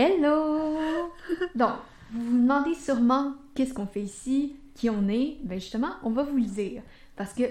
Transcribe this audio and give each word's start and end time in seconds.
Hello! 0.00 1.10
Donc, 1.56 1.72
vous 2.12 2.22
vous 2.24 2.38
demandez 2.38 2.76
sûrement 2.76 3.34
qu'est-ce 3.56 3.74
qu'on 3.74 3.88
fait 3.88 4.02
ici, 4.02 4.54
qui 4.76 4.88
on 4.88 5.08
est. 5.08 5.38
Ben 5.42 5.58
justement, 5.58 5.90
on 6.04 6.10
va 6.10 6.22
vous 6.22 6.36
le 6.36 6.44
dire. 6.44 6.82
Parce 7.16 7.32
que 7.34 7.42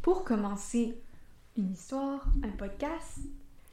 pour 0.00 0.22
commencer 0.22 0.96
une 1.56 1.72
histoire, 1.72 2.24
un 2.44 2.50
podcast, 2.50 3.18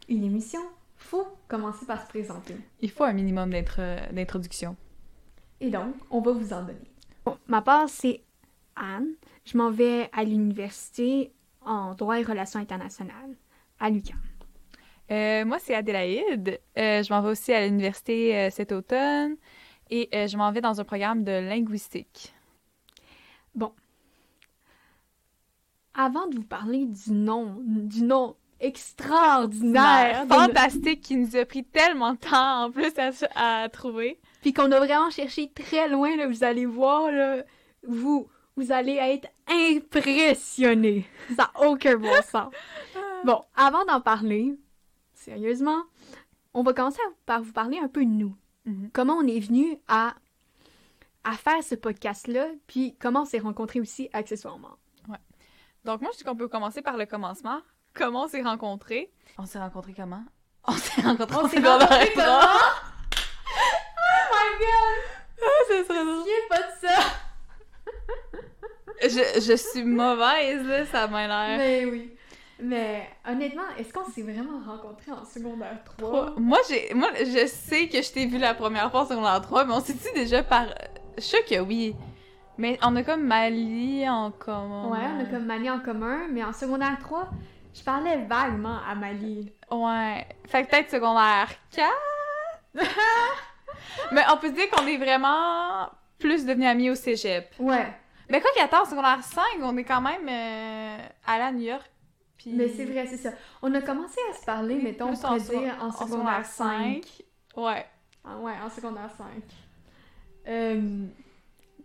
une 0.09 0.23
émission, 0.23 0.59
faut 0.95 1.27
commencer 1.47 1.85
par 1.85 2.01
se 2.01 2.07
présenter. 2.07 2.55
Il 2.81 2.89
faut 2.89 3.03
un 3.03 3.13
minimum 3.13 3.51
d'intro- 3.51 4.11
d'introduction. 4.11 4.75
Et 5.59 5.69
donc, 5.69 5.93
on 6.09 6.19
va 6.21 6.31
vous 6.31 6.51
en 6.51 6.63
donner. 6.63 6.89
Bon, 7.23 7.37
ma 7.45 7.61
part, 7.61 7.89
c'est 7.89 8.23
Anne. 8.75 9.09
Je 9.45 9.55
m'en 9.55 9.69
vais 9.69 10.09
à 10.13 10.23
l'université 10.23 11.31
en 11.63 11.93
droit 11.93 12.19
et 12.19 12.23
relations 12.23 12.59
internationales 12.59 13.35
à 13.79 13.91
l'UQAM. 13.91 14.17
Euh, 15.11 15.45
moi, 15.45 15.57
c'est 15.59 15.75
Adélaïde. 15.75 16.59
Euh, 16.77 17.03
je 17.03 17.13
m'en 17.13 17.21
vais 17.21 17.29
aussi 17.29 17.53
à 17.53 17.65
l'université 17.65 18.37
euh, 18.37 18.49
cet 18.49 18.71
automne 18.71 19.35
et 19.89 20.09
je 20.27 20.37
m'en 20.37 20.51
vais 20.51 20.61
dans 20.61 20.81
un 20.81 20.83
programme 20.83 21.23
de 21.23 21.31
linguistique. 21.31 22.33
Avant 25.95 26.25
de 26.25 26.35
vous 26.37 26.43
parler 26.43 26.85
du 26.85 27.11
nom, 27.11 27.57
du 27.61 28.01
nom 28.01 28.35
extraordinaire, 28.59 30.25
fantastique 30.29 31.01
qui 31.01 31.17
nous 31.17 31.35
a 31.35 31.45
pris 31.45 31.63
tellement 31.63 32.13
de 32.13 32.17
temps 32.17 32.63
en 32.63 32.71
plus 32.71 32.91
à, 32.97 33.11
à 33.63 33.69
trouver. 33.69 34.19
puis 34.41 34.53
qu'on 34.53 34.71
a 34.71 34.79
vraiment 34.79 35.11
cherché 35.11 35.51
très 35.53 35.87
loin, 35.87 36.15
là, 36.15 36.27
vous 36.27 36.43
allez 36.43 36.65
voir, 36.65 37.11
là, 37.11 37.43
vous, 37.87 38.27
vous 38.55 38.71
allez 38.71 38.95
être 38.95 39.27
impressionnés. 39.47 41.05
Ça 41.35 41.51
n'a 41.55 41.67
aucun 41.67 41.95
bon 41.97 42.21
sens. 42.23 42.51
Bon, 43.23 43.41
avant 43.55 43.85
d'en 43.85 44.01
parler, 44.01 44.53
sérieusement, 45.23 45.83
on 46.53 46.63
va 46.63 46.73
commencer 46.73 46.99
par 47.25 47.41
vous 47.41 47.53
parler 47.53 47.79
un 47.79 47.87
peu 47.87 48.03
de 48.05 48.09
nous. 48.09 48.35
Mhm. 48.65 48.89
Comment 48.93 49.15
on 49.15 49.27
est 49.27 49.39
venu 49.39 49.77
à, 49.87 50.13
à 51.23 51.33
faire 51.33 51.63
ce 51.63 51.75
podcast-là, 51.75 52.47
puis 52.67 52.95
comment 52.99 53.21
on 53.21 53.25
s'est 53.25 53.39
rencontrés 53.39 53.79
aussi 53.79 54.09
accessoirement? 54.13 54.77
Donc, 55.85 55.99
moi, 55.99 56.11
je 56.13 56.19
dis 56.19 56.23
qu'on 56.23 56.35
peut 56.35 56.47
commencer 56.47 56.81
par 56.81 56.95
le 56.95 57.05
commencement. 57.05 57.59
Comment 57.93 58.23
on 58.23 58.27
s'est 58.29 58.41
rencontrés? 58.41 59.11
On 59.37 59.45
s'est 59.45 59.59
rencontrés 59.59 59.93
comment? 59.93 60.23
On 60.65 60.71
s'est 60.71 61.01
rencontrés 61.01 61.37
On 61.37 61.43
en 61.43 61.49
s'est 61.49 61.59
rencontrés 61.59 62.11
comment? 62.15 62.37
Oh 63.97 64.31
my 64.31 64.59
god! 64.59 64.99
Ah, 65.41 65.45
serait 65.67 65.83
drôle. 65.83 66.19
Souviens 66.19 66.47
pas 66.49 66.57
de 66.59 66.87
ça! 66.87 67.01
Je, 69.01 69.41
je 69.41 69.57
suis 69.57 69.83
mauvaise, 69.83 70.65
là, 70.65 70.85
ça 70.85 71.07
m'a 71.07 71.27
l'air. 71.27 71.57
Mais 71.57 71.85
oui. 71.85 72.15
Mais 72.61 73.07
honnêtement, 73.27 73.63
est-ce 73.77 73.91
qu'on 73.91 74.05
s'est 74.05 74.21
vraiment 74.21 74.59
rencontrés 74.65 75.11
en 75.11 75.25
secondaire 75.25 75.83
3? 75.97 76.35
Moi, 76.37 76.59
j'ai, 76.69 76.93
moi, 76.93 77.09
je 77.19 77.47
sais 77.47 77.87
que 77.87 78.01
je 78.01 78.11
t'ai 78.11 78.25
vu 78.25 78.37
la 78.37 78.53
première 78.53 78.91
fois 78.91 79.01
en 79.01 79.07
secondaire 79.07 79.41
3, 79.41 79.65
mais 79.65 79.73
on 79.73 79.79
s'est 79.79 79.93
dit 79.93 80.13
déjà 80.13 80.43
par. 80.43 80.67
Je 81.17 81.23
sûre 81.23 81.45
que 81.45 81.59
oui. 81.59 81.95
Mais 82.57 82.77
on 82.83 82.95
a 82.95 83.03
comme 83.03 83.23
Mali 83.23 84.07
en 84.07 84.31
commun. 84.31 84.89
Ouais, 84.89 84.99
on 85.17 85.21
a 85.21 85.25
comme 85.25 85.45
Mali 85.45 85.69
en 85.69 85.79
commun, 85.79 86.27
mais 86.31 86.43
en 86.43 86.53
secondaire 86.53 86.97
3, 86.99 87.29
je 87.73 87.83
parlais 87.83 88.17
vaguement 88.25 88.79
à 88.87 88.93
Mali. 88.93 89.51
Ouais. 89.71 90.27
Fait 90.47 90.63
que 90.63 90.69
peut-être 90.69 90.91
secondaire 90.91 91.49
4. 91.71 91.91
mais 94.11 94.21
on 94.31 94.37
peut 94.37 94.47
se 94.47 94.53
dire 94.53 94.69
qu'on 94.69 94.85
est 94.85 94.97
vraiment 94.97 95.89
plus 96.19 96.45
devenus 96.45 96.67
amis 96.67 96.89
au 96.91 96.95
cégep. 96.95 97.53
Ouais, 97.59 97.91
Mais 98.29 98.39
quoi 98.39 98.51
qu'attends, 98.55 98.83
en 98.83 98.85
secondaire 98.85 99.23
5, 99.23 99.43
on 99.61 99.75
est 99.77 99.83
quand 99.83 100.01
même 100.01 100.27
euh, 100.29 100.97
à 101.25 101.51
New 101.51 101.63
York. 101.63 101.89
Puis... 102.43 102.53
mais 102.53 102.67
c'est 102.67 102.85
vrai, 102.85 103.05
c'est 103.07 103.17
ça. 103.17 103.31
On 103.61 103.73
a 103.73 103.81
commencé 103.81 104.19
à 104.31 104.35
se 104.37 104.43
parler, 104.45 104.75
mettons, 104.75 105.09
on 105.09 105.15
pourrait 105.15 105.39
dire 105.39 105.77
en 105.81 105.91
secondaire 105.91 106.45
5. 106.45 107.01
Ouais. 107.55 107.85
Ah 108.25 108.37
ouais, 108.39 108.53
en 108.63 108.69
secondaire 108.69 109.09
5. 109.17 109.25
Euh, 110.47 111.05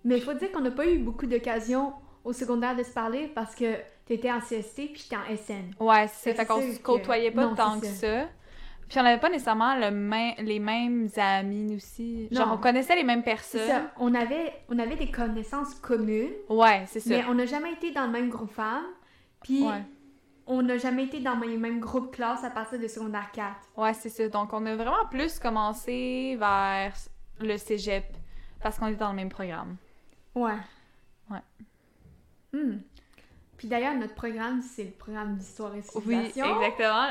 mais 0.05 0.17
il 0.19 0.23
faut 0.23 0.35
dire 0.35 0.51
qu'on 0.53 0.61
n'a 0.61 0.71
pas 0.71 0.87
eu 0.87 0.99
beaucoup 0.99 1.27
d'occasions 1.27 1.93
au 2.25 2.33
secondaire 2.33 2.75
de 2.77 2.83
se 2.83 2.91
parler 2.93 3.31
parce 3.35 3.55
que 3.55 3.75
t'étais 4.05 4.31
en 4.33 4.41
CST 4.41 4.93
puis 4.93 5.03
j'étais 5.05 5.17
en 5.17 5.37
SN. 5.37 5.71
Ouais, 5.81 6.07
c'est 6.09 6.35
Fait 6.35 6.45
que 6.45 6.49
qu'on 6.53 6.61
se 6.61 6.79
que- 6.79 6.83
côtoyait 6.83 7.31
pas 7.31 7.47
non, 7.47 7.55
tant 7.55 7.79
que 7.81 7.87
ça. 7.87 8.29
Puis 8.89 8.99
on 8.99 9.05
avait 9.05 9.21
pas 9.21 9.29
nécessairement 9.29 9.77
le 9.77 9.91
main- 9.91 10.33
les 10.39 10.59
mêmes 10.59 11.09
amis 11.17 11.77
aussi. 11.77 12.27
Genre 12.31 12.47
Non. 12.49 12.55
on 12.55 12.59
connaissait 12.59 12.97
les 12.97 13.05
mêmes 13.05 13.23
personnes. 13.23 13.69
ça, 13.69 13.91
on 13.99 14.15
avait, 14.15 14.53
on 14.71 14.79
avait 14.79 14.97
des 14.97 15.11
connaissances 15.11 15.75
communes, 15.75 16.33
Ouais, 16.49 16.85
c'est 16.87 17.01
ça. 17.01 17.11
mais 17.11 17.25
on 17.29 17.35
n'a 17.35 17.45
jamais 17.45 17.73
été 17.75 17.91
dans 17.93 18.07
le 18.07 18.13
même 18.13 18.31
groupe 18.31 18.51
femmes. 18.51 18.87
Puis 19.43 19.63
Ouais. 19.63 19.83
On 20.49 20.63
n'a 20.63 20.79
jamais 20.79 21.05
été 21.05 21.21
dans 21.21 21.37
le 21.37 21.59
même 21.59 21.79
groupe 21.79 22.11
classe 22.15 22.43
à 22.43 22.51
partir 22.51 22.81
de 22.81 22.89
secondaire 22.89 23.31
4. 23.33 23.55
Ouais, 23.77 23.93
c'est 23.95 24.09
ça. 24.09 24.29
Donc 24.29 24.53
on 24.53 24.65
a 24.67 24.75
vraiment 24.75 25.07
plus 25.11 25.39
commencé 25.39 26.37
vers 26.39 26.93
le 27.39 27.57
cégep 27.59 28.05
parce 28.61 28.79
qu'on 28.79 28.87
est 28.89 28.97
dans 28.97 29.11
le 29.11 29.17
même 29.17 29.29
programme. 29.29 29.77
Ouais. 30.35 30.57
Ouais. 31.31 31.43
Hmm. 32.53 32.79
Puis 33.59 33.69
d'ailleurs, 33.69 33.95
notre 33.95 34.15
programme, 34.15 34.63
c'est 34.63 34.85
le 34.85 34.91
programme 34.93 35.37
d'histoire 35.37 35.75
et 35.75 35.83
Oui, 35.95 36.03
civilisation. 36.03 36.61
exactement. 36.63 37.09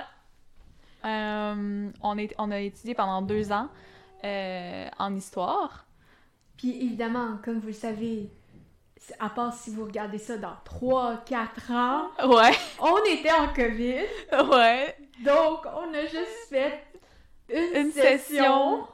Euh, 1.05 1.91
on, 2.01 2.17
est, 2.17 2.33
on 2.39 2.49
a 2.51 2.59
étudié 2.59 2.95
pendant 2.95 3.21
deux 3.21 3.51
ans 3.51 3.69
euh, 4.23 4.87
en 4.97 5.15
histoire. 5.15 5.85
Puis 6.57 6.71
évidemment, 6.83 7.37
comme 7.43 7.59
vous 7.59 7.67
le 7.67 7.73
savez, 7.73 8.31
à 9.19 9.29
part 9.29 9.53
si 9.53 9.69
vous 9.73 9.85
regardez 9.85 10.17
ça 10.17 10.37
dans 10.37 10.53
3-4 10.65 11.71
ans, 11.71 12.07
Ouais, 12.27 12.51
on 12.79 12.97
était 13.11 13.31
en 13.31 13.47
COVID. 13.53 14.05
ouais. 14.51 14.95
Donc, 15.25 15.65
on 15.65 15.93
a 15.93 16.01
juste 16.01 16.47
fait 16.49 16.83
une, 17.49 17.81
Une 17.85 17.91
session. 17.91 18.17
session. 18.17 18.87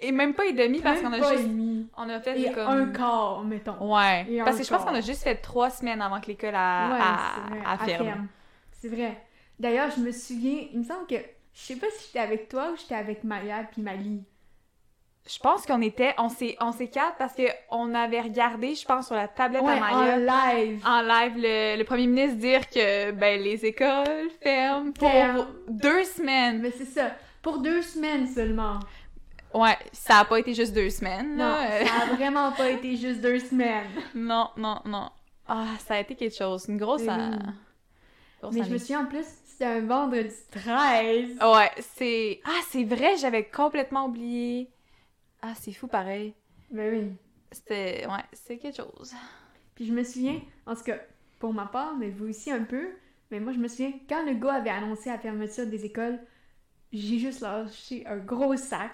Et 0.00 0.10
même 0.10 0.34
pas 0.34 0.44
et 0.46 0.52
demi 0.52 0.80
parce 0.80 1.00
qu'on 1.00 1.12
a 1.12 1.18
juste. 1.18 1.44
demi. 1.48 1.88
On 1.96 2.08
a 2.08 2.18
fait 2.20 2.40
Et 2.40 2.52
comme. 2.52 2.66
un 2.66 2.86
quart, 2.86 3.44
mettons. 3.44 3.94
Ouais. 3.94 4.26
Et 4.28 4.42
Parce 4.42 4.56
que 4.58 4.64
je 4.64 4.68
pense 4.70 4.82
qu'on 4.84 4.94
a 4.94 5.00
juste 5.00 5.22
fait 5.22 5.36
trois 5.36 5.70
semaines 5.70 6.02
avant 6.02 6.20
que 6.20 6.26
l'école 6.26 6.54
à, 6.56 6.88
Ouais, 6.90 7.76
vrai, 7.76 7.86
ferme. 7.86 8.04
ferme. 8.06 8.28
C'est 8.72 8.88
vrai. 8.88 9.22
D'ailleurs, 9.60 9.90
je 9.96 10.00
me 10.00 10.10
souviens, 10.10 10.66
il 10.72 10.80
me 10.80 10.84
semble 10.84 11.06
que, 11.06 11.14
je 11.54 11.60
sais 11.60 11.76
pas 11.76 11.86
si 11.96 12.06
j'étais 12.06 12.18
avec 12.18 12.48
toi 12.48 12.70
ou 12.72 12.76
j'étais 12.76 12.94
avec 12.96 13.22
Maya 13.22 13.64
puis 13.70 13.82
Mali. 13.82 14.24
Je 15.30 15.38
pense 15.40 15.66
qu'on 15.66 15.82
était, 15.82 16.14
on 16.16 16.30
s'est, 16.30 16.56
on 16.60 16.72
s'est 16.72 16.88
quatre 16.88 17.16
parce 17.18 17.34
que 17.34 17.42
on 17.70 17.94
avait 17.94 18.20
regardé, 18.22 18.74
je 18.74 18.84
pense, 18.86 19.06
sur 19.08 19.14
la 19.14 19.28
tablette 19.28 19.62
Ouais, 19.62 19.72
à 19.74 19.80
Maya, 19.80 20.14
en 20.14 20.16
live. 20.56 20.82
en 20.86 21.02
live, 21.02 21.32
le, 21.36 21.76
le 21.76 21.84
premier 21.84 22.06
ministre 22.06 22.36
dire 22.38 22.68
que 22.70 23.10
ben 23.10 23.40
les 23.42 23.64
écoles 23.66 24.30
ferment 24.42 24.92
pour 24.92 25.10
deux 25.68 26.04
semaines. 26.04 26.60
Mais 26.62 26.70
c'est 26.70 26.86
ça, 26.86 27.10
pour 27.42 27.58
deux 27.58 27.82
semaines 27.82 28.26
seulement. 28.26 28.78
Ouais, 29.52 29.76
ça 29.92 30.18
a 30.20 30.24
pas 30.24 30.38
été 30.38 30.54
juste 30.54 30.72
deux 30.74 30.90
semaines. 30.90 31.36
Non, 31.36 31.44
là. 31.44 31.84
Ça 31.86 32.02
a 32.04 32.14
vraiment 32.14 32.52
pas 32.52 32.70
été 32.70 32.96
juste 32.96 33.20
deux 33.20 33.38
semaines. 33.38 33.86
non, 34.14 34.48
non, 34.56 34.80
non. 34.86 35.10
Ah, 35.46 35.66
ça 35.86 35.94
a 35.94 36.00
été 36.00 36.14
quelque 36.14 36.36
chose, 36.36 36.66
une 36.68 36.76
grosse. 36.78 37.02
Oui. 37.02 37.08
euh, 37.10 37.36
grosse 38.42 38.54
Mais 38.54 38.64
je 38.64 38.70
me 38.72 38.78
souviens 38.78 39.00
en 39.00 39.06
plus, 39.06 39.24
c'était 39.46 39.64
un 39.66 39.80
vendredi 39.80 40.34
13. 40.52 41.38
Ouais, 41.42 41.70
c'est. 41.96 42.40
Ah, 42.46 42.60
c'est 42.70 42.84
vrai, 42.84 43.16
j'avais 43.18 43.44
complètement 43.44 44.06
oublié. 44.06 44.68
Ah, 45.42 45.54
c'est 45.54 45.72
fou 45.72 45.86
pareil. 45.86 46.34
Ben 46.70 46.92
oui. 46.92 47.12
C'était. 47.52 48.06
Ouais, 48.06 48.24
c'est 48.32 48.58
quelque 48.58 48.76
chose. 48.76 49.14
Puis 49.74 49.86
je 49.86 49.92
me 49.92 50.02
souviens, 50.02 50.40
en 50.66 50.74
tout 50.74 50.82
cas, 50.82 50.98
pour 51.38 51.52
ma 51.54 51.66
part, 51.66 51.94
mais 51.96 52.10
vous 52.10 52.28
aussi 52.28 52.50
un 52.50 52.64
peu, 52.64 52.88
mais 53.30 53.38
moi 53.40 53.52
je 53.52 53.58
me 53.58 53.68
souviens, 53.68 53.92
quand 54.08 54.24
le 54.26 54.34
gars 54.34 54.54
avait 54.54 54.70
annoncé 54.70 55.08
la 55.10 55.18
fermeture 55.18 55.66
des 55.66 55.84
écoles, 55.84 56.18
j'ai 56.92 57.18
juste 57.18 57.40
lâché 57.40 58.06
un 58.06 58.16
gros 58.18 58.56
sac. 58.56 58.90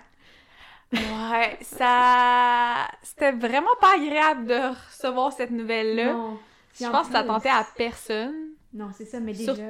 Ouais, 0.93 1.59
ça. 1.63 2.87
C'était 3.03 3.33
vraiment 3.33 3.75
pas 3.81 3.95
agréable 3.97 4.47
de 4.47 4.75
recevoir 4.89 5.33
cette 5.33 5.51
nouvelle-là. 5.51 6.13
Non. 6.13 6.39
Je 6.79 6.87
pense 6.87 7.07
que 7.07 7.13
ça 7.15 7.25
tentait 7.25 7.49
à 7.49 7.67
personne. 7.77 8.51
Non, 8.73 8.91
c'est 8.93 9.05
ça, 9.05 9.21
mais 9.21 9.35
Sur- 9.35 9.55
déjà, 9.55 9.67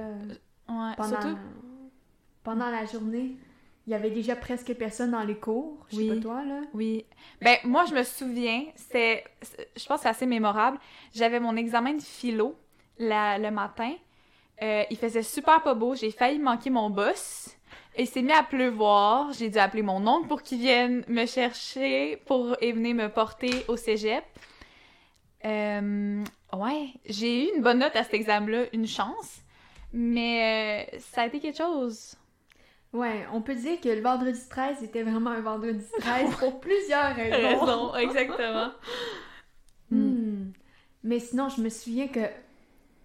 Ouais, 0.68 0.94
pendant, 0.96 1.08
surtout. 1.20 1.38
pendant 2.42 2.70
la 2.70 2.84
journée, 2.86 3.36
il 3.86 3.90
y 3.90 3.94
avait 3.94 4.10
déjà 4.10 4.34
presque 4.36 4.72
personne 4.74 5.10
dans 5.10 5.22
les 5.24 5.36
cours. 5.36 5.78
Je 5.90 5.96
sais 5.96 6.02
Oui. 6.02 6.08
pas 6.16 6.22
toi, 6.22 6.44
là. 6.44 6.60
Oui. 6.72 7.04
Ben, 7.42 7.56
moi, 7.64 7.84
je 7.88 7.94
me 7.94 8.02
souviens, 8.02 8.64
c'est. 8.76 9.24
Je 9.76 9.84
pense 9.86 9.98
que 9.98 10.02
c'est 10.04 10.08
assez 10.08 10.26
mémorable. 10.26 10.78
J'avais 11.14 11.40
mon 11.40 11.56
examen 11.56 11.94
de 11.94 12.02
philo 12.02 12.56
la- 12.98 13.38
le 13.38 13.50
matin. 13.50 13.92
Euh, 14.62 14.84
il 14.90 14.96
faisait 14.96 15.22
super 15.22 15.62
pas 15.62 15.74
beau. 15.74 15.94
J'ai 15.94 16.10
failli 16.10 16.38
manquer 16.38 16.70
mon 16.70 16.88
boss. 16.90 17.50
Et 17.96 18.02
il 18.02 18.06
s'est 18.08 18.22
mis 18.22 18.32
à 18.32 18.42
pleuvoir. 18.42 19.32
J'ai 19.32 19.50
dû 19.50 19.58
appeler 19.58 19.82
mon 19.82 20.04
oncle 20.06 20.28
pour 20.28 20.42
qu'il 20.42 20.58
vienne 20.58 21.04
me 21.08 21.26
chercher 21.26 22.16
pour 22.26 22.56
et 22.60 22.72
venir 22.72 22.94
me 22.94 23.08
porter 23.08 23.64
au 23.68 23.76
cégep. 23.76 24.24
Euh, 25.44 26.24
ouais, 26.54 26.88
j'ai 27.06 27.44
eu 27.50 27.56
une 27.56 27.62
bonne 27.62 27.78
note 27.80 27.94
à 27.96 28.02
cet 28.04 28.14
examen-là, 28.14 28.64
une 28.72 28.86
chance. 28.86 29.42
Mais 29.92 30.88
euh, 30.94 30.98
ça 31.12 31.22
a 31.22 31.26
été 31.26 31.38
quelque 31.40 31.58
chose. 31.58 32.16
Ouais, 32.94 33.26
on 33.32 33.42
peut 33.42 33.56
dire 33.56 33.80
que 33.80 33.88
le 33.88 34.00
vendredi 34.00 34.40
13 34.48 34.84
était 34.84 35.02
vraiment 35.02 35.30
un 35.30 35.40
vendredi 35.40 35.84
13 35.98 36.36
pour 36.36 36.60
plusieurs 36.60 37.14
raisons. 37.14 37.58
Raison, 37.60 37.94
exactement. 37.96 38.70
Hmm. 39.90 40.52
Mais 41.02 41.18
sinon, 41.18 41.48
je 41.48 41.60
me 41.60 41.68
souviens 41.68 42.06
que 42.06 42.20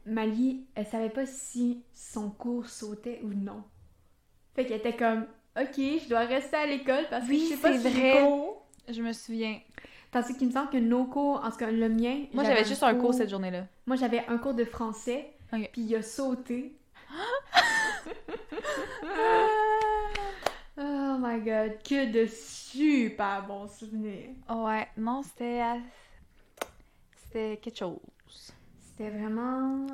Mali, 0.06 0.63
elle 0.75 0.86
savait 0.86 1.09
pas 1.09 1.25
si 1.25 1.83
son 1.91 2.30
cours 2.30 2.68
sautait 2.68 3.19
ou 3.24 3.33
non. 3.33 3.63
Fait 4.56 4.65
qu'elle 4.65 4.77
était 4.77 4.95
comme, 4.95 5.25
ok, 5.59 5.75
je 5.75 6.07
dois 6.07 6.19
rester 6.19 6.56
à 6.56 6.68
l'école 6.68 7.06
parce 7.09 7.25
que 7.25 7.31
Oui, 7.31 7.47
je 7.50 7.56
sais 7.56 7.62
pas 7.62 7.74
c'est 7.74 7.89
si 7.89 8.00
vrai. 8.00 8.19
cours. 8.21 8.68
Je 8.88 9.01
me 9.01 9.12
souviens. 9.12 9.59
Tandis 10.12 10.38
qu'il 10.38 10.47
me 10.47 10.53
semble 10.53 10.69
que 10.69 10.77
nos 10.77 11.06
cours, 11.06 11.42
en 11.44 11.50
tout 11.50 11.57
cas 11.57 11.71
le 11.71 11.89
mien. 11.89 12.25
Moi, 12.33 12.44
j'avais 12.44 12.65
juste 12.65 12.83
un 12.83 12.95
cours 12.95 13.15
cette 13.15 13.30
journée-là. 13.30 13.65
Moi, 13.88 13.95
j'avais 13.95 14.24
un 14.27 14.38
cours 14.38 14.53
de 14.53 14.65
français, 14.65 15.33
puis 15.51 15.81
il 15.81 15.95
a 15.95 16.03
sauté. 16.03 16.75
Oh 21.21 21.27
my 21.27 21.39
god, 21.42 21.83
que 21.83 22.06
de 22.12 22.25
super 22.27 23.45
bons 23.45 23.68
souvenirs. 23.68 24.30
Ouais, 24.50 24.88
non, 24.95 25.21
c'était. 25.21 25.62
C'était 27.18 27.57
quelque 27.62 27.77
chose. 27.77 28.00
C'était 28.80 29.10
vraiment 29.10 29.86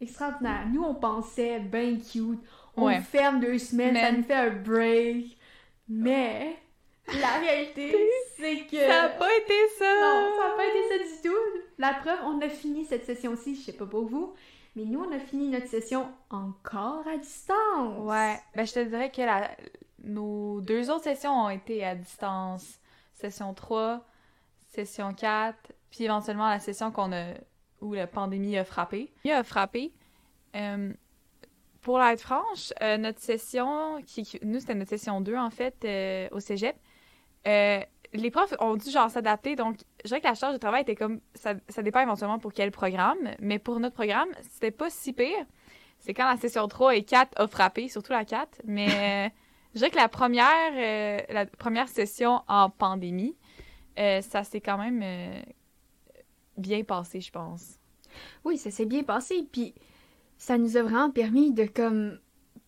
extraordinaire. 0.00 0.66
Nous, 0.72 0.82
on 0.82 0.94
pensait 0.94 1.58
ben 1.60 1.98
cute. 2.00 2.38
On 2.76 2.86
Ouais. 2.86 3.00
ferme 3.00 3.40
deux 3.40 3.58
semaines, 3.58 3.96
ça 3.96 4.12
Mais- 4.12 4.18
nous 4.18 4.22
fait 4.24 4.34
un 4.34 4.50
break. 4.50 5.36
Mais 5.88 6.56
la 7.20 7.38
réalité, 7.40 7.92
c'est 8.36 8.66
que. 8.66 8.76
Ça 8.76 9.04
a 9.04 9.08
pas 9.08 9.28
été 9.36 9.54
ça! 9.78 9.94
Non, 10.00 10.36
ça 10.38 10.48
n'a 10.48 10.54
pas 10.54 10.66
été 10.66 10.88
ça 10.88 10.98
du 11.16 11.28
tout. 11.28 11.60
La 11.78 11.94
preuve, 11.94 12.20
on 12.24 12.40
a 12.40 12.48
fini 12.48 12.84
cette 12.84 13.04
session-ci, 13.04 13.56
je 13.56 13.62
sais 13.62 13.72
pas 13.72 13.86
pour 13.86 14.04
vous, 14.06 14.34
mais 14.76 14.84
nous, 14.84 15.00
on 15.00 15.12
a 15.12 15.18
fini 15.18 15.48
notre 15.48 15.66
session 15.66 16.06
encore 16.30 17.04
à 17.08 17.16
distance. 17.18 17.98
Ouais, 18.08 18.36
ben 18.54 18.64
je 18.64 18.72
te 18.74 18.84
dirais 18.84 19.10
que 19.10 19.22
la... 19.22 19.50
nos 20.02 20.60
deux 20.60 20.90
autres 20.90 21.04
sessions 21.04 21.32
ont 21.32 21.50
été 21.50 21.84
à 21.84 21.94
distance. 21.94 22.78
Session 23.14 23.52
3, 23.52 24.04
session 24.70 25.12
4, 25.12 25.72
puis 25.90 26.04
éventuellement 26.04 26.48
la 26.48 26.60
session 26.60 26.90
qu'on 26.90 27.12
a 27.12 27.34
où 27.80 27.94
la 27.94 28.06
pandémie 28.06 28.56
a 28.56 28.64
frappé. 28.64 29.12
Il 29.24 29.30
a 29.32 29.42
frappé. 29.42 29.92
Euh, 30.56 30.92
pour 31.80 32.02
être 32.02 32.20
franche, 32.20 32.72
euh, 32.82 32.98
notre 32.98 33.20
session, 33.20 34.02
qui, 34.06 34.38
nous 34.42 34.60
c'était 34.60 34.74
notre 34.74 34.90
session 34.90 35.20
2 35.20 35.36
en 35.36 35.50
fait 35.50 35.76
euh, 35.84 36.28
au 36.32 36.40
cégep, 36.40 36.76
les 38.12 38.30
profs 38.30 38.54
ont 38.58 38.76
dû 38.76 38.90
genre 38.90 39.08
s'adapter, 39.08 39.54
donc 39.54 39.76
je 40.02 40.08
dirais 40.08 40.20
que 40.20 40.26
la 40.26 40.34
charge 40.34 40.52
de 40.52 40.58
travail 40.58 40.82
était 40.82 40.96
comme, 40.96 41.20
ça, 41.34 41.54
ça 41.68 41.82
dépend 41.82 42.00
éventuellement 42.00 42.38
pour 42.38 42.52
quel 42.52 42.70
programme, 42.70 43.18
mais 43.38 43.58
pour 43.58 43.78
notre 43.80 43.94
programme, 43.94 44.28
c'était 44.42 44.72
pas 44.72 44.90
si 44.90 45.12
pire. 45.12 45.46
C'est 46.00 46.12
quand 46.12 46.28
la 46.28 46.36
session 46.36 46.66
3 46.66 46.96
et 46.96 47.04
4 47.04 47.40
a 47.40 47.46
frappé, 47.46 47.88
surtout 47.88 48.12
la 48.12 48.24
4, 48.24 48.62
mais 48.64 49.32
je 49.74 49.78
dirais 49.78 49.90
que 49.90 49.96
la 49.96 50.08
première, 50.08 50.72
euh, 50.74 51.20
la 51.32 51.46
première 51.46 51.88
session 51.88 52.42
en 52.48 52.70
pandémie, 52.70 53.36
euh, 53.98 54.20
ça 54.22 54.44
s'est 54.44 54.60
quand 54.60 54.78
même 54.78 55.00
euh, 55.02 55.42
bien 56.56 56.82
passé, 56.84 57.20
je 57.20 57.30
pense. 57.30 57.78
Oui, 58.44 58.58
ça 58.58 58.70
s'est 58.70 58.86
bien 58.86 59.02
passé, 59.02 59.46
puis 59.50 59.74
ça 60.38 60.58
nous 60.58 60.76
a 60.76 60.82
vraiment 60.82 61.10
permis 61.10 61.52
de 61.52 61.64
comme 61.64 62.18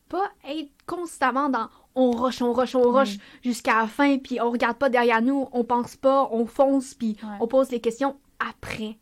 pas 0.09 0.31
être 0.49 0.71
constamment 0.87 1.49
dans 1.49 1.69
on 1.95 2.11
rush, 2.11 2.41
on 2.43 2.53
rush, 2.53 2.75
on 2.75 2.91
rush 2.91 3.17
jusqu'à 3.43 3.79
la 3.81 3.87
fin, 3.87 4.19
puis 4.19 4.41
on 4.41 4.51
regarde 4.51 4.79
pas 4.79 4.89
derrière 4.89 5.21
nous, 5.23 5.49
on 5.53 5.65
pense 5.65 5.97
pas, 5.97 6.29
on 6.33 6.47
fonce, 6.47 6.95
puis 6.95 7.17
Ouais. 7.23 7.37
on 7.41 7.47
pose 7.47 7.71
les 7.71 7.81
questions 7.81 8.17
après. 8.39 8.97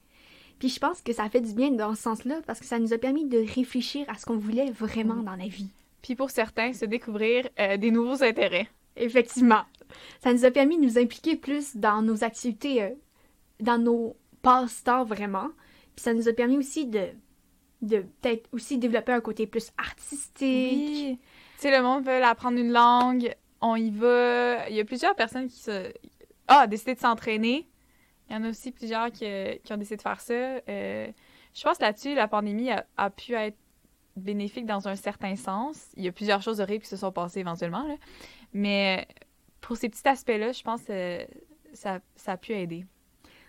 Puis 0.59 0.69
je 0.69 0.79
pense 0.81 1.01
que 1.01 1.13
ça 1.13 1.29
fait 1.29 1.41
du 1.41 1.53
bien 1.55 1.71
dans 1.71 1.95
ce 1.95 2.03
sens-là 2.03 2.37
parce 2.47 2.61
que 2.61 2.67
ça 2.67 2.79
nous 2.79 2.93
a 2.93 2.99
permis 2.99 3.25
de 3.27 3.39
réfléchir 3.39 4.05
à 4.11 4.15
ce 4.19 4.27
qu'on 4.27 4.37
voulait 4.39 4.71
vraiment 4.73 5.15
Mm. 5.17 5.25
dans 5.25 5.37
la 5.37 5.47
vie. 5.47 5.71
Puis 6.03 6.15
pour 6.15 6.31
certains, 6.31 6.73
se 6.73 6.85
découvrir 6.85 7.49
euh, 7.59 7.77
des 7.77 7.91
nouveaux 7.91 8.23
intérêts. 8.23 8.69
Effectivement. 8.97 9.63
Ça 10.21 10.33
nous 10.33 10.45
a 10.45 10.51
permis 10.51 10.79
de 10.79 10.83
nous 10.83 10.99
impliquer 10.99 11.37
plus 11.37 11.77
dans 11.77 12.03
nos 12.03 12.25
activités, 12.25 12.83
euh, 12.83 12.91
dans 13.61 13.79
nos 13.79 14.17
passe-temps 14.43 15.05
vraiment. 15.05 15.49
Puis 15.97 16.05
ça 16.05 16.15
nous 16.15 16.29
a 16.29 16.33
permis 16.33 16.57
aussi 16.57 16.87
de, 16.87 17.09
de 17.83 17.99
peut-être 18.21 18.49
aussi 18.53 18.79
développer 18.79 19.13
un 19.13 19.21
côté 19.21 19.47
plus 19.47 19.71
artistique. 19.77 20.39
Oui. 20.41 21.19
Tu 21.57 21.69
sais, 21.69 21.77
le 21.77 21.83
monde 21.83 22.05
veut 22.05 22.23
apprendre 22.23 22.59
une 22.59 22.73
langue, 22.73 23.35
on 23.61 23.77
y 23.77 23.91
va. 23.91 24.69
Il 24.71 24.77
y 24.77 24.81
a 24.81 24.85
plusieurs 24.85 25.15
personnes 25.15 25.49
qui 25.49 25.59
se... 25.59 25.93
ah, 26.49 26.67
décidé 26.67 26.95
de 26.95 27.01
s'entraîner. 27.01 27.69
Il 28.29 28.35
y 28.35 28.37
en 28.37 28.45
a 28.45 28.49
aussi 28.49 28.71
plusieurs 28.71 29.11
qui, 29.11 29.27
qui 29.65 29.73
ont 29.73 29.77
décidé 29.77 29.97
de 29.97 30.03
faire 30.03 30.21
ça. 30.21 30.33
Euh, 30.35 31.09
je 31.53 31.63
pense 31.63 31.81
là-dessus, 31.81 32.15
la 32.15 32.29
pandémie 32.29 32.71
a, 32.71 32.87
a 32.97 33.11
pu 33.11 33.35
être 33.35 33.59
bénéfique 34.17 34.67
dans 34.67 34.89
un 34.89 34.97
certain 34.97 35.37
sens. 35.37 35.89
Il 35.97 36.05
y 36.05 36.09
a 36.09 36.13
plusieurs 36.13 36.43
choses 36.43 36.61
horribles 36.61 36.83
qui 36.83 36.91
se 36.91 36.97
sont 36.97 37.13
passées 37.13 37.41
éventuellement, 37.41 37.87
là. 37.87 37.95
mais 38.53 39.07
pour 39.61 39.77
ces 39.77 39.89
petits 39.89 40.07
aspects-là, 40.07 40.53
je 40.53 40.63
pense 40.63 40.83
que 40.83 41.27
ça, 41.73 42.01
ça 42.17 42.33
a 42.33 42.37
pu 42.37 42.53
aider. 42.53 42.87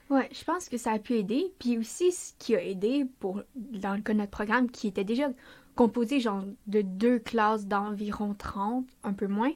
Ouais, 0.09 0.29
je 0.33 0.43
pense 0.43 0.67
que 0.67 0.77
ça 0.77 0.91
a 0.91 0.99
pu 0.99 1.13
aider. 1.13 1.53
Puis 1.57 1.77
aussi, 1.77 2.11
ce 2.11 2.33
qui 2.37 2.53
a 2.55 2.63
aidé 2.63 3.05
pour, 3.19 3.41
dans 3.55 3.95
le 3.95 4.01
cas 4.01 4.11
de 4.11 4.19
notre 4.19 4.31
programme, 4.31 4.69
qui 4.69 4.87
était 4.87 5.05
déjà 5.05 5.29
composé 5.75 6.19
genre 6.19 6.43
de 6.67 6.81
deux 6.81 7.17
classes 7.17 7.65
d'environ 7.65 8.33
30, 8.33 8.85
un 9.03 9.13
peu 9.13 9.27
moins. 9.27 9.51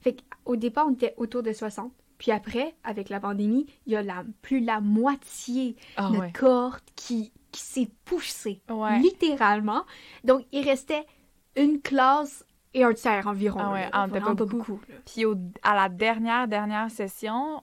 Fait 0.00 0.16
qu'au 0.44 0.56
départ, 0.56 0.88
on 0.88 0.92
était 0.92 1.14
autour 1.16 1.44
de 1.44 1.52
60. 1.52 1.92
Puis 2.18 2.32
après, 2.32 2.74
avec 2.84 3.08
la 3.08 3.20
pandémie, 3.20 3.66
il 3.86 3.92
y 3.92 3.96
a 3.96 4.02
la, 4.02 4.24
plus 4.42 4.60
la 4.60 4.80
moitié 4.80 5.76
Ah 5.96 6.10
de 6.10 6.16
notre 6.16 6.32
cohorte 6.32 6.84
qui, 6.96 7.32
qui 7.52 7.60
s'est 7.62 7.88
poussée, 8.04 8.60
Ouais. 8.70 8.98
littéralement. 9.00 9.82
Donc, 10.24 10.44
il 10.52 10.64
restait 10.64 11.04
une 11.56 11.80
classe 11.80 12.44
et 12.74 12.84
un 12.84 12.92
tiers 12.94 13.26
environ. 13.26 13.58
Ah 13.60 13.72
ouais, 13.72 13.90
là. 13.90 13.90
on 14.04 14.08
était 14.08 14.20
Vraiment 14.20 14.36
pas 14.36 14.44
beaucoup. 14.44 14.80
Puis 15.06 15.24
au- 15.24 15.34
à 15.62 15.74
la 15.74 15.88
dernière, 15.88 16.46
dernière 16.48 16.90
session, 16.90 17.60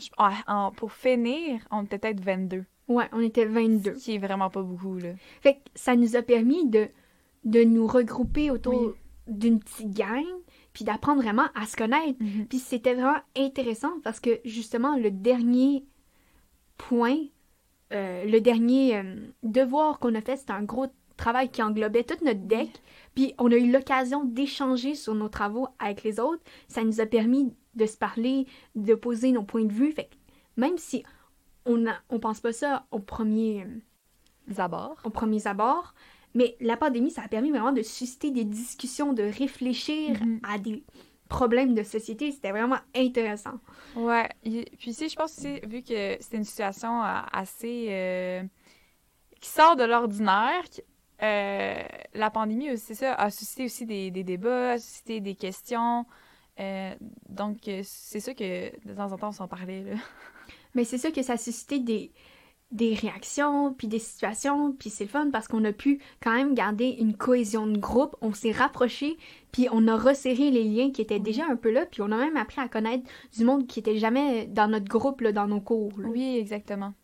je- 0.00 0.08
ah, 0.16 0.32
en- 0.46 0.70
pour 0.72 0.92
finir, 0.92 1.60
on 1.70 1.84
était 1.84 1.98
peut-être 1.98 2.20
22. 2.20 2.64
Ouais, 2.88 3.08
on 3.12 3.20
était 3.20 3.44
22. 3.44 3.94
Ce 3.94 4.04
qui 4.04 4.14
est 4.14 4.18
vraiment 4.18 4.50
pas 4.50 4.62
beaucoup, 4.62 4.96
là. 4.98 5.10
Fait 5.42 5.54
que 5.56 5.60
ça 5.74 5.96
nous 5.96 6.16
a 6.16 6.22
permis 6.22 6.66
de, 6.68 6.88
de 7.44 7.64
nous 7.64 7.86
regrouper 7.86 8.50
autour 8.50 8.80
Oui. 8.80 8.92
d'une 9.26 9.60
petite 9.60 9.90
gang, 9.94 10.24
puis 10.72 10.84
d'apprendre 10.84 11.22
vraiment 11.22 11.46
à 11.54 11.66
se 11.66 11.76
connaître. 11.76 12.18
Puis 12.48 12.58
c'était 12.58 12.94
vraiment 12.94 13.20
intéressant 13.36 13.92
parce 14.02 14.20
que 14.20 14.40
justement, 14.44 14.96
le 14.96 15.10
dernier 15.10 15.84
point, 16.78 17.16
euh, 17.92 18.24
le 18.24 18.40
dernier 18.40 18.96
euh, 18.96 19.16
devoir 19.42 19.98
qu'on 19.98 20.14
a 20.14 20.20
fait, 20.20 20.36
c'était 20.36 20.52
un 20.52 20.62
gros 20.62 20.86
travail 21.16 21.50
qui 21.50 21.62
englobait 21.62 22.04
tout 22.04 22.22
notre 22.24 22.40
deck. 22.40 22.70
Puis 23.14 23.34
on 23.38 23.50
a 23.52 23.56
eu 23.56 23.70
l'occasion 23.70 24.24
d'échanger 24.24 24.94
sur 24.94 25.14
nos 25.14 25.28
travaux 25.28 25.68
avec 25.78 26.02
les 26.02 26.18
autres. 26.18 26.42
Ça 26.68 26.82
nous 26.82 27.00
a 27.00 27.06
permis 27.06 27.52
de 27.74 27.86
se 27.86 27.96
parler, 27.96 28.46
de 28.74 28.94
poser 28.94 29.30
nos 29.32 29.42
points 29.44 29.64
de 29.64 29.72
vue. 29.72 29.92
Fait 29.92 30.04
que 30.04 30.14
même 30.56 30.78
si 30.78 31.04
on 31.66 31.84
on 32.10 32.18
pense 32.18 32.40
pas 32.40 32.52
ça 32.52 32.86
au 32.90 32.98
premier, 32.98 33.62
euh, 33.62 34.52
Zabord. 34.52 34.96
au 35.04 35.10
premier 35.10 35.46
abord, 35.46 35.94
mais 36.34 36.56
la 36.60 36.76
pandémie, 36.76 37.10
ça 37.10 37.22
a 37.22 37.28
permis 37.28 37.50
vraiment 37.50 37.72
de 37.72 37.82
susciter 37.82 38.30
des 38.30 38.44
discussions, 38.44 39.12
de 39.12 39.22
réfléchir 39.22 40.10
Mhm. 40.20 40.40
à 40.42 40.58
des 40.58 40.82
problèmes 41.28 41.74
de 41.74 41.82
société. 41.82 42.32
C'était 42.32 42.52
vraiment 42.52 42.78
intéressant. 42.94 43.58
Ouais. 43.96 44.28
Puis 44.42 44.90
ici, 44.90 45.08
je 45.08 45.16
pense 45.16 45.38
aussi, 45.38 45.60
vu 45.66 45.82
que 45.82 46.16
c'est 46.20 46.36
une 46.36 46.44
situation 46.44 47.02
euh, 47.02 47.20
assez... 47.32 47.86
euh, 47.90 48.42
qui 49.40 49.50
sort 49.50 49.76
de 49.76 49.84
l'ordinaire, 49.84 50.64
euh, 51.22 51.82
la 52.14 52.30
pandémie, 52.30 52.70
aussi, 52.70 52.82
c'est 52.86 52.94
ça, 52.94 53.12
a 53.12 53.28
suscité 53.28 53.66
aussi 53.66 53.84
des, 53.84 54.10
des 54.10 54.24
débats, 54.24 54.72
a 54.72 54.78
suscité 54.78 55.20
des 55.20 55.34
questions. 55.34 56.06
Euh, 56.58 56.94
donc, 57.28 57.58
c'est 57.82 58.20
ça 58.20 58.32
que 58.32 58.70
de 58.88 58.94
temps 58.94 59.12
en 59.12 59.18
temps, 59.18 59.28
on 59.28 59.32
s'en 59.32 59.46
parlait, 59.46 59.82
là. 59.82 59.96
Mais 60.74 60.84
c'est 60.84 60.96
sûr 60.96 61.12
que 61.12 61.22
ça 61.22 61.34
a 61.34 61.36
suscité 61.36 61.78
des, 61.78 62.10
des 62.70 62.94
réactions, 62.94 63.72
puis 63.72 63.86
des 63.86 63.98
situations, 64.00 64.72
puis 64.72 64.90
c'est 64.90 65.04
le 65.04 65.10
fun 65.10 65.30
parce 65.30 65.46
qu'on 65.46 65.64
a 65.64 65.72
pu 65.72 66.00
quand 66.20 66.32
même 66.34 66.54
garder 66.54 66.96
une 66.98 67.16
cohésion 67.16 67.66
de 67.66 67.78
groupe. 67.78 68.16
On 68.20 68.32
s'est 68.32 68.50
rapprochés, 68.50 69.16
puis 69.52 69.68
on 69.70 69.86
a 69.86 69.96
resserré 69.96 70.50
les 70.50 70.64
liens 70.64 70.90
qui 70.90 71.00
étaient 71.02 71.20
déjà 71.20 71.44
un 71.48 71.56
peu 71.56 71.70
là, 71.70 71.86
puis 71.86 72.02
on 72.02 72.10
a 72.10 72.16
même 72.16 72.36
appris 72.36 72.60
à 72.60 72.68
connaître 72.68 73.04
du 73.36 73.44
monde 73.44 73.66
qui 73.68 73.78
était 73.78 73.98
jamais 73.98 74.46
dans 74.46 74.66
notre 74.68 74.88
groupe, 74.88 75.20
là, 75.20 75.30
dans 75.32 75.46
nos 75.46 75.60
cours. 75.60 75.92
là. 75.98 76.08
Oui, 76.08 76.36
exactement. 76.36 76.94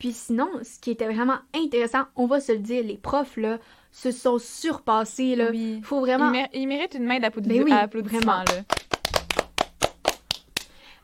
Puis 0.00 0.12
sinon, 0.12 0.48
ce 0.62 0.78
qui 0.78 0.90
était 0.92 1.12
vraiment 1.12 1.38
intéressant, 1.54 2.04
on 2.16 2.26
va 2.26 2.40
se 2.40 2.52
le 2.52 2.58
dire, 2.58 2.82
les 2.84 2.96
profs, 2.98 3.36
là, 3.36 3.58
se 3.90 4.10
sont 4.10 4.38
surpassés, 4.38 5.34
là. 5.36 5.50
Oui. 5.50 5.80
Faut 5.82 6.00
vraiment... 6.00 6.30
mér- 6.30 6.48
il 6.54 6.66
mérite 6.68 6.94
une 6.94 7.04
main 7.04 7.18
d'applaudi- 7.18 7.48
Ben 7.48 7.64
oui, 7.64 7.70
là. 8.44 8.62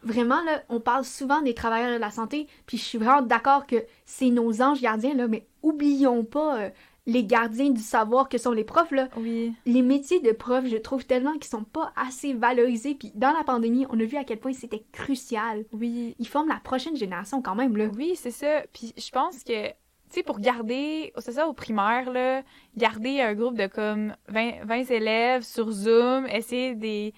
Vraiment, 0.04 0.42
là, 0.44 0.62
on 0.68 0.80
parle 0.80 1.04
souvent 1.04 1.40
des 1.40 1.54
travailleurs 1.54 1.94
de 1.94 2.00
la 2.00 2.10
santé, 2.10 2.46
puis 2.66 2.76
je 2.76 2.82
suis 2.82 2.98
vraiment 2.98 3.22
d'accord 3.22 3.66
que 3.66 3.84
c'est 4.04 4.30
nos 4.30 4.62
anges 4.62 4.82
gardiens, 4.82 5.14
là, 5.14 5.28
mais 5.28 5.46
oublions 5.62 6.24
pas 6.24 6.60
euh, 6.60 6.70
les 7.06 7.24
gardiens 7.24 7.70
du 7.70 7.80
savoir 7.80 8.28
que 8.28 8.38
sont 8.38 8.52
les 8.52 8.64
profs, 8.64 8.90
là. 8.90 9.08
Oui. 9.16 9.52
Les 9.66 9.82
métiers 9.82 10.20
de 10.20 10.32
prof, 10.32 10.64
je 10.66 10.76
trouve 10.76 11.04
tellement 11.04 11.34
qu'ils 11.34 11.44
sont 11.44 11.64
pas 11.64 11.92
assez 11.96 12.32
valorisés, 12.32 12.94
puis 12.94 13.12
dans 13.14 13.32
la 13.32 13.44
pandémie, 13.44 13.86
on 13.90 14.00
a 14.00 14.04
vu 14.04 14.16
à 14.16 14.24
quel 14.24 14.38
point 14.38 14.52
c'était 14.52 14.84
crucial. 14.92 15.64
Oui. 15.72 16.14
Ils 16.18 16.28
forment 16.28 16.48
la 16.48 16.60
prochaine 16.60 16.96
génération 16.96 17.42
quand 17.42 17.54
même, 17.54 17.76
là. 17.76 17.88
Oui, 17.96 18.12
c'est 18.14 18.30
ça. 18.30 18.62
Puis 18.72 18.94
je 18.96 19.10
pense 19.10 19.44
que, 19.44 19.68
tu 19.68 19.74
sais, 20.10 20.22
pour 20.22 20.40
garder, 20.40 21.12
c'est 21.18 21.32
ça 21.32 21.46
au 21.46 21.52
primaire, 21.52 22.10
là, 22.10 22.42
garder 22.76 23.20
un 23.20 23.34
groupe 23.34 23.56
de 23.56 23.66
comme 23.66 24.14
20, 24.28 24.64
20 24.64 24.90
élèves 24.90 25.42
sur 25.42 25.70
Zoom, 25.70 26.26
essayer 26.26 26.74
de 26.74 26.82
les, 26.82 27.14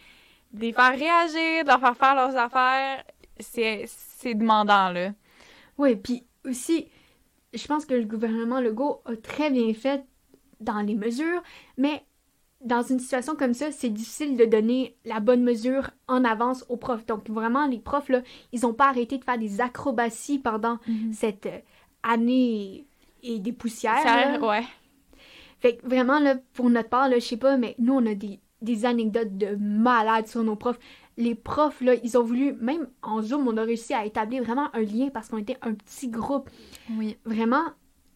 de 0.52 0.60
les 0.60 0.72
faire 0.72 0.90
réagir, 0.98 1.64
de 1.64 1.68
leur 1.68 1.80
faire 1.80 1.96
faire 1.96 2.14
leurs 2.14 2.36
affaires, 2.36 3.04
c'est 3.40 3.84
c'est 3.86 4.34
demandant, 4.34 4.90
là. 4.90 5.12
Oui, 5.78 5.96
puis 5.96 6.24
aussi, 6.46 6.88
je 7.52 7.66
pense 7.66 7.84
que 7.84 7.94
le 7.94 8.04
gouvernement 8.04 8.60
Legault 8.60 9.02
a 9.04 9.14
très 9.16 9.50
bien 9.50 9.72
fait 9.74 10.04
dans 10.60 10.80
les 10.80 10.94
mesures, 10.94 11.42
mais 11.76 12.02
dans 12.62 12.82
une 12.82 12.98
situation 12.98 13.36
comme 13.36 13.52
ça, 13.52 13.70
c'est 13.70 13.90
difficile 13.90 14.36
de 14.36 14.46
donner 14.46 14.96
la 15.04 15.20
bonne 15.20 15.42
mesure 15.42 15.90
en 16.08 16.24
avance 16.24 16.64
aux 16.70 16.78
profs. 16.78 17.04
Donc, 17.04 17.28
vraiment, 17.28 17.66
les 17.66 17.78
profs, 17.78 18.08
là, 18.08 18.22
ils 18.52 18.62
n'ont 18.62 18.72
pas 18.72 18.88
arrêté 18.88 19.18
de 19.18 19.24
faire 19.24 19.38
des 19.38 19.60
acrobaties 19.60 20.38
pendant 20.38 20.78
Mhm. 20.88 21.12
cette 21.12 21.46
euh, 21.46 21.58
année 22.02 22.86
et 23.22 23.38
des 23.38 23.52
poussières. 23.52 24.02
Ça, 24.02 24.40
ouais. 24.40 24.64
Fait 25.60 25.76
que 25.76 25.86
vraiment, 25.86 26.18
là, 26.18 26.36
pour 26.54 26.70
notre 26.70 26.88
part, 26.88 27.08
là, 27.10 27.18
je 27.18 27.24
sais 27.24 27.36
pas, 27.36 27.56
mais 27.58 27.74
nous, 27.78 27.92
on 27.94 28.06
a 28.06 28.14
des, 28.14 28.40
des 28.62 28.84
anecdotes 28.84 29.36
de 29.36 29.56
malades 29.56 30.26
sur 30.26 30.42
nos 30.42 30.56
profs. 30.56 30.78
Les 31.18 31.34
profs, 31.34 31.80
là, 31.80 31.94
ils 32.02 32.18
ont 32.18 32.22
voulu, 32.22 32.52
même 32.54 32.88
en 33.02 33.22
Zoom, 33.22 33.48
on 33.48 33.56
a 33.56 33.62
réussi 33.62 33.94
à 33.94 34.04
établir 34.04 34.42
vraiment 34.42 34.68
un 34.75 34.82
lien 34.82 35.08
parce 35.12 35.28
qu'on 35.28 35.38
était 35.38 35.56
un 35.62 35.75
petit 35.75 36.08
groupe. 36.08 36.50
Oui. 36.96 37.16
Vraiment, 37.25 37.64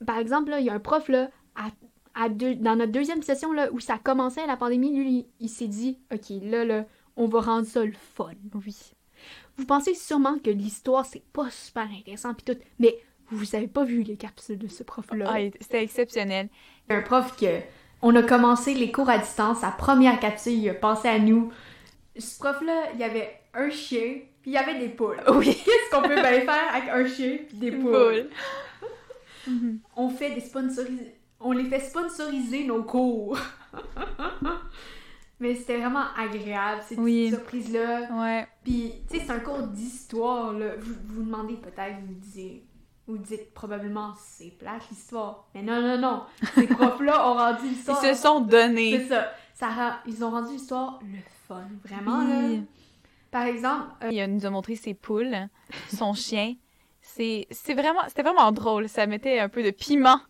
par 0.07 0.19
exemple, 0.19 0.51
là, 0.51 0.61
il 0.61 0.67
y 0.67 0.71
a 0.71 0.75
un 0.75 0.81
prof, 0.81 1.09
là, 1.09 1.31
à, 1.57 1.69
à 2.15 2.29
deux- 2.29 2.57
dans 2.57 2.77
notre 2.77 2.93
deuxième 2.93 3.23
session, 3.23 3.53
là, 3.53 3.71
où 3.73 3.81
ça 3.81 3.99
commençait 3.99 4.47
la 4.47 4.57
pandémie, 4.57 4.95
lui, 4.95 5.09
il, 5.11 5.27
il 5.41 5.49
s'est 5.49 5.69
dit, 5.69 5.99
OK, 6.13 6.31
là, 6.43 6.65
là, 6.65 6.87
on 7.17 7.27
va 7.27 7.41
rendre 7.41 7.67
ça 7.67 7.85
le 7.85 7.93
fun. 7.93 8.33
Oui. 8.55 8.77
Vous 9.57 9.67
pensez 9.67 9.95
sûrement 9.95 10.39
que 10.39 10.51
l'histoire, 10.51 11.05
c'est 11.05 11.25
pas 11.33 11.51
super 11.51 11.89
intéressant 11.99 12.33
pis 12.35 12.45
tout, 12.45 12.59
mais 12.79 12.97
vous 13.31 13.55
avez 13.55 13.69
pas 13.69 13.85
vu 13.85 14.03
les 14.03 14.17
capsules 14.17 14.59
de 14.59 14.69
ce 14.69 14.83
prof-là. 14.83 15.27
Ah, 15.29 15.39
c'était 15.61 15.83
exceptionnel. 15.83 16.49
Il 16.89 16.93
y 16.93 16.97
a 16.97 16.99
un 16.99 17.03
prof 17.03 17.37
que 17.37 17.61
on 18.03 18.15
a 18.17 18.23
commencé 18.23 18.75
les 18.75 18.91
cours 18.93 19.09
à 19.11 19.19
distance, 19.19 19.59
sa 19.61 19.71
première 19.71 20.19
capsule, 20.21 20.53
il 20.55 20.69
a 20.71 20.75
pensé 20.75 21.09
à 21.09 21.19
nous. 21.19 21.53
Ce 22.19 22.39
prof-là, 22.39 22.91
il 22.95 23.01
y 23.01 23.05
avait 23.05 23.41
un 23.55 23.71
chien, 23.71 24.21
puis 24.43 24.51
il 24.51 24.53
y 24.53 24.57
avait 24.57 24.79
des 24.79 24.89
poules. 24.89 25.21
Oui. 25.35 25.47
Qu'est-ce 25.65 25.91
qu'on 25.91 26.03
peut 26.03 26.15
bien 26.15 26.41
faire 26.41 26.75
avec 26.75 26.89
un 26.89 27.07
chien 27.07 27.39
puis 27.49 27.59
des 27.59 27.73
poules? 27.73 28.29
Boule. 29.47 29.71
On 29.97 30.09
fait 30.09 30.31
des 30.35 30.41
sponsoris... 30.41 30.99
On 31.43 31.53
les 31.53 31.65
fait 31.65 31.81
sponsoriser 31.81 32.65
nos 32.65 32.83
cours. 32.83 33.39
Mais 35.41 35.55
c'était 35.55 35.79
vraiment 35.79 36.05
agréable, 36.19 36.83
ces 36.87 36.97
Oui. 36.97 37.31
petites 37.31 37.39
surprises-là. 37.41 38.09
Ouais. 38.13 38.47
Puis, 38.63 38.93
tu 39.11 39.17
sais, 39.19 39.25
c'est 39.25 39.33
un 39.33 39.41
cours 39.41 39.63
d'histoire, 39.69 40.53
là. 40.53 40.73
Vous 40.79 40.95
vous 41.09 41.23
demandez 41.23 41.55
peut-être, 41.55 41.97
vous 42.07 42.13
disiez, 42.13 42.63
vous 43.11 43.19
dites 43.19 43.53
probablement, 43.55 44.15
c'est 44.19 44.51
plate 44.59 44.83
l'histoire. 44.91 45.47
Mais 45.55 45.63
non, 45.63 45.81
non, 45.81 45.99
non. 45.99 46.23
Ces 46.55 46.67
profs-là 46.69 47.29
ont 47.31 47.35
rendu 47.35 47.61
Ils 47.65 47.69
l'histoire. 47.71 48.01
se 48.03 48.15
sont 48.15 48.41
donnés. 48.41 48.99
C'est 48.99 49.09
ça. 49.09 49.29
ça 49.55 49.69
rend- 49.69 49.97
Ils 50.07 50.25
ont 50.25 50.31
rendu 50.31 50.53
l'histoire 50.55 50.99
le 51.03 51.19
fun. 51.49 51.63
Vraiment, 51.85 52.21
Oui. 52.21 52.57
là. 52.57 52.63
Par 53.31 53.43
exemple, 53.45 53.85
euh, 54.05 54.11
Il 54.11 54.25
nous 54.35 54.45
a 54.47 54.51
montré 54.51 54.75
ses 54.77 54.95
poules, 54.95 55.37
son 55.95 56.15
chien. 56.15 56.55
C'est 57.03 57.47
vraiment, 57.75 58.01
c'était 58.09 58.23
vraiment 58.23 58.53
drôle. 58.53 58.89
Ça 58.89 59.07
mettait 59.07 59.39
un 59.39 59.49
peu 59.49 59.63
de 59.63 59.71
piment 59.71 60.21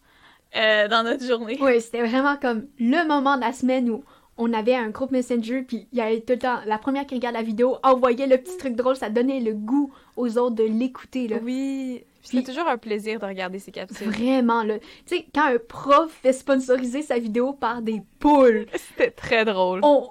euh, 0.57 0.89
dans 0.89 1.03
notre 1.05 1.25
journée. 1.25 1.59
oui, 1.61 1.81
c'était 1.81 2.03
vraiment 2.07 2.37
comme 2.37 2.67
le 2.79 3.07
moment 3.07 3.37
de 3.37 3.43
la 3.43 3.53
semaine 3.53 3.89
où 3.91 4.03
on 4.37 4.53
avait 4.55 4.75
un 4.75 4.89
groupe 4.89 5.11
Messenger, 5.11 5.63
puis 5.63 5.87
il 5.93 5.99
y 5.99 6.01
avait 6.01 6.21
tout 6.21 6.33
le 6.33 6.39
temps, 6.39 6.61
la 6.67 6.79
première 6.79 7.05
qui 7.07 7.15
regarde 7.15 7.35
la 7.35 7.43
vidéo 7.43 7.77
envoyait 7.83 8.27
le 8.27 8.39
petit 8.39 8.57
truc 8.57 8.75
drôle, 8.75 8.97
ça 8.97 9.11
donnait 9.11 9.41
le 9.41 9.53
goût 9.53 9.93
aux 10.17 10.39
autres 10.39 10.57
de 10.57 10.65
l'écouter, 10.65 11.29
là. 11.29 11.37
Oui. 11.43 12.03
C'était 12.23 12.53
toujours 12.53 12.69
un 12.69 12.79
plaisir 12.79 13.19
de 13.19 13.25
regarder 13.25 13.59
ces 13.59 13.73
capsules. 13.73 14.09
Vraiment, 14.09 14.63
là. 14.63 14.79
Tu 14.79 15.17
sais, 15.17 15.27
quand 15.35 15.47
un 15.47 15.59
prof 15.59 16.13
fait 16.23 16.33
sponsoriser 16.33 17.03
sa 17.03 17.19
vidéo 17.19 17.53
par 17.53 17.83
des 17.83 18.03
poules, 18.19 18.67
C'était 18.75 19.11
très 19.11 19.45
drôle. 19.45 19.81
on... 19.83 20.11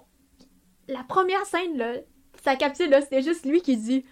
La 0.88 1.04
première 1.04 1.46
scène, 1.46 1.78
là, 1.78 1.94
sa 2.44 2.56
capsule, 2.56 2.90
là, 2.90 3.02
c'était 3.02 3.22
juste 3.22 3.46
lui 3.46 3.62
qui 3.62 3.78
dit 3.78 4.04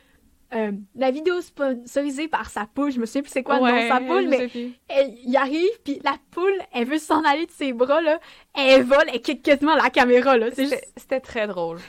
euh, 0.54 0.72
la 0.96 1.12
vidéo 1.12 1.42
sponsorisée 1.42 2.28
par 2.28 2.50
sa 2.50 2.66
poule, 2.66 2.92
je 2.92 3.00
me 3.00 3.06
souviens 3.06 3.24
plus 3.24 3.32
c'est 3.32 3.44
quoi 3.44 3.56
le 3.60 3.68
nom 3.68 3.84
de 3.84 3.88
sa 3.88 4.00
poule, 4.00 4.28
mais 4.30 4.50
elle, 4.88 5.14
il 5.26 5.36
arrive, 5.36 5.82
puis 5.84 6.00
la 6.06 6.16
poule, 6.32 6.58
elle 6.72 6.86
veut 6.86 7.00
s'en 7.00 7.22
aller 7.24 7.46
de 7.48 7.52
ses 7.52 7.74
bras, 7.74 8.00
là, 8.00 8.20
elle 8.54 8.84
vole, 8.84 9.10
elle 9.12 9.22
quitte 9.22 9.44
quasiment 9.44 9.76
la 9.76 9.90
caméra, 9.90 10.38
là. 10.38 10.48
C'est 10.54 10.66
C'était 10.66 10.76
juste 10.76 10.94
c'était 10.96 11.20
très 11.20 11.48
drôle. 11.48 11.80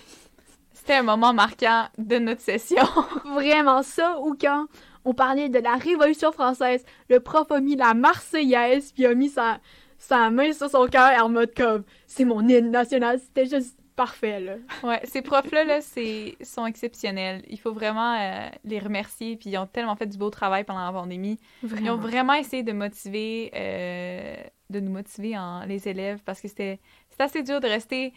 C'était 0.73 0.95
un 0.95 1.03
moment 1.03 1.33
marquant 1.33 1.87
de 1.99 2.19
notre 2.19 2.41
session. 2.41 2.83
vraiment 3.27 3.83
ça, 3.83 4.19
ou 4.21 4.35
quand 4.35 4.67
on 5.05 5.15
parlait 5.15 5.49
de 5.49 5.59
la 5.59 5.75
Révolution 5.77 6.33
française, 6.33 6.85
le 7.09 7.21
prof 7.21 7.51
a 7.51 7.61
mis 7.61 7.77
la 7.77 7.95
Marseillaise, 7.95 8.93
puis 8.93 9.07
a 9.07 9.15
mis 9.15 9.29
sa, 9.29 9.59
sa 9.99 10.31
main 10.31 10.53
sur 10.53 10.71
son 10.71 10.87
cœur 10.87 11.23
en 11.23 11.29
mode 11.29 11.55
comme 11.55 11.85
c'est 12.07 12.25
mon 12.25 12.47
hymne 12.47 12.71
national, 12.71 13.19
c'était 13.19 13.47
juste 13.47 13.79
parfait, 13.99 14.39
là. 14.39 14.55
Ouais, 14.85 15.01
ces 15.05 15.23
profs-là, 15.23 15.65
là, 15.65 15.81
c'est, 15.81 16.37
sont 16.41 16.67
exceptionnels. 16.67 17.43
Il 17.49 17.59
faut 17.59 17.73
vraiment 17.73 18.15
euh, 18.15 18.49
les 18.65 18.79
remercier. 18.79 19.37
Puis 19.37 19.51
ils 19.51 19.59
ont 19.59 19.67
tellement 19.67 19.97
fait 19.97 20.07
du 20.07 20.17
beau 20.17 20.31
travail 20.31 20.63
pendant 20.63 20.87
la 20.87 20.93
pandémie. 20.93 21.37
Ils 21.65 21.91
ont 21.91 21.97
Vraiment. 21.97 22.35
essayé 22.35 22.63
de 22.63 22.71
motiver, 22.71 23.51
euh, 23.57 24.37
de 24.71 24.79
nous 24.79 24.93
motiver 24.93 25.37
en, 25.37 25.65
les 25.65 25.89
élèves 25.89 26.21
parce 26.25 26.41
que 26.41 26.47
c'était, 26.47 26.79
c'était 27.11 27.25
assez 27.25 27.43
dur 27.43 27.59
de 27.59 27.67
rester 27.67 28.13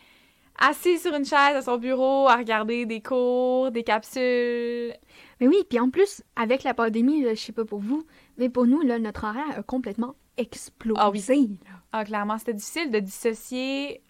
assis 0.62 1.00
sur 1.00 1.14
une 1.14 1.26
chaise 1.26 1.56
à 1.56 1.62
son 1.62 1.78
bureau 1.78 2.28
à 2.28 2.38
regarder 2.38 2.86
des 2.86 3.02
cours, 3.02 3.72
des 3.72 3.84
capsules. 3.84 4.94
Mais 5.40 5.48
oui, 5.48 5.58
puis 5.68 5.80
en 5.80 5.90
plus, 5.90 6.24
avec 6.36 6.64
la 6.64 6.74
pandémie, 6.74 7.26
je 7.30 7.36
sais 7.36 7.52
pas 7.52 7.66
pour 7.66 7.80
vous, 7.80 8.06
mais 8.38 8.50
pour 8.50 8.68
nous, 8.68 8.82
là, 8.82 9.00
notre 9.00 9.26
horaire 9.26 9.58
a 9.58 9.64
complètement 9.64 10.16
explosé. 10.38 11.00
Ah 11.02 11.10
oui. 11.10 11.60
Ah, 11.92 12.06
clairement, 12.06 12.38
c'était 12.38 12.54
difficile 12.54 12.92
de 12.92 13.00
dissocier 13.00 14.02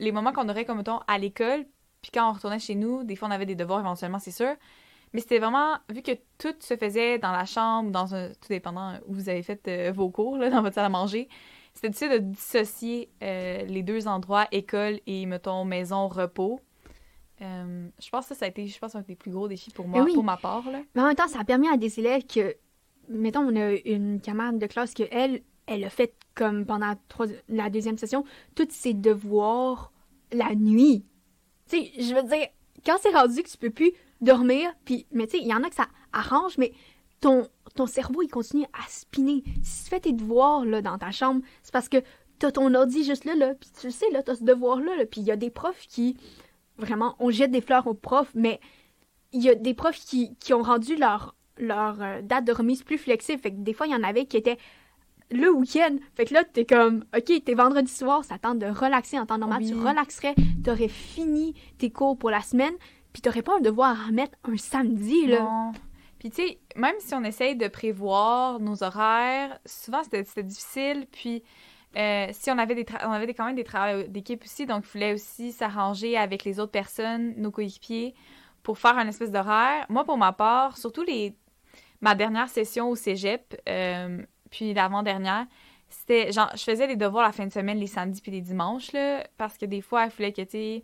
les 0.00 0.10
moments 0.10 0.32
qu'on 0.32 0.48
aurait, 0.48 0.64
comme 0.64 0.78
mettons, 0.78 1.00
à 1.06 1.18
l'école, 1.18 1.66
puis 2.02 2.10
quand 2.12 2.28
on 2.28 2.32
retournait 2.32 2.58
chez 2.58 2.74
nous, 2.74 3.04
des 3.04 3.14
fois 3.14 3.28
on 3.28 3.30
avait 3.30 3.46
des 3.46 3.54
devoirs 3.54 3.80
éventuellement, 3.80 4.18
c'est 4.18 4.30
sûr. 4.30 4.54
Mais 5.12 5.20
c'était 5.20 5.38
vraiment, 5.38 5.76
vu 5.90 6.02
que 6.02 6.10
tout 6.38 6.54
se 6.58 6.76
faisait 6.76 7.18
dans 7.18 7.30
la 7.30 7.44
chambre, 7.44 7.92
dans 7.92 8.16
un, 8.16 8.30
tout 8.30 8.48
dépendant 8.48 8.94
où 9.06 9.14
vous 9.14 9.28
avez 9.28 9.42
fait 9.42 9.60
euh, 9.68 9.92
vos 9.94 10.10
cours, 10.10 10.38
là, 10.38 10.50
dans 10.50 10.60
votre 10.60 10.74
salle 10.74 10.86
à 10.86 10.88
manger, 10.88 11.28
c'était 11.74 11.88
difficile 11.88 12.10
de 12.12 12.18
dissocier 12.18 13.10
euh, 13.22 13.64
les 13.64 13.82
deux 13.82 14.06
endroits, 14.08 14.46
école 14.52 15.00
et, 15.06 15.26
mettons, 15.26 15.64
maison, 15.64 16.08
repos. 16.08 16.60
Euh, 17.42 17.88
je 18.00 18.08
pense 18.10 18.26
que 18.26 18.34
ça, 18.34 18.40
ça 18.40 18.44
a 18.46 18.48
été, 18.48 18.66
je 18.66 18.78
pense, 18.78 18.94
un 18.94 19.02
des 19.02 19.16
plus 19.16 19.32
gros 19.32 19.48
défis 19.48 19.70
pour 19.70 19.88
moi, 19.88 20.00
Mais 20.00 20.06
oui. 20.06 20.14
pour 20.14 20.24
ma 20.24 20.36
part, 20.36 20.70
là. 20.70 20.80
Mais 20.94 21.02
en 21.02 21.06
même 21.06 21.16
temps, 21.16 21.28
ça 21.28 21.40
a 21.40 21.44
permis 21.44 21.68
à 21.68 21.76
des 21.76 21.98
élèves 21.98 22.24
que, 22.26 22.54
mettons, 23.08 23.40
on 23.40 23.56
a 23.56 23.72
une 23.84 24.20
camarade 24.20 24.58
de 24.58 24.66
classe 24.66 24.94
que 24.94 25.02
elle, 25.10 25.42
elle 25.66 25.84
a 25.84 25.90
fait 25.90 26.14
comme 26.34 26.64
pendant 26.64 26.86
la, 26.86 26.96
trois- 27.08 27.26
la 27.48 27.70
deuxième 27.70 27.98
session, 27.98 28.24
tous 28.54 28.68
ses 28.70 28.94
devoirs 28.94 29.92
la 30.32 30.54
nuit. 30.54 31.04
Tu 31.68 31.78
sais, 31.78 31.92
je 31.98 32.14
veux 32.14 32.22
dire, 32.22 32.46
quand 32.86 32.96
c'est 33.00 33.10
rendu 33.14 33.42
que 33.42 33.48
tu 33.48 33.56
peux 33.58 33.70
plus 33.70 33.92
dormir, 34.20 34.70
puis, 34.84 35.06
mais 35.10 35.26
tu 35.26 35.38
sais, 35.38 35.42
il 35.42 35.48
y 35.48 35.54
en 35.54 35.62
a 35.64 35.68
que 35.68 35.74
ça 35.74 35.88
arrange, 36.12 36.56
mais 36.56 36.72
ton, 37.20 37.48
ton 37.74 37.86
cerveau, 37.86 38.22
il 38.22 38.28
continue 38.28 38.64
à 38.72 38.88
spinner. 38.88 39.42
Si 39.62 39.84
tu 39.84 39.90
fais 39.90 40.00
tes 40.00 40.12
devoirs, 40.12 40.64
là, 40.64 40.82
dans 40.82 40.98
ta 40.98 41.10
chambre, 41.10 41.42
c'est 41.62 41.72
parce 41.72 41.88
que 41.88 42.02
t'as 42.38 42.52
ton 42.52 42.74
ordi 42.74 43.04
juste 43.04 43.24
là, 43.24 43.34
là, 43.34 43.54
puis 43.54 43.70
tu 43.78 43.86
le 43.86 43.92
sais, 43.92 44.10
là, 44.10 44.22
t'as 44.22 44.34
ce 44.34 44.44
devoir-là, 44.44 44.96
là, 44.96 45.06
puis 45.06 45.20
il 45.20 45.26
y 45.26 45.30
a 45.30 45.36
des 45.36 45.50
profs 45.50 45.86
qui, 45.88 46.16
vraiment, 46.76 47.16
on 47.18 47.30
jette 47.30 47.50
des 47.50 47.60
fleurs 47.60 47.86
aux 47.86 47.94
profs, 47.94 48.32
mais 48.34 48.60
il 49.32 49.42
y 49.42 49.48
a 49.48 49.54
des 49.54 49.74
profs 49.74 49.98
qui, 49.98 50.36
qui 50.36 50.54
ont 50.54 50.62
rendu 50.62 50.96
leur, 50.96 51.34
leur 51.58 52.00
euh, 52.00 52.22
date 52.22 52.44
de 52.44 52.52
remise 52.52 52.82
plus 52.82 52.98
flexible. 52.98 53.40
Fait 53.40 53.50
que 53.50 53.56
des 53.58 53.72
fois, 53.72 53.86
il 53.86 53.92
y 53.92 53.96
en 53.96 54.02
avait 54.02 54.26
qui 54.26 54.36
étaient 54.36 54.58
le 55.30 55.50
week-end. 55.50 55.96
Fait 56.14 56.24
que 56.24 56.34
là, 56.34 56.44
t'es 56.44 56.64
comme, 56.64 57.04
OK, 57.16 57.44
t'es 57.44 57.54
vendredi 57.54 57.90
soir, 57.90 58.24
ça 58.24 58.38
tente 58.38 58.58
de 58.58 58.66
relaxer 58.66 59.18
en 59.18 59.26
temps 59.26 59.38
normal. 59.38 59.62
Oui. 59.62 59.68
Tu 59.68 59.74
relaxerais, 59.74 60.34
t'aurais 60.62 60.88
fini 60.88 61.54
tes 61.78 61.90
cours 61.90 62.16
pour 62.16 62.30
la 62.30 62.40
semaine, 62.40 62.74
puis 63.12 63.22
t'aurais 63.22 63.42
pas 63.42 63.56
un 63.56 63.60
devoir 63.60 63.90
à 63.90 64.06
remettre 64.06 64.36
un 64.44 64.56
samedi, 64.56 65.26
là. 65.26 65.40
Non. 65.40 65.72
Puis 66.24 66.30
tu 66.30 66.36
sais, 66.36 66.58
même 66.74 66.94
si 67.00 67.14
on 67.14 67.22
essaye 67.22 67.54
de 67.54 67.68
prévoir 67.68 68.58
nos 68.58 68.82
horaires, 68.82 69.58
souvent 69.66 70.02
c'était 70.02 70.42
difficile. 70.42 71.06
Puis 71.12 71.42
euh, 71.98 72.28
si 72.32 72.50
on 72.50 72.56
avait 72.56 72.74
des 72.74 72.86
on 73.04 73.12
avait 73.12 73.34
quand 73.34 73.44
même 73.44 73.56
des 73.56 73.62
travaux 73.62 74.04
d'équipe 74.04 74.42
aussi, 74.42 74.64
donc 74.64 74.84
il 74.86 74.88
fallait 74.88 75.12
aussi 75.12 75.52
s'arranger 75.52 76.16
avec 76.16 76.44
les 76.44 76.60
autres 76.60 76.72
personnes, 76.72 77.34
nos 77.36 77.50
coéquipiers, 77.50 78.14
pour 78.62 78.78
faire 78.78 78.96
un 78.96 79.06
espèce 79.06 79.32
d'horaire. 79.32 79.84
Moi, 79.90 80.02
pour 80.04 80.16
ma 80.16 80.32
part, 80.32 80.78
surtout 80.78 81.02
les 81.02 81.36
ma 82.00 82.14
dernière 82.14 82.48
session 82.48 82.88
au 82.88 82.96
cégep, 82.96 83.60
euh, 83.68 84.24
puis 84.50 84.72
l'avant-dernière, 84.72 85.44
c'était 85.90 86.32
genre 86.32 86.50
je 86.54 86.62
faisais 86.62 86.86
les 86.86 86.96
devoirs 86.96 87.24
la 87.26 87.32
fin 87.32 87.44
de 87.44 87.52
semaine, 87.52 87.76
les 87.76 87.86
samedis 87.86 88.22
puis 88.22 88.32
les 88.32 88.40
dimanches 88.40 88.92
là, 88.92 89.26
parce 89.36 89.58
que 89.58 89.66
des 89.66 89.82
fois 89.82 90.06
il 90.06 90.10
fallait 90.10 90.32
que 90.32 90.40
tu 90.40 90.82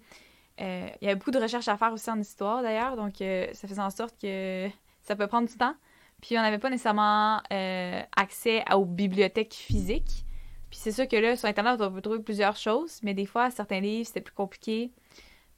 euh, 0.61 0.89
il 1.01 1.05
y 1.07 1.09
avait 1.09 1.17
beaucoup 1.17 1.31
de 1.31 1.41
recherches 1.41 1.69
à 1.69 1.79
faire 1.79 1.95
aussi 1.95 2.11
en 2.11 2.21
histoire 2.21 2.61
d'ailleurs, 2.61 2.97
donc 2.97 3.15
ça 3.55 3.67
faisait 3.67 3.81
en 3.81 3.89
sorte 3.89 4.21
que 4.21 4.69
ça 5.11 5.17
peut 5.17 5.27
prendre 5.27 5.49
du 5.49 5.57
temps. 5.57 5.75
Puis 6.23 6.39
on 6.39 6.41
n'avait 6.43 6.59
pas 6.61 6.71
nécessairement 6.71 7.41
euh, 7.53 8.01
accès 8.17 8.63
à- 8.67 8.79
aux 8.79 8.85
bibliothèques 8.85 9.55
physiques. 9.55 10.25
Puis 10.71 10.79
c'est 10.79 10.93
sûr 10.93 11.09
que 11.09 11.17
là, 11.17 11.35
sur 11.35 11.49
Internet, 11.49 11.81
on 11.81 11.91
peut 11.91 12.01
trouver 12.01 12.21
plusieurs 12.21 12.55
choses, 12.57 13.01
mais 13.03 13.13
des 13.13 13.27
fois, 13.27 13.51
certains 13.51 13.81
livres, 13.81 14.07
c'était 14.07 14.21
plus 14.21 14.35
compliqué. 14.35 14.93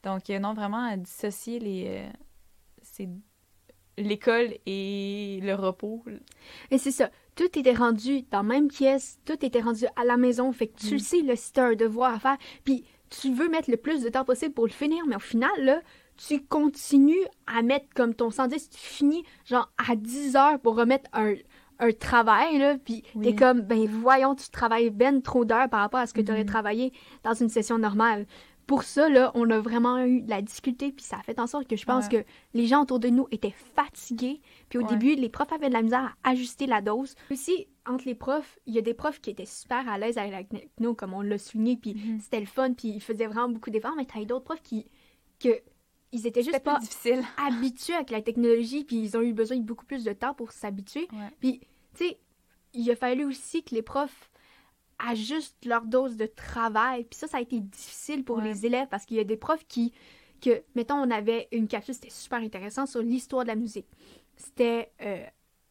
Donc, 0.05 0.31
euh, 0.31 0.39
non, 0.39 0.55
vraiment, 0.55 0.91
euh, 0.91 0.97
dissocier 0.97 1.59
les, 1.59 1.85
euh, 1.89 2.09
c'est 2.81 3.11
l'école 3.99 4.55
et 4.65 5.41
le 5.43 5.55
repos. 5.55 6.03
Et 6.71 6.79
c'est 6.79 6.91
ça. 6.93 7.11
Tout 7.37 7.59
était 7.59 7.75
rendu 7.75 8.23
dans 8.31 8.39
la 8.39 8.43
même 8.55 8.69
pièce, 8.69 9.19
tout 9.27 9.45
était 9.45 9.61
rendu 9.61 9.85
à 9.97 10.05
la 10.07 10.17
maison. 10.17 10.51
Fait 10.53 10.69
que 10.69 10.79
tu 10.79 10.87
Mm. 10.87 10.93
le 10.93 10.99
sais, 10.99 11.21
là, 11.23 11.37
si 11.37 11.53
t'as 11.53 11.67
un 11.67 11.75
devoir 11.75 12.15
à 12.15 12.19
faire, 12.19 12.39
puis 12.65 12.85
tu 13.11 13.35
veux 13.35 13.51
mettre 13.51 13.71
le 13.71 13.77
plus 13.77 14.03
de 14.03 14.09
temps 14.09 14.25
possible 14.25 14.55
pour 14.55 14.65
le 14.67 14.73
finir, 14.73 15.05
mais 15.07 15.17
au 15.17 15.21
final, 15.21 15.51
là, 15.59 15.83
tu 16.29 16.45
continues 16.45 17.25
à 17.47 17.63
mettre 17.63 17.87
comme 17.95 18.15
ton 18.15 18.31
110, 18.31 18.71
tu 18.71 18.79
finis 18.79 19.25
genre 19.45 19.71
à 19.89 19.97
10 19.97 20.37
heures 20.37 20.61
pour 20.61 20.77
remettre 20.77 21.09
un, 21.13 21.35
un 21.79 21.93
travail, 21.93 22.59
là, 22.59 22.79
puis 22.79 23.03
Oui. 23.15 23.25
t'es 23.25 23.35
comme, 23.35 23.61
ben 23.63 23.87
voyons, 23.87 24.35
tu 24.35 24.49
travailles 24.51 24.91
ben 24.91 25.21
trop 25.23 25.45
d'heures 25.45 25.69
par 25.69 25.81
rapport 25.81 26.01
à 26.01 26.07
ce 26.07 26.15
que 26.15 26.21
tu 26.21 26.31
aurais 26.31 26.43
Mhm. 26.45 26.47
travaillé 26.51 26.93
dans 27.25 27.35
une 27.35 27.49
session 27.49 27.79
normale. 27.79 28.27
pour 28.69 28.85
ça, 28.85 29.09
là, 29.11 29.33
on 29.35 29.51
a 29.51 29.59
vraiment 29.59 29.99
eu 30.05 30.23
de 30.23 30.31
la 30.31 30.41
difficulté, 30.41 30.93
puis 30.93 31.05
ça 31.05 31.17
a 31.19 31.23
fait 31.25 31.39
en 31.41 31.49
sorte 31.49 31.67
que 31.67 31.77
je 31.77 31.85
pense 31.85 32.09
que 32.09 32.25
les 32.55 32.67
gens 32.69 32.83
autour 32.83 33.01
de 33.01 33.09
nous 33.09 33.27
étaient 33.33 33.53
fatigués. 33.75 34.41
Puis 34.69 34.79
au 34.79 34.83
Ouais. 34.83 34.89
début, 34.89 35.15
les 35.17 35.29
profs 35.29 35.53
avaient 35.53 35.69
de 35.69 35.75
la 35.75 35.83
misère 35.83 36.17
à 36.23 36.31
ajuster 36.31 36.67
la 36.67 36.81
dose. 36.81 37.15
Aussi, 37.33 37.67
entre 37.87 38.05
les 38.07 38.15
profs, 38.15 38.59
il 38.67 38.73
y 38.75 38.79
a 38.79 38.81
des 38.81 38.95
profs 38.95 39.21
qui 39.21 39.31
étaient 39.31 39.45
super 39.47 39.87
à 39.89 39.99
l'aise 39.99 40.17
avec 40.17 40.33
la 40.33 40.45
techno, 40.45 40.95
comme 40.95 41.13
on 41.13 41.23
l'a 41.23 41.39
souligné, 41.39 41.77
puis 41.77 41.95
Mhm. 41.95 42.21
c'était 42.21 42.41
le 42.41 42.47
fun, 42.47 42.73
puis 42.73 42.89
ils 42.89 43.01
faisaient 43.03 43.27
vraiment 43.27 43.49
beaucoup 43.49 43.69
d'efforts, 43.71 43.97
mais 43.97 44.07
t'as 44.07 44.25
d'autres 44.25 44.45
profs 44.45 44.63
qui, 44.63 44.87
que, 45.41 45.61
ils 46.13 46.27
étaient 46.27 46.43
juste 46.43 46.61
pas 46.63 46.79
difficile. 46.79 47.23
habitués 47.39 47.95
avec 47.95 48.11
la 48.11 48.23
technologie, 48.23 48.85
puis 48.85 48.97
ils 49.03 49.17
ont 49.17 49.23
eu 49.23 49.33
besoin 49.33 49.57
de 49.57 49.63
beaucoup 49.65 49.85
plus 49.87 50.05
de 50.05 50.13
temps 50.13 50.35
pour 50.35 50.53
s'habituer. 50.53 51.09
Ouais. 51.13 51.31
Puis, 51.41 51.61
tu 51.95 52.05
sais, 52.07 52.19
il 52.75 52.91
a 52.91 52.97
fallu 52.97 53.25
aussi 53.25 53.63
que 53.65 53.75
les 53.75 53.83
profs 53.83 54.31
ajustent 54.99 55.65
leur 55.65 55.85
dose 55.85 56.17
de 56.17 56.27
travail. 56.27 57.05
Puis 57.05 57.19
ça, 57.19 57.27
ça 57.27 57.39
a 57.39 57.41
été 57.41 57.61
difficile 57.61 58.25
pour 58.25 58.39
Ouais. 58.39 58.45
les 58.45 58.67
élèves 58.67 58.89
parce 58.89 59.05
qu'il 59.05 59.17
y 59.17 59.21
a 59.21 59.25
des 59.25 59.37
profs 59.37 59.67
qui, 59.67 59.93
que, 60.41 60.63
mettons, 60.75 60.95
on 60.97 61.11
avait 61.11 61.49
une 61.53 61.67
capsule, 61.69 61.95
c'était 61.95 62.11
super 62.11 62.39
intéressant 62.41 62.87
sur 62.87 63.03
l'histoire 63.03 63.43
de 63.45 63.49
la 63.49 63.57
musique. 63.57 63.87
C'était 64.37 64.93
euh, 65.03 65.25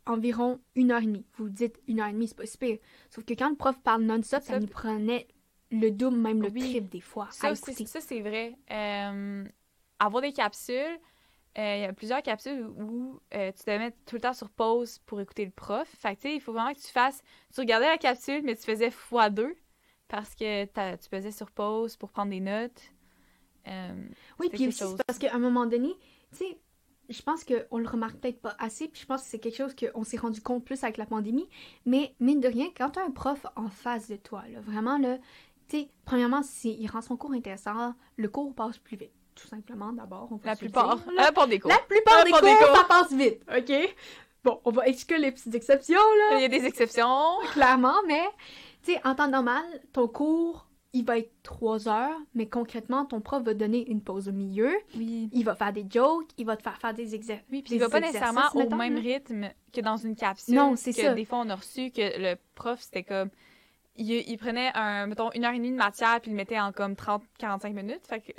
environ 0.06 0.60
une 0.76 0.92
heure 0.92 1.02
et 1.02 1.06
demie. 1.06 1.26
Vous 1.38 1.46
vous 1.46 1.50
dites 1.50 1.80
une 1.88 2.00
heure 2.02 2.08
et 2.08 2.14
demie, 2.14 2.28
c'est 2.28 2.38
pas 2.38 2.46
super. 2.46 2.78
Sauf 3.10 3.24
que 3.26 3.34
quand 3.34 3.50
le 3.50 3.56
prof 3.56 3.80
parle 3.82 4.04
non-stop, 4.04 4.44
ça 4.44 4.60
nous 4.60 4.68
prenait 4.68 5.28
le 5.72 5.90
double, 5.92 6.18
même 6.18 6.42
le 6.42 6.50
Oui. 6.50 6.60
triple 6.72 6.90
des 6.90 7.00
fois 7.02 7.30
ça, 7.32 7.54
c'est 7.56 8.20
vrai. 8.22 8.58
Euh, 8.72 9.46
avoir 10.06 10.22
des 10.22 10.34
capsules, 10.34 11.00
euh, 11.58 11.76
il 11.76 11.82
y 11.82 11.86
a 11.86 11.94
plusieurs 11.94 12.22
capsules 12.22 12.66
où 12.66 13.20
euh, 13.34 13.52
tu 13.52 13.64
te 13.64 13.70
mets 13.72 13.92
tout 14.06 14.16
le 14.16 14.22
temps 14.22 14.34
sur 14.34 14.50
pause 14.50 15.00
pour 15.06 15.20
écouter 15.20 15.46
le 15.46 15.52
prof. 15.52 15.88
Fait 15.88 16.16
que, 16.16 16.22
tu 16.22 16.30
sais, 16.30 16.36
il 16.36 16.42
faut 16.42 16.54
vraiment 16.54 16.74
que 16.74 16.80
tu 16.80 16.88
fasses... 16.88 17.22
Tu 17.54 17.60
regardais 17.62 17.88
la 17.88 17.98
capsule, 17.98 18.42
mais 18.44 18.56
tu 18.56 18.64
faisais 18.64 18.90
x2 18.90 19.54
parce 20.08 20.36
que 20.36 20.66
tu 20.66 21.10
faisais 21.10 21.32
sur 21.32 21.52
pause 21.52 21.98
pour 21.98 22.10
prendre 22.12 22.32
des 22.32 22.40
notes. 22.40 22.82
Euh, 23.68 24.08
Oui, 24.40 24.50
puis 24.50 24.68
aussi, 24.68 24.84
parce 25.06 25.20
qu'à 25.20 25.34
un 25.36 25.40
moment 25.40 25.66
donné, 25.66 25.94
tu 26.32 26.38
sais, 26.38 26.60
je 27.10 27.22
pense 27.22 27.44
qu'on 27.44 27.78
le 27.78 27.88
remarque 27.88 28.18
peut-être 28.18 28.42
pas 28.42 28.56
assez, 28.58 28.88
puis 28.88 29.02
je 29.02 29.06
pense 29.06 29.22
que 29.24 29.28
c'est 29.28 29.40
quelque 29.40 29.58
chose 29.58 29.76
qu'on 29.76 30.04
s'est 30.04 30.18
rendu 30.18 30.42
compte 30.42 30.64
plus 30.66 30.84
avec 30.84 30.98
la 30.98 31.06
pandémie, 31.06 31.48
mais 31.86 32.16
mine 32.20 32.40
de 32.40 32.48
rien, 32.48 32.68
quand 32.76 32.92
tu 32.92 33.00
as 33.00 33.04
un 33.04 33.12
prof 33.12 33.46
en 33.56 33.70
face 33.70 34.08
de 34.10 34.16
toi, 34.16 34.44
là, 34.52 34.62
vraiment, 34.62 34.98
là, 34.98 35.18
tu 35.68 35.78
sais, 35.82 35.90
premièrement, 36.06 36.42
c'est- 36.44 36.70
il 36.74 36.88
rend 36.88 37.02
son 37.02 37.18
cours 37.18 37.34
intéressant, 37.34 37.94
le 38.16 38.30
cours 38.30 38.54
passe 38.56 38.78
plus 38.78 38.98
vite, 38.98 39.12
tout 39.42 39.48
simplement, 39.48 39.92
d'abord. 39.94 40.28
on 40.32 40.36
va 40.36 40.52
la 40.52 40.56
plupart. 40.56 40.98
dire, 40.98 41.12
là. 41.14 41.26
Ah, 41.28 41.32
pour 41.32 41.48
des 41.48 41.60
cours. 41.60 41.72
La 41.72 41.78
plupart 41.80 42.18
La 42.20 42.24
des 42.24 42.32
plupart 42.32 42.42
cours, 42.42 42.60
des 42.60 42.66
cours. 42.66 42.78
ça 42.78 42.84
passe 42.86 43.12
vite, 43.14 43.42
OK? 43.58 43.96
Bon, 44.44 44.60
on 44.66 44.72
va 44.72 44.88
exclure 44.88 45.20
les 45.20 45.32
petites 45.32 45.54
exceptions, 45.54 45.96
là 46.30 46.38
Il 46.38 46.42
y 46.42 46.46
a 46.46 46.48
des 46.48 46.66
exceptions. 46.66 47.38
clairement, 47.52 47.96
mais 48.08 48.24
tu 48.84 48.94
sais, 48.94 49.02
en 49.06 49.14
temps 49.16 49.28
normal, 49.28 49.64
ton 49.94 50.08
cours, 50.08 50.68
il 50.94 51.06
va 51.06 51.20
être 51.20 51.32
trois 51.44 51.88
heures, 51.88 52.18
mais 52.34 52.48
concrètement, 52.50 53.06
ton 53.06 53.22
prof 53.22 53.44
va 53.44 53.54
donner 53.54 53.88
une 53.90 54.02
pause 54.02 54.28
au 54.28 54.32
milieu, 54.34 54.74
Oui. 54.98 55.30
il 55.32 55.46
va 55.46 55.56
faire 55.56 55.72
des 55.72 55.86
jokes, 55.90 56.28
il 56.38 56.46
va 56.46 56.58
te 56.58 56.64
faire 56.64 56.78
faire 56.78 56.94
des 56.94 57.14
exercices. 57.16 57.46
Oui, 57.52 57.62
puis 57.62 57.76
il 57.76 57.80
va 57.80 57.88
pas 57.90 58.00
nécessairement 58.02 58.50
au 58.56 58.68
même 58.76 58.98
rythme 58.98 59.50
que 59.72 59.80
dans 59.82 59.96
une 59.98 60.16
capsule. 60.16 60.56
Non, 60.56 60.76
c'est 60.76 60.92
ça. 60.92 61.14
Des 61.14 61.24
fois, 61.26 61.40
on 61.40 61.50
a 61.50 61.56
reçu 61.56 61.92
que 61.92 62.02
le 62.02 62.36
prof, 62.56 62.80
c'était 62.82 63.04
comme. 63.04 63.30
Il, 63.98 64.10
il 64.12 64.38
prenait, 64.38 64.72
un, 64.74 65.06
mettons, 65.08 65.32
une 65.34 65.46
heure 65.46 65.52
et 65.54 65.58
demie 65.58 65.72
de 65.72 65.76
matière, 65.76 66.20
puis 66.22 66.32
il 66.32 66.34
le 66.34 66.38
mettait 66.38 66.60
en 66.60 66.72
comme 66.72 66.94
30-45 66.94 67.74
minutes. 67.74 68.08
Fait 68.08 68.22
que 68.22 68.32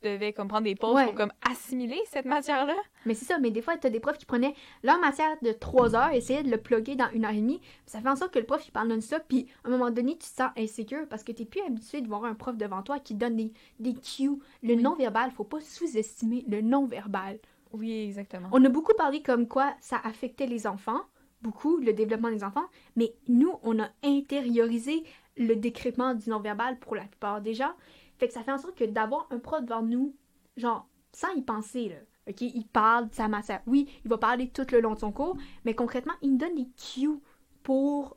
tu- 0.00 0.08
devais 0.08 0.32
comme 0.32 0.48
prendre 0.48 0.64
des 0.64 0.74
pauses 0.74 0.94
Ouais. 0.94 1.06
pour 1.06 1.14
comme 1.14 1.32
assimiler 1.50 2.00
cette 2.06 2.24
matière-là? 2.26 2.74
Mais 3.06 3.14
c'est 3.14 3.24
ça, 3.24 3.38
mais 3.38 3.50
des 3.50 3.62
fois, 3.62 3.76
tu 3.76 3.86
as 3.86 3.90
des 3.90 4.00
profs 4.00 4.18
qui 4.18 4.26
prenaient 4.26 4.54
leur 4.82 4.98
matière 4.98 5.36
de 5.42 5.52
trois 5.52 5.94
heures, 5.94 6.10
essayaient 6.12 6.42
de 6.42 6.50
le 6.50 6.58
plugger 6.58 6.94
dans 6.96 7.10
une 7.12 7.24
heure 7.24 7.32
et 7.32 7.40
demie. 7.40 7.60
Ça 7.86 8.00
fait 8.00 8.08
en 8.08 8.16
sorte 8.16 8.32
que 8.32 8.38
le 8.38 8.44
prof, 8.46 8.66
il 8.66 8.70
parle 8.70 8.88
non-stop, 8.88 9.22
puis 9.28 9.46
à 9.64 9.68
un 9.68 9.70
moment 9.70 9.90
donné, 9.90 10.12
tu 10.12 10.18
te 10.20 10.24
sens 10.24 10.50
insécure 10.56 11.06
parce 11.08 11.22
que 11.24 11.32
tu 11.32 11.44
plus 11.44 11.60
habitué 11.62 12.00
de 12.00 12.08
voir 12.08 12.24
un 12.24 12.34
prof 12.34 12.56
devant 12.56 12.82
toi 12.82 12.98
qui 12.98 13.14
donne 13.14 13.36
des, 13.36 13.52
des 13.80 13.94
cues. 13.94 14.38
Le 14.62 14.74
Oui. 14.74 14.82
non-verbal, 14.82 15.30
faut 15.30 15.44
pas 15.44 15.60
sous-estimer 15.60 16.44
le 16.48 16.60
non-verbal. 16.60 17.38
Oui, 17.72 17.92
exactement. 18.04 18.48
On 18.52 18.64
a 18.64 18.68
beaucoup 18.68 18.94
parlé 18.96 19.22
comme 19.22 19.46
quoi 19.46 19.74
ça 19.80 20.00
affectait 20.02 20.46
les 20.46 20.66
enfants, 20.66 21.00
beaucoup, 21.42 21.76
le 21.76 21.92
développement 21.92 22.30
des 22.30 22.42
enfants, 22.42 22.64
mais 22.96 23.12
nous, 23.28 23.52
on 23.62 23.78
a 23.78 23.88
intériorisé 24.02 25.04
le 25.36 25.54
décrépement 25.54 26.14
du 26.14 26.28
non-verbal 26.30 26.78
pour 26.78 26.96
la 26.96 27.02
plupart 27.04 27.40
des 27.40 27.54
gens. 27.54 27.72
Fait 28.18 28.28
que 28.28 28.34
ça 28.34 28.42
fait 28.42 28.52
en 28.52 28.58
sorte 28.58 28.76
que 28.76 28.84
d'avoir 28.84 29.26
un 29.30 29.38
prof 29.38 29.62
devant 29.62 29.82
nous, 29.82 30.14
genre, 30.56 30.88
sans 31.12 31.30
y 31.34 31.42
penser, 31.42 31.88
là, 31.88 31.96
OK, 32.28 32.40
il 32.42 32.66
parle 32.66 33.08
de 33.08 33.14
sa 33.14 33.28
matière. 33.28 33.62
Oui, 33.66 33.88
il 34.04 34.10
va 34.10 34.18
parler 34.18 34.48
tout 34.48 34.66
le 34.72 34.80
long 34.80 34.94
de 34.94 34.98
son 34.98 35.12
cours, 35.12 35.36
mais 35.64 35.74
concrètement, 35.74 36.12
il 36.20 36.32
nous 36.32 36.36
donne 36.38 36.54
des 36.56 36.68
cues 36.76 37.20
pour, 37.62 38.16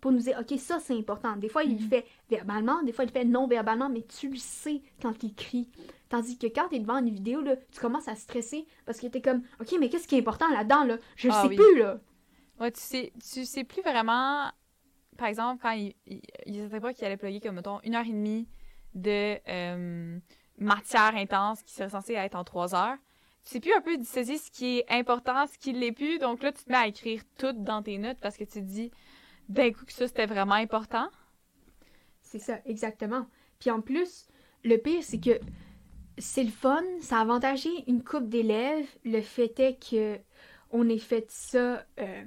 pour 0.00 0.10
nous 0.12 0.18
dire, 0.18 0.38
OK, 0.40 0.58
ça, 0.58 0.80
c'est 0.80 0.96
important. 0.98 1.36
Des 1.36 1.48
fois, 1.48 1.62
il 1.64 1.74
le 1.74 1.80
Mhm. 1.82 1.88
fait 1.88 2.06
verbalement, 2.28 2.82
des 2.82 2.92
fois, 2.92 3.04
il 3.04 3.08
le 3.08 3.12
fait 3.12 3.24
non-verbalement, 3.24 3.88
mais 3.88 4.02
tu 4.02 4.28
le 4.30 4.36
sais 4.36 4.82
quand 5.00 5.22
il 5.22 5.34
crie. 5.34 5.68
Tandis 6.08 6.38
que 6.38 6.46
quand 6.46 6.68
t'es 6.68 6.78
devant 6.80 6.98
une 6.98 7.10
vidéo, 7.10 7.40
là, 7.40 7.56
tu 7.56 7.80
commences 7.80 8.08
à 8.08 8.14
stresser 8.16 8.66
parce 8.84 8.98
que 9.00 9.06
t'es 9.06 9.20
comme, 9.20 9.42
OK, 9.60 9.74
mais 9.78 9.88
qu'est-ce 9.88 10.08
qui 10.08 10.16
est 10.16 10.20
important 10.20 10.48
là-dedans, 10.48 10.84
là? 10.84 10.96
Je 11.16 11.28
le 11.28 11.34
Ah 11.34 11.42
sais 11.42 11.48
oui. 11.48 11.56
plus, 11.56 11.78
là. 11.78 12.00
Ouais, 12.60 12.72
tu 12.72 12.80
sais, 12.80 13.12
tu 13.32 13.44
sais 13.44 13.64
plus 13.64 13.82
vraiment. 13.82 14.50
Par 15.16 15.28
exemple, 15.28 15.60
quand 15.62 15.70
il, 15.72 15.94
il, 16.06 16.20
il 16.46 16.56
y 16.56 16.62
a 16.62 16.80
pas 16.80 16.92
qui 16.94 17.04
allait 17.04 17.16
plugger 17.16 17.40
comme, 17.40 17.56
mettons, 17.56 17.80
une 17.82 17.94
heure 17.94 18.04
et 18.06 18.10
demie 18.10 18.46
de 18.96 19.38
euh, 19.48 20.18
matière 20.58 21.14
intense 21.14 21.62
qui 21.62 21.72
serait 21.72 21.90
censée 21.90 22.14
être 22.14 22.34
en 22.34 22.44
trois 22.44 22.74
heures. 22.74 22.96
Tu 23.44 23.50
sais 23.52 23.60
plus 23.60 23.72
un 23.74 23.80
peu 23.80 23.96
dissocier 23.96 24.38
ce 24.38 24.50
qui 24.50 24.78
est 24.78 24.86
important, 24.90 25.46
ce 25.46 25.56
qui 25.58 25.72
l'est 25.72 25.92
plus. 25.92 26.18
Donc 26.18 26.42
là, 26.42 26.50
tu 26.50 26.64
te 26.64 26.70
mets 26.70 26.78
à 26.78 26.88
écrire 26.88 27.22
tout 27.38 27.52
dans 27.52 27.82
tes 27.82 27.98
notes 27.98 28.18
parce 28.20 28.36
que 28.36 28.44
tu 28.44 28.54
te 28.54 28.58
dis 28.58 28.90
d'un 29.48 29.70
coup 29.70 29.84
que 29.84 29.92
ça, 29.92 30.08
c'était 30.08 30.26
vraiment 30.26 30.54
important. 30.54 31.08
C'est 32.22 32.40
ça, 32.40 32.58
exactement. 32.64 33.26
Puis 33.60 33.70
en 33.70 33.80
plus, 33.80 34.26
le 34.64 34.76
pire, 34.76 35.02
c'est 35.02 35.20
que 35.20 35.38
c'est 36.18 36.42
le 36.42 36.50
fun, 36.50 36.82
ça 37.00 37.18
a 37.18 37.20
avantagé 37.20 37.70
une 37.86 38.02
coupe 38.02 38.28
d'élèves. 38.28 38.88
Le 39.04 39.20
fait 39.20 39.60
est 39.60 39.76
que 39.90 40.18
on 40.70 40.88
ait 40.88 40.98
fait 40.98 41.30
ça 41.30 41.86
euh, 42.00 42.24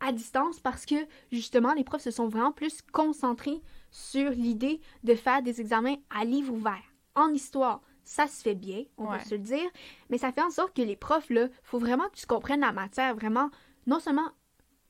à 0.00 0.10
distance 0.10 0.58
parce 0.58 0.84
que 0.84 0.96
justement, 1.30 1.74
les 1.74 1.84
profs 1.84 2.02
se 2.02 2.10
sont 2.10 2.26
vraiment 2.26 2.52
plus 2.52 2.82
concentrés 2.82 3.60
sur 3.92 4.30
l'idée 4.30 4.80
de 5.04 5.14
faire 5.14 5.42
des 5.42 5.60
examens 5.60 5.94
à 6.10 6.24
livre 6.24 6.52
ouvert. 6.52 6.82
En 7.14 7.28
histoire, 7.28 7.80
ça 8.02 8.26
se 8.26 8.42
fait 8.42 8.56
bien, 8.56 8.84
on 8.96 9.04
va 9.04 9.20
se 9.22 9.34
le 9.34 9.40
dire, 9.40 9.70
mais 10.10 10.18
ça 10.18 10.32
fait 10.32 10.42
en 10.42 10.50
sorte 10.50 10.74
que 10.74 10.82
les 10.82 10.96
profs, 10.96 11.30
là, 11.30 11.46
faut 11.62 11.78
vraiment 11.78 12.08
que 12.08 12.16
tu 12.16 12.26
comprennes 12.26 12.60
la 12.62 12.72
matière, 12.72 13.14
vraiment. 13.14 13.50
Non 13.86 14.00
seulement, 14.00 14.28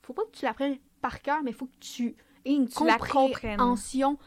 faut 0.01 0.13
pas 0.13 0.23
que 0.25 0.31
tu 0.31 0.45
l'apprennes 0.45 0.77
par 1.01 1.21
cœur, 1.21 1.43
mais 1.43 1.51
faut 1.51 1.67
que 1.67 1.77
tu 1.79 2.15
aies 2.45 2.53
une 2.55 2.67
Tu 2.69 2.83
compréhension 3.11 4.17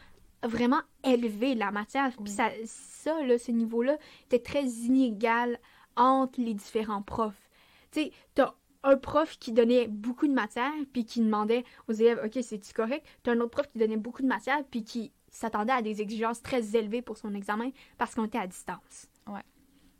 vraiment 0.43 0.81
élevée 1.03 1.55
de 1.55 1.59
la 1.59 1.71
matière. 1.71 2.09
Puis 2.11 2.19
Oui. 2.21 2.29
ça, 2.29 2.49
ça, 2.65 3.21
là, 3.23 3.37
ce 3.37 3.51
niveau-là, 3.51 3.97
était 4.25 4.39
très 4.39 4.63
inégal 4.63 5.59
entre 5.95 6.39
les 6.39 6.53
différents 6.53 7.01
profs. 7.01 7.49
Tu 7.91 8.03
sais, 8.03 8.11
t'as 8.35 8.53
un 8.87 8.97
prof 8.97 9.37
qui 9.39 9.51
donnait 9.51 9.87
beaucoup 9.87 10.27
de 10.27 10.33
matière, 10.33 10.71
puis 10.93 11.05
qui 11.05 11.19
demandait 11.19 11.63
aux 11.87 11.93
élèves, 11.93 12.21
OK, 12.23 12.41
c'est-tu 12.41 12.73
correct? 12.73 13.05
T'as 13.23 13.33
un 13.33 13.39
autre 13.39 13.51
prof 13.51 13.67
qui 13.67 13.77
donnait 13.79 13.97
beaucoup 13.97 14.21
de 14.21 14.27
matière, 14.27 14.63
puis 14.69 14.83
qui 14.83 15.11
s'attendait 15.29 15.73
à 15.73 15.81
des 15.81 16.01
exigences 16.01 16.41
très 16.41 16.75
élevées 16.75 17.01
pour 17.01 17.17
son 17.17 17.33
examen 17.33 17.69
parce 17.97 18.15
qu'on 18.15 18.25
était 18.25 18.37
à 18.37 18.47
distance. 18.47 19.07
Ouais. 19.27 19.43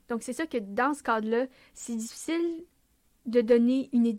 Donc, 0.10 0.24
c'est 0.24 0.34
ça 0.34 0.48
que 0.48 0.58
dans 0.58 0.94
ce 0.94 1.04
cadre-là, 1.04 1.48
c'est 1.74 1.96
difficile 1.96 2.66
de 3.26 3.42
donner 3.42 3.90
une 3.92 4.16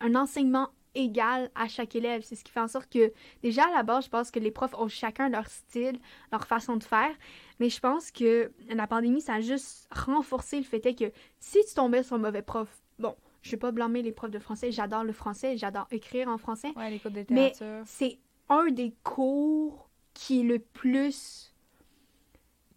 un 0.00 0.14
enseignement 0.14 0.68
égal 0.94 1.50
à 1.54 1.68
chaque 1.68 1.94
élève. 1.94 2.22
C'est 2.22 2.34
ce 2.34 2.44
qui 2.44 2.52
fait 2.52 2.60
en 2.60 2.68
sorte 2.68 2.90
que, 2.90 3.12
déjà 3.42 3.64
à 3.64 3.70
la 3.70 3.82
base, 3.82 4.06
je 4.06 4.10
pense 4.10 4.30
que 4.30 4.38
les 4.38 4.50
profs 4.50 4.74
ont 4.74 4.88
chacun 4.88 5.28
leur 5.28 5.46
style, 5.46 5.98
leur 6.32 6.46
façon 6.46 6.76
de 6.76 6.84
faire. 6.84 7.14
Mais 7.60 7.70
je 7.70 7.80
pense 7.80 8.10
que 8.10 8.50
la 8.68 8.86
pandémie, 8.86 9.20
ça 9.20 9.34
a 9.34 9.40
juste 9.40 9.88
renforcé 9.90 10.58
le 10.58 10.64
fait 10.64 10.80
que 10.80 11.12
si 11.38 11.64
tu 11.66 11.74
tombais 11.74 12.02
sur 12.02 12.16
un 12.16 12.18
mauvais 12.18 12.42
prof, 12.42 12.68
bon, 12.98 13.14
je 13.46 13.50
vais 13.52 13.56
pas 13.56 13.70
blâmer 13.70 14.02
les 14.02 14.12
profs 14.12 14.30
de 14.30 14.38
français, 14.40 14.72
j'adore 14.72 15.04
le 15.04 15.12
français, 15.12 15.56
j'adore 15.56 15.86
écrire 15.90 16.28
en 16.28 16.36
français, 16.38 16.72
Ouais, 16.76 16.90
les 16.90 16.98
cours 16.98 17.10
de 17.12 17.24
Mais- 17.30 17.50
littérature. 17.50 17.82
c'est 17.86 18.18
un 18.48 18.66
des 18.70 18.92
cours 19.04 19.88
qui 20.14 20.40
est 20.40 20.44
le 20.44 20.58
plus. 20.58 21.52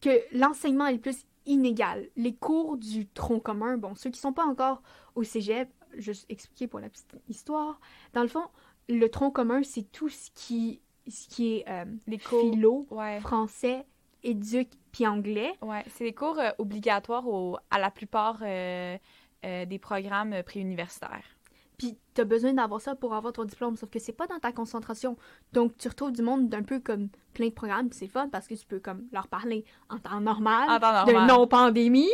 que 0.02 0.10
l'enseignement 0.32 0.86
est 0.88 0.94
le 0.94 1.00
plus 1.02 1.26
inégal. 1.46 2.08
Les 2.16 2.34
cours 2.34 2.78
du 2.78 3.06
tronc 3.08 3.42
commun, 3.42 3.78
bon, 3.78 3.96
ceux 3.96 4.10
qui 4.10 4.20
sont 4.20 4.32
pas 4.32 4.46
encore 4.46 4.82
au 5.16 5.24
cégep, 5.24 5.68
juste 5.98 6.26
expliquer 6.30 6.68
pour 6.68 6.80
la 6.80 6.88
petite 6.88 7.14
histoire. 7.28 7.82
Dans 8.14 8.22
le 8.22 8.30
fond, 8.30 8.46
le 8.88 9.08
tronc 9.10 9.32
commun, 9.32 9.62
c'est 9.64 9.92
tout 9.92 10.08
ce 10.08 10.30
qui, 10.34 10.80
ce 11.10 11.28
qui 11.28 11.56
est 11.56 11.66
euh, 11.68 11.84
Les 12.08 12.18
cours. 12.18 12.40
philo, 12.40 12.88
Ouais. 12.92 13.20
français, 13.20 13.86
éduc, 14.24 14.70
puis 14.94 15.06
anglais. 15.06 15.52
Ouais, 15.62 15.84
c'est 15.90 16.06
des 16.06 16.14
cours 16.14 16.40
euh, 16.40 16.52
obligatoires 16.60 17.28
au- 17.28 17.58
à 17.70 17.78
la 17.78 17.92
plupart 17.92 18.40
euh, 18.44 18.98
euh, 19.46 19.66
des 19.66 19.80
programmes 19.80 20.36
préuniversitaires. 20.44 21.24
Puis 21.80 21.98
t'as 22.14 22.26
besoin 22.26 22.54
d'avoir 22.54 22.82
ça 22.82 22.94
pour 22.94 23.14
avoir 23.14 23.32
ton 23.32 23.46
diplôme, 23.46 23.78
sauf 23.78 23.90
que 23.90 24.00
c'est 24.00 24.12
pas 24.12 24.28
dans 24.28 24.40
ta 24.40 24.52
concentration. 24.52 25.16
Donc 25.54 25.78
tu 25.78 25.88
retrouves 25.88 26.12
du 26.12 26.22
monde 26.22 26.50
d'un 26.50 26.62
peu 26.62 26.82
comme 26.82 27.08
plein 27.34 27.48
de 27.48 27.54
programmes, 27.54 27.88
c'est 27.94 28.08
fun 28.08 28.28
parce 28.28 28.48
que 28.48 28.54
tu 28.54 28.66
peux 28.66 28.80
comme 28.80 29.08
leur 29.14 29.30
parler 29.30 29.64
en 29.90 29.98
temps 29.98 30.20
normal, 30.20 30.70
En 30.70 30.80
temps 30.80 31.06
de 31.06 31.28
non-pandémie, 31.28 32.12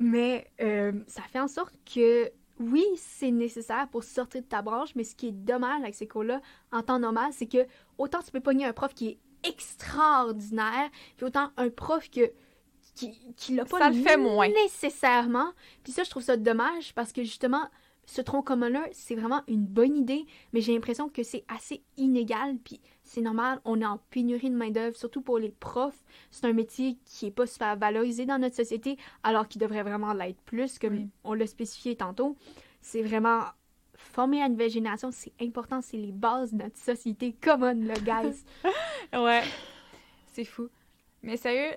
mais 0.00 0.50
euh, 0.60 0.92
ça 1.06 1.22
fait 1.22 1.38
en 1.38 1.46
sorte 1.46 1.72
que 1.86 2.28
oui, 2.58 2.84
c'est 2.96 3.30
nécessaire 3.30 3.86
pour 3.88 4.02
sortir 4.02 4.42
de 4.42 4.46
ta 4.46 4.62
branche, 4.62 4.96
mais 4.96 5.04
ce 5.04 5.14
qui 5.14 5.28
est 5.28 5.32
dommage 5.32 5.80
avec 5.80 5.94
ces 5.94 6.08
cours-là 6.08 6.40
en 6.72 6.82
temps 6.82 6.98
normal, 6.98 7.30
c'est 7.32 7.46
que 7.46 7.66
autant 7.98 8.20
tu 8.20 8.32
peux 8.32 8.40
pogner 8.40 8.64
un 8.66 8.72
prof 8.72 8.94
qui 8.94 9.08
est 9.10 9.18
extraordinaire, 9.48 10.90
puis 11.16 11.26
autant 11.26 11.50
un 11.56 11.70
prof 11.70 12.10
que 12.10 12.32
qui, 12.94 13.18
qui 13.36 13.54
l'a 13.54 13.64
pas 13.64 13.78
Ça 13.78 13.90
le 13.90 13.96
fait 14.02 14.16
moins. 14.16 14.48
nécessairement. 14.48 15.52
Puis 15.82 15.92
ça, 15.92 16.04
je 16.04 16.10
trouve 16.10 16.22
ça 16.22 16.36
dommage 16.36 16.94
parce 16.94 17.12
que 17.12 17.22
justement, 17.22 17.62
ce 18.06 18.20
tronc 18.20 18.42
commun-là, 18.42 18.86
c'est 18.92 19.14
vraiment 19.14 19.42
une 19.48 19.64
bonne 19.64 19.96
idée, 19.96 20.26
mais 20.52 20.60
j'ai 20.60 20.74
l'impression 20.74 21.08
que 21.08 21.22
c'est 21.22 21.44
assez 21.48 21.82
inégal, 21.96 22.56
puis 22.62 22.80
c'est 23.02 23.22
normal, 23.22 23.60
on 23.64 23.80
est 23.80 23.86
en 23.86 23.98
pénurie 24.10 24.50
de 24.50 24.56
main-d'œuvre, 24.56 24.94
surtout 24.96 25.22
pour 25.22 25.38
les 25.38 25.48
profs. 25.50 26.04
C'est 26.30 26.44
un 26.46 26.52
métier 26.52 26.98
qui 27.06 27.26
est 27.26 27.30
pas 27.30 27.46
super 27.46 27.76
valorisé 27.78 28.26
dans 28.26 28.38
notre 28.38 28.56
société, 28.56 28.98
alors 29.22 29.48
qu'il 29.48 29.60
devrait 29.60 29.82
vraiment 29.82 30.12
l'être 30.12 30.40
plus, 30.42 30.78
comme 30.78 30.94
Oui. 30.94 31.08
on 31.24 31.32
l'a 31.32 31.46
spécifié 31.46 31.96
tantôt. 31.96 32.36
C'est 32.82 33.00
vraiment 33.02 33.40
former 33.96 34.40
la 34.40 34.50
nouvelle 34.50 34.70
génération, 34.70 35.10
c'est 35.10 35.32
important, 35.40 35.80
c'est 35.80 35.96
les 35.96 36.12
bases 36.12 36.52
de 36.52 36.62
notre 36.62 36.76
société. 36.76 37.34
Come 37.40 37.62
on, 37.62 37.86
là, 37.86 37.94
guys. 37.94 38.44
Ouais. 39.18 39.42
C'est 40.32 40.44
fou. 40.44 40.68
Mais 41.22 41.36
sérieux, 41.38 41.74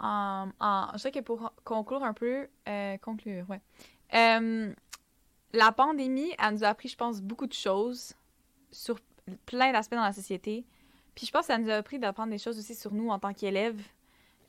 je 0.00 0.96
dirais 0.98 1.12
que 1.12 1.20
pour 1.20 1.52
conclure 1.64 2.02
un 2.02 2.14
peu, 2.14 2.48
euh, 2.68 2.96
conclure, 2.98 3.48
ouais. 3.48 3.60
Euh, 4.14 4.72
la 5.52 5.72
pandémie, 5.72 6.32
elle 6.38 6.54
nous 6.54 6.64
a 6.64 6.68
appris, 6.68 6.88
je 6.88 6.96
pense, 6.96 7.20
beaucoup 7.20 7.46
de 7.46 7.52
choses 7.52 8.14
sur 8.70 8.98
plein 9.46 9.72
d'aspects 9.72 9.94
dans 9.94 10.02
la 10.02 10.12
société. 10.12 10.64
Puis 11.14 11.26
je 11.26 11.32
pense 11.32 11.42
que 11.42 11.46
ça 11.48 11.58
nous 11.58 11.70
a 11.70 11.74
appris 11.74 11.98
d'apprendre 11.98 12.30
des 12.30 12.38
choses 12.38 12.58
aussi 12.58 12.74
sur 12.74 12.92
nous 12.92 13.08
en 13.08 13.18
tant 13.18 13.32
qu'élèves. 13.32 13.80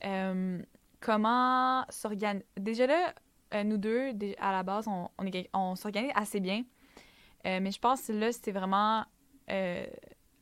Euh, 0.05 0.61
comment 0.99 1.85
s'organiser. 1.89 2.45
Déjà 2.57 2.87
là, 2.87 3.63
nous 3.63 3.77
deux, 3.77 4.11
à 4.39 4.51
la 4.51 4.63
base, 4.63 4.87
on, 4.87 5.09
on, 5.17 5.25
on 5.53 5.75
s'organise 5.75 6.11
assez 6.15 6.39
bien. 6.39 6.63
Mais 7.43 7.71
je 7.71 7.79
pense 7.79 8.03
que 8.03 8.11
là, 8.11 8.31
c'était 8.31 8.51
vraiment 8.51 9.05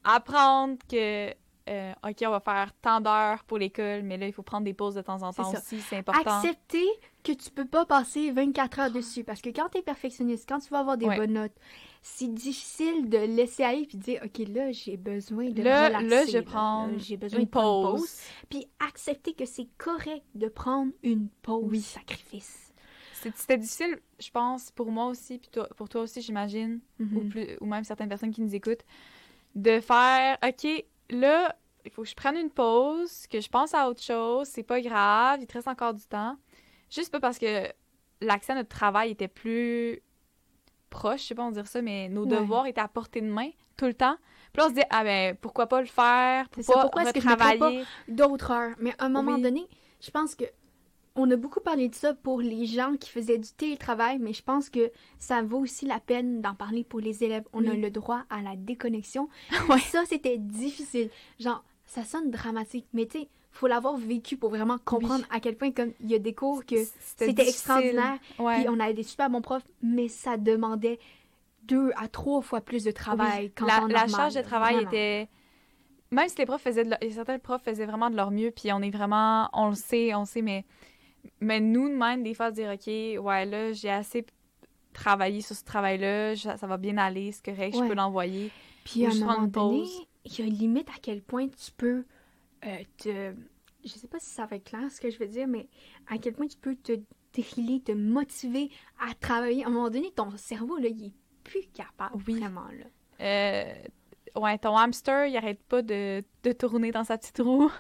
apprendre 0.03 0.77
que, 0.89 1.33
euh, 1.67 1.93
OK, 2.07 2.23
on 2.25 2.29
va 2.29 2.39
faire 2.39 2.71
tant 2.81 3.01
d'heures 3.01 3.43
pour 3.43 3.57
l'école, 3.57 4.03
mais 4.03 4.17
là, 4.17 4.27
il 4.27 4.33
faut 4.33 4.43
prendre 4.43 4.63
des 4.65 4.73
pauses 4.73 4.95
de 4.95 5.01
temps 5.01 5.21
en 5.23 5.33
temps 5.33 5.51
aussi, 5.51 5.79
c'est 5.81 5.97
important. 5.97 6.39
Accepter 6.39 6.85
que 7.23 7.31
tu 7.33 7.49
peux 7.51 7.65
pas 7.65 7.85
passer 7.85 8.31
24 8.31 8.79
heures 8.79 8.91
dessus. 8.91 9.23
Parce 9.23 9.41
que 9.41 9.49
quand 9.49 9.69
tu 9.69 9.79
es 9.79 9.81
perfectionniste, 9.81 10.47
quand 10.47 10.59
tu 10.59 10.69
vas 10.69 10.79
avoir 10.79 10.97
des 10.97 11.05
Ouais. 11.07 11.17
bonnes 11.17 11.33
notes, 11.33 11.55
c'est 12.01 12.33
difficile 12.33 13.09
de 13.09 13.17
laisser 13.17 13.63
aller 13.63 13.85
puis 13.85 13.97
de 13.97 14.03
dire 14.03 14.21
OK, 14.23 14.47
là, 14.47 14.71
j'ai 14.71 14.95
besoin 14.97 15.49
de 15.49 15.61
Là- 15.61 15.87
relaxer. 15.87 16.07
là, 16.07 16.25
je 16.25 17.03
j'ai 17.03 17.17
besoin 17.17 17.39
Une 17.39 17.45
de 17.45 17.49
prendre 17.49 17.89
une 17.95 17.99
pause. 17.99 18.17
Puis 18.49 18.67
accepter 18.79 19.33
que 19.33 19.45
c'est 19.45 19.67
correct 19.77 20.23
de 20.35 20.47
prendre 20.47 20.91
une 21.03 21.27
pause. 21.41 21.65
Oui. 21.69 21.81
Sacrifice. 21.81 22.63
C'était 23.35 23.57
difficile, 23.57 23.97
je 24.19 24.29
pense, 24.29 24.71
pour 24.71 24.89
moi 24.91 25.07
aussi, 25.07 25.39
puis 25.39 25.49
toi- 25.49 25.67
pour 25.75 25.89
toi 25.89 26.01
aussi, 26.01 26.21
j'imagine, 26.21 26.79
ou, 26.99 27.03
Mhm. 27.03 27.57
ou 27.59 27.65
même 27.65 27.83
certaines 27.83 28.07
personnes 28.07 28.31
qui 28.31 28.41
nous 28.41 28.55
écoutent, 28.55 28.85
de 29.55 29.79
faire, 29.81 30.37
OK, 30.47 30.85
là, 31.09 31.55
il 31.85 31.91
faut 31.91 32.03
que 32.03 32.09
je 32.09 32.15
prenne 32.15 32.35
une 32.37 32.49
pause, 32.49 33.27
que 33.27 33.39
je 33.39 33.49
pense 33.49 33.73
à 33.73 33.87
autre 33.89 34.01
chose, 34.01 34.47
c'est 34.47 34.63
pas 34.63 34.81
grave, 34.81 35.39
il 35.41 35.47
te 35.47 35.53
reste 35.53 35.67
encore 35.67 35.93
du 35.93 36.05
temps. 36.05 36.37
Juste 36.89 37.11
pas 37.11 37.19
parce 37.19 37.37
que 37.39 37.67
l'accès 38.21 38.53
à 38.53 38.55
notre 38.55 38.69
travail 38.69 39.11
était 39.11 39.27
plus 39.27 40.01
proche, 40.89 41.21
je 41.21 41.27
sais 41.27 41.35
pas 41.35 41.43
on 41.43 41.51
dire 41.51 41.67
ça, 41.67 41.81
mais 41.81 42.09
nos 42.09 42.25
Ouais. 42.25 42.39
devoirs 42.39 42.65
étaient 42.65 42.81
à 42.81 42.87
portée 42.87 43.21
de 43.21 43.27
main 43.27 43.49
tout 43.77 43.85
le 43.85 43.93
temps. 43.93 44.17
Puis 44.53 44.61
là, 44.61 44.65
on 44.65 44.69
se 44.69 44.73
dit, 44.75 44.83
ah 44.89 45.03
ben, 45.03 45.35
pourquoi 45.35 45.67
pas 45.67 45.81
le 45.81 45.87
faire? 45.87 46.49
Pourquoi, 46.49 46.81
pourquoi 46.81 47.03
est-ce 47.03 47.13
que 47.13 47.19
je? 47.21 48.11
D'autres 48.11 48.51
heures? 48.51 48.75
Mais 48.79 48.93
à 48.97 49.05
un 49.05 49.09
moment 49.09 49.35
Oui. 49.35 49.41
donné, 49.41 49.67
je 50.01 50.09
pense 50.09 50.35
que 50.35 50.45
on 51.17 51.29
a 51.31 51.35
beaucoup 51.35 51.59
parlé 51.59 51.89
de 51.89 51.95
ça 51.95 52.13
pour 52.13 52.39
les 52.41 52.65
gens 52.65 52.93
qui 52.95 53.09
faisaient 53.09 53.37
du 53.39 53.49
télétravail, 53.51 54.19
mais 54.19 54.33
je 54.33 54.43
pense 54.43 54.69
que 54.69 54.91
ça 55.19 55.41
vaut 55.41 55.59
aussi 55.59 55.85
la 55.85 55.99
peine 55.99 56.41
d'en 56.41 56.53
parler 56.55 56.83
pour 56.83 56.99
les 56.99 57.23
élèves. 57.23 57.43
On 57.53 57.67
a 57.67 57.73
le 57.73 57.89
droit 57.89 58.21
à 58.29 58.41
la 58.41 58.55
déconnexion. 58.55 59.27
Ouais. 59.69 59.79
Ça, 59.79 60.03
c'était 60.05 60.37
difficile. 60.37 61.09
Genre, 61.39 61.63
ça 61.85 62.03
sonne 62.03 62.31
dramatique, 62.31 62.85
mais 62.93 63.05
tu 63.07 63.19
sais, 63.19 63.27
faut 63.51 63.67
l'avoir 63.67 63.97
vécu 63.97 64.37
pour 64.37 64.49
vraiment 64.51 64.77
comprendre 64.85 65.25
à 65.31 65.39
quel 65.39 65.57
point 65.57 65.71
comme 65.71 65.91
il 66.01 66.09
y 66.11 66.15
a 66.15 66.19
des 66.19 66.33
cours 66.35 66.63
que 66.65 66.75
c'était 66.99 67.47
extraordinaire, 67.47 68.19
Ouais. 68.37 68.59
puis 68.59 68.69
on 68.69 68.79
avait 68.79 68.93
des 68.93 69.03
super 69.03 69.29
bons 69.29 69.41
profs, 69.41 69.65
mais 69.81 70.07
ça 70.09 70.37
demandait 70.37 70.99
deux 71.63 71.91
à 71.97 72.07
trois 72.07 72.41
fois 72.41 72.61
plus 72.61 72.83
de 72.83 72.91
travail 72.91 73.51
Oui. 73.59 73.67
la, 73.67 73.87
la 73.87 74.07
charge 74.07 74.35
de 74.35 74.41
travail 74.41 74.75
vraiment. 74.75 74.89
était 74.89 75.27
même 76.11 76.29
si 76.29 76.35
les 76.37 76.45
profs 76.45 76.61
faisaient 76.61 76.85
de 76.85 76.91
leur- 76.91 76.99
certains 77.11 77.39
profs 77.39 77.63
faisaient 77.63 77.85
vraiment 77.85 78.09
de 78.09 78.15
leur 78.15 78.31
mieux 78.31 78.51
puis 78.51 78.71
on 78.71 78.81
est 78.81 78.89
vraiment 78.91 79.49
on 79.51 79.67
le 79.69 79.75
sait 79.75 80.13
on 80.15 80.21
le 80.21 80.25
sait 80.25 80.41
mais 80.41 80.63
mais 81.39 81.59
nous 81.59 81.89
de 81.89 81.95
même 81.95 82.23
des 82.23 82.33
fois 82.33 82.49
se 82.49 82.55
dire 82.55 82.71
ok 82.73 83.23
ouais 83.25 83.45
là 83.45 83.71
j'ai 83.73 83.89
assez 83.89 84.25
travaillé 84.93 85.41
sur 85.41 85.55
ce 85.55 85.63
travail 85.63 85.97
là 85.99 86.35
ça 86.35 86.67
va 86.67 86.77
bien 86.77 86.97
aller 86.97 87.31
c'est 87.31 87.45
correct 87.45 87.75
je 87.75 87.81
Ouais. 87.81 87.87
peux 87.87 87.93
l'envoyer 87.95 88.51
Puis 88.83 89.05
à 89.05 89.09
un 89.11 89.15
moment 89.15 89.47
donné, 89.47 89.83
il 90.25 90.39
y 90.39 90.41
a 90.41 90.45
une 90.45 90.53
limite 90.53 90.89
à 90.89 90.99
quel 91.01 91.21
point 91.21 91.47
tu 91.49 91.71
peux 91.71 92.05
euh, 92.65 92.77
te... 92.97 93.33
Je 93.85 93.89
sais 93.89 94.07
pas 94.07 94.19
si 94.19 94.29
ça 94.29 94.45
va 94.45 94.55
être 94.55 94.63
clair 94.65 94.89
ce 94.91 94.99
que 94.99 95.09
je 95.09 95.19
veux 95.19 95.27
dire, 95.27 95.47
mais 95.47 95.69
à 96.07 96.17
quel 96.17 96.33
point 96.33 96.47
tu 96.47 96.57
peux 96.57 96.75
te 96.75 96.93
driller, 97.33 97.81
te 97.81 97.91
motiver 97.91 98.69
à 98.99 99.13
travailler. 99.13 99.63
À 99.63 99.67
un 99.67 99.69
moment 99.69 99.89
donné, 99.89 100.11
ton 100.15 100.35
cerveau, 100.35 100.77
là, 100.77 100.87
il 100.89 101.05
est 101.05 101.13
plus 101.43 101.61
capable, 101.73 102.15
Oui. 102.27 102.39
vraiment, 102.39 102.65
là. 102.67 102.85
Euh, 103.25 103.73
ouais 104.35 104.57
ton 104.57 104.75
hamster 104.77 105.25
il 105.27 105.35
arrête 105.37 105.61
pas 105.63 105.81
de, 105.81 106.23
de 106.43 106.51
tourner 106.51 106.91
dans 106.91 107.03
sa 107.03 107.17
petite 107.17 107.39
roue 107.39 107.71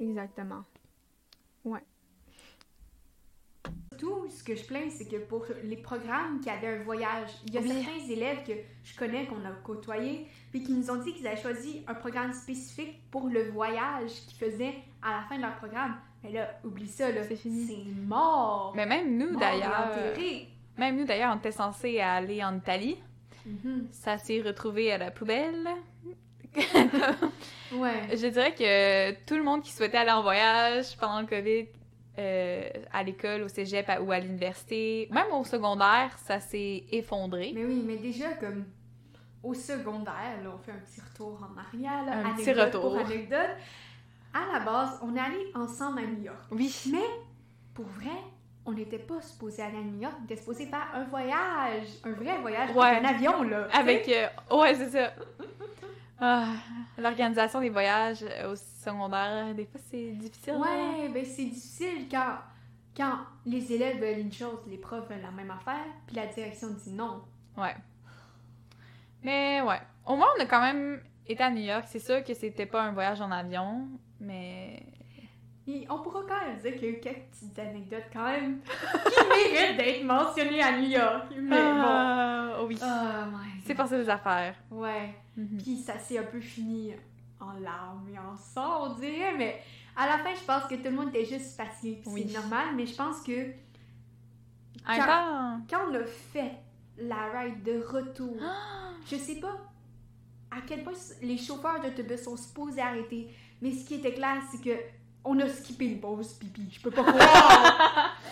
Exactement. 0.00 0.64
Ouais. 1.64 1.80
Tout 3.98 4.26
ce 4.30 4.42
que 4.44 4.54
je 4.54 4.64
plains, 4.64 4.88
c'est 4.90 5.06
que 5.08 5.16
pour 5.16 5.44
les 5.62 5.76
programmes 5.76 6.40
qui 6.40 6.50
avaient 6.50 6.78
un 6.78 6.82
voyage, 6.82 7.28
il 7.46 7.54
y 7.54 7.58
a 7.58 7.60
Oui. 7.60 7.68
certains 7.68 8.12
élèves 8.12 8.38
que 8.46 8.52
je 8.84 8.96
connais, 8.96 9.26
qu'on 9.26 9.44
a 9.44 9.50
côtoyés, 9.62 10.26
puis 10.50 10.62
qui 10.62 10.72
nous 10.72 10.90
ont 10.90 10.96
dit 10.96 11.12
qu'ils 11.14 11.26
avaient 11.26 11.40
choisi 11.40 11.82
un 11.86 11.94
programme 11.94 12.32
spécifique 12.32 13.00
pour 13.10 13.28
le 13.28 13.50
voyage 13.50 14.10
qu'ils 14.28 14.38
faisaient 14.38 14.74
à 15.02 15.12
la 15.12 15.22
fin 15.28 15.36
de 15.36 15.42
leur 15.42 15.56
programme. 15.56 15.96
Mais 16.22 16.32
là, 16.32 16.48
oublie 16.64 16.88
ça, 16.88 17.10
là. 17.12 17.22
C'est 17.28 17.36
fini. 17.36 17.66
C'est 17.66 18.00
mort. 18.06 18.72
mais 18.74 18.86
même 18.86 19.16
nous 19.18 19.36
d'ailleurs 19.38 19.90
même 20.78 20.96
nous 20.96 21.04
d'ailleurs 21.04 21.32
on 21.34 21.38
était 21.38 21.52
censé 21.52 22.00
aller 22.00 22.42
en 22.42 22.56
Italie 22.56 22.96
Mhm. 23.46 23.88
ça 23.92 24.16
s'est 24.16 24.40
retrouvé 24.40 24.90
à 24.90 24.96
la 24.98 25.10
poubelle 25.10 25.68
Ouais. 27.72 28.08
Je 28.16 28.26
dirais 28.28 28.54
que 28.54 29.12
tout 29.26 29.34
le 29.36 29.42
monde 29.42 29.62
qui 29.62 29.72
souhaitait 29.72 29.98
aller 29.98 30.10
en 30.12 30.22
voyage 30.22 30.96
pendant 30.98 31.20
le 31.20 31.26
COVID, 31.26 31.66
euh, 32.18 32.68
à 32.92 33.02
l'école, 33.02 33.42
au 33.42 33.48
cégep 33.48 33.88
à- 33.88 34.00
ou 34.00 34.12
à 34.12 34.20
l'université, 34.20 35.08
même 35.10 35.32
au 35.32 35.44
secondaire, 35.44 36.16
ça 36.18 36.38
s'est 36.40 36.84
effondré. 36.92 37.52
Mais 37.54 37.64
oui, 37.64 37.82
mais 37.84 37.96
déjà, 37.96 38.30
comme 38.34 38.64
au 39.42 39.52
secondaire, 39.54 40.40
là, 40.42 40.50
on 40.54 40.58
fait 40.58 40.72
un 40.72 40.78
petit 40.78 41.00
retour 41.00 41.38
en 41.42 41.58
arrière. 41.58 42.04
Là, 42.06 42.28
Un 42.28 42.34
petit 42.34 42.52
retour. 42.52 42.80
Pour 42.82 42.96
anecdote. 42.98 43.50
À 44.32 44.52
la 44.52 44.60
base, 44.64 44.98
on 45.02 45.14
est 45.14 45.20
allé 45.20 45.50
ensemble 45.54 45.98
à 46.00 46.02
New 46.06 46.22
York. 46.22 46.38
Oui. 46.50 46.74
Mais, 46.92 46.98
pour 47.74 47.84
vrai, 47.86 48.16
on 48.66 48.72
n'était 48.72 48.98
pas 48.98 49.20
supposé 49.20 49.62
aller 49.62 49.76
à 49.78 49.82
New 49.82 50.00
York. 50.00 50.14
On 50.20 50.24
était 50.24 50.36
supposé 50.36 50.66
faire 50.66 50.88
un 50.94 51.04
voyage. 51.04 51.86
Un 52.04 52.12
vrai 52.12 52.38
voyage. 52.40 52.70
Ouais. 52.74 52.96
Un 53.00 53.04
avion, 53.04 53.42
là. 53.42 53.68
Avec. 53.72 54.08
euh, 54.08 54.56
ouais, 54.56 54.74
c'est 54.74 54.90
ça. 54.90 55.12
Ah, 56.26 56.46
L'organisation 56.96 57.60
des 57.60 57.68
voyages 57.70 58.22
euh, 58.22 58.52
au 58.52 58.56
secondaire, 58.56 59.54
des 59.54 59.66
fois, 59.66 59.80
c'est 59.90 60.12
difficile. 60.12 60.54
hein? 60.54 60.60
Ouais, 60.60 61.08
ben 61.10 61.24
c'est 61.24 61.44
difficile 61.44 62.08
quand, 62.10 62.38
quand 62.96 63.18
les 63.44 63.72
élèves 63.72 64.00
veulent 64.00 64.20
une 64.20 64.32
chose, 64.32 64.60
les 64.66 64.78
profs 64.78 65.08
veulent 65.10 65.20
la 65.20 65.30
même 65.30 65.50
affaire, 65.50 65.84
puis 66.06 66.16
la 66.16 66.26
direction 66.28 66.68
dit 66.70 66.92
non. 66.92 67.22
Ouais. 67.58 67.74
Mais 69.22 69.60
ouais. 69.62 69.80
Au 70.06 70.16
moins, 70.16 70.28
on 70.38 70.40
a 70.42 70.46
quand 70.46 70.60
même 70.60 71.00
été 71.26 71.42
à 71.42 71.50
New 71.50 71.62
York. 71.62 71.84
C'est 71.88 71.98
sûr 71.98 72.22
que 72.24 72.32
c'était 72.34 72.66
pas 72.66 72.82
un 72.82 72.92
voyage 72.92 73.20
en 73.20 73.30
avion, 73.30 73.88
mais. 74.20 74.83
Et 75.66 75.86
on 75.88 75.98
pourra 76.00 76.20
quand 76.28 76.46
même 76.46 76.58
dire 76.58 76.74
qu'il 76.74 76.82
y 76.82 76.86
a 76.86 76.90
eu 76.90 77.00
quelques 77.00 77.24
petites 77.30 77.58
anecdotes 77.58 78.04
quand 78.12 78.24
même 78.30 78.60
qui 78.62 79.28
méritent 79.54 79.76
d'être 79.78 80.04
mentionnées 80.04 80.62
à 80.62 80.76
New 80.78 80.88
York. 80.88 81.24
Mais 81.36 81.56
bon. 81.72 81.82
Ah, 81.86 82.56
oui. 82.66 82.78
Oh 82.82 83.38
C'est 83.64 83.74
passé 83.74 83.96
des 83.96 84.08
affaires. 84.10 84.54
Ouais. 84.70 85.14
Mhm. 85.36 85.58
Puis 85.62 85.76
ça 85.78 85.98
s'est 85.98 86.18
un 86.18 86.24
peu 86.24 86.40
fini 86.40 86.92
en 87.40 87.52
larmes 87.60 88.06
et 88.14 88.18
en 88.18 88.36
sang, 88.36 88.90
on 88.90 88.94
dirait, 88.94 89.34
mais 89.36 89.58
à 89.96 90.06
la 90.06 90.18
fin, 90.18 90.34
je 90.34 90.44
pense 90.44 90.64
que 90.64 90.74
tout 90.74 90.84
le 90.84 90.90
monde 90.92 91.08
était 91.14 91.24
juste 91.24 91.56
fatigué. 91.56 92.02
Oui. 92.06 92.26
C'est 92.28 92.34
normal, 92.38 92.74
mais 92.76 92.84
je 92.86 92.94
pense 92.94 93.22
que 93.22 93.52
Quand- 94.86 94.96
temps. 95.06 95.60
quand 95.70 95.78
on 95.90 95.94
a 95.94 96.04
fait 96.04 96.52
la 96.98 97.30
ride 97.40 97.62
de 97.62 97.80
retour, 97.82 98.36
je 99.10 99.16
sais 99.16 99.36
pas 99.40 99.56
à 100.50 100.58
quel 100.66 100.84
point 100.84 100.92
les 101.22 101.36
chauffeurs 101.38 101.80
d'autobus 101.80 102.22
sont 102.22 102.36
supposés 102.36 102.80
arrêter, 102.80 103.28
mais 103.60 103.72
ce 103.72 103.84
qui 103.86 103.94
était 103.94 104.12
clair, 104.14 104.36
c'est 104.52 104.62
que 104.62 104.78
on 105.24 105.38
a 105.40 105.48
skippé 105.48 105.86
une 105.86 106.00
pause 106.00 106.34
pipi. 106.34 106.68
Je 106.72 106.80
peux 106.80 106.90
pas 106.90 107.02
croire! 107.04 108.16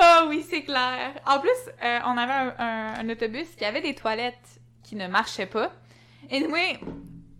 Ah 0.00 0.26
oui, 0.28 0.44
c'est 0.48 0.62
clair. 0.64 1.14
En 1.26 1.40
plus, 1.40 1.50
euh, 1.82 1.98
on 2.04 2.16
avait 2.18 2.32
un, 2.32 2.54
un- 2.58 2.94
un 3.00 3.08
autobus 3.08 3.48
qui 3.56 3.64
avait 3.64 3.80
des 3.80 3.94
toilettes 3.94 4.60
qui 4.82 4.96
ne 4.96 5.08
marchaient 5.08 5.46
pas. 5.46 5.72
Et 6.30 6.36
anyway, 6.36 6.78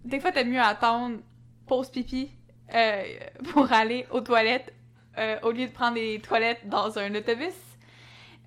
des 0.05 0.19
fois, 0.19 0.33
t'as 0.33 0.45
mieux 0.45 0.61
attendre 0.61 1.19
pause 1.67 1.91
pipi 1.91 2.31
euh, 2.75 3.03
pour 3.53 3.71
aller 3.71 4.07
aux 4.11 4.23
toilettes 4.23 4.73
euh, 5.19 5.39
au 5.43 5.51
lieu 5.53 5.67
de 5.67 5.73
prendre 5.73 5.95
des 5.97 6.21
toilettes 6.21 6.67
dans 6.67 6.99
un 6.99 7.15
autobus. 7.15 7.53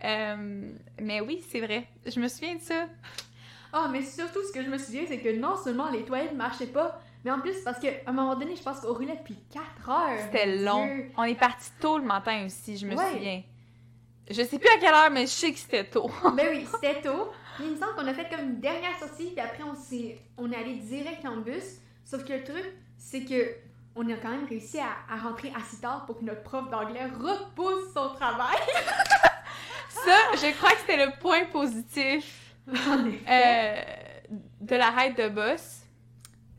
Mais 0.04 1.22
oui, 1.22 1.44
c'est 1.52 1.62
vrai. 1.62 1.88
Je 2.06 2.20
me 2.20 2.28
souviens 2.28 2.56
de 2.56 2.62
ça. 2.62 2.88
Ah, 3.72 3.88
mais 3.92 4.02
surtout, 4.02 4.40
ce 4.48 4.52
que 4.52 4.64
je 4.64 4.70
me 4.70 4.78
souviens, 4.80 5.04
c'est 5.08 5.20
que 5.20 5.30
non 5.40 5.56
seulement 5.64 5.90
les 5.92 6.04
toilettes 6.04 6.34
marchaient 6.36 6.66
pas, 6.68 7.00
Mais 7.24 7.32
en 7.32 7.40
plus, 7.40 7.56
parce 7.64 7.80
qu'à 7.80 7.90
un 8.08 8.12
moment 8.12 8.36
donné, 8.36 8.56
je 8.56 8.64
pense 8.64 8.80
qu'on 8.80 8.94
roulait 8.94 9.16
depuis 9.16 9.38
4 9.54 9.90
heures. 9.90 10.20
C'était 10.26 10.58
long. 10.58 10.86
Dieu. 10.86 11.12
On 11.18 11.24
est 11.24 11.36
parti 11.40 11.70
tôt 11.80 11.98
le 12.00 12.04
matin 12.06 12.46
aussi, 12.46 12.78
je 12.78 12.86
me 12.88 12.96
Ouais. 12.96 13.12
souviens. 13.12 13.44
Je 14.30 14.44
sais 14.44 14.58
plus 14.60 14.70
à 14.70 14.78
quelle 14.80 14.94
heure, 14.94 15.12
mais 15.12 15.22
je 15.24 15.32
sais 15.32 15.52
que 15.52 15.60
c'était 15.60 15.84
tôt. 15.84 16.10
Ben 16.36 16.48
oui, 16.52 16.66
c'était 16.74 17.02
tôt. 17.02 17.32
Puis 17.58 17.66
il 17.66 17.72
me 17.72 17.76
semble 17.76 17.94
qu'on 17.96 18.08
a 18.08 18.14
fait 18.14 18.30
comme 18.30 18.40
une 18.46 18.60
dernière 18.60 18.98
sortie, 18.98 19.28
puis 19.32 19.40
après 19.40 19.62
on 19.64 19.76
s'est, 19.76 20.18
on 20.38 20.52
est 20.52 20.56
allé 20.56 20.76
direct 20.76 21.24
en 21.26 21.38
bus. 21.38 21.64
Sauf 22.06 22.24
que 22.24 22.34
le 22.34 22.44
truc, 22.44 22.66
c'est 22.98 23.24
que 23.26 23.56
on 23.96 24.10
a 24.10 24.14
quand 24.16 24.30
même 24.30 24.46
réussi 24.48 24.80
à, 24.80 24.88
à 25.14 25.18
rentrer 25.18 25.52
assez 25.56 25.82
tard 25.82 26.06
pour 26.06 26.20
que 26.20 26.24
notre 26.24 26.44
prof 26.44 26.70
d'anglais 26.72 27.06
repousse 27.08 27.94
son 27.94 28.10
travail. 28.16 28.58
Ça, 29.90 30.18
je 30.36 30.52
crois 30.58 30.72
que 30.72 30.78
c'était 30.80 31.06
le 31.06 31.12
point 31.20 31.44
positif 31.52 32.56
euh, 32.70 33.76
de 34.62 34.76
la 34.76 34.90
ride 34.92 35.16
de 35.18 35.28
boss. 35.30 35.81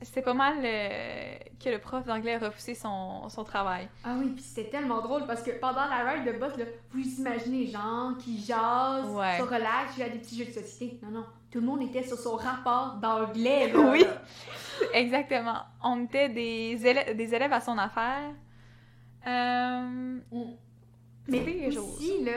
C'était 0.02 0.22
pas 0.22 0.34
mal 0.34 0.54
euh, 0.64 1.34
que 1.62 1.68
le 1.70 1.78
prof 1.78 2.04
d'anglais 2.04 2.34
a 2.34 2.38
repoussé 2.38 2.74
son, 2.74 3.28
son 3.28 3.44
travail. 3.44 3.88
Ah 4.04 4.16
oui, 4.18 4.30
puis 4.34 4.42
c'était 4.42 4.68
tellement 4.70 5.00
drôle 5.00 5.26
parce 5.26 5.42
que 5.42 5.52
pendant 5.52 5.86
la 5.86 6.02
ride 6.10 6.24
de 6.26 6.32
bus, 6.32 6.56
là, 6.58 6.64
vous 6.90 7.00
imaginez 7.20 7.58
les 7.66 7.70
gens 7.70 8.14
qui 8.18 8.42
jasent, 8.42 9.08
Ouais. 9.14 9.38
se 9.38 9.42
relaxent, 9.42 9.96
jouent 9.96 10.02
à 10.02 10.08
des 10.08 10.18
petits 10.18 10.36
jeux 10.38 10.46
de 10.46 10.50
société. 10.50 10.98
Non, 11.04 11.10
non, 11.20 11.26
tout 11.50 11.60
le 11.60 11.66
monde 11.66 11.82
était 11.82 12.02
sur 12.02 12.16
son 12.18 12.36
rapport 12.36 12.94
d'anglais. 13.00 13.72
là. 13.72 13.78
Oui. 13.92 14.04
Exactement. 14.94 15.58
On 15.84 16.04
était 16.04 16.28
des 16.28 16.84
élèves, 16.86 17.16
des 17.16 17.34
élèves 17.34 17.52
à 17.52 17.60
son 17.60 17.78
affaire. 17.78 18.30
Euh, 19.26 20.18
Mais 21.28 21.38
quelque 21.44 21.70
chose. 21.74 21.94
aussi, 21.96 22.24
là, 22.24 22.32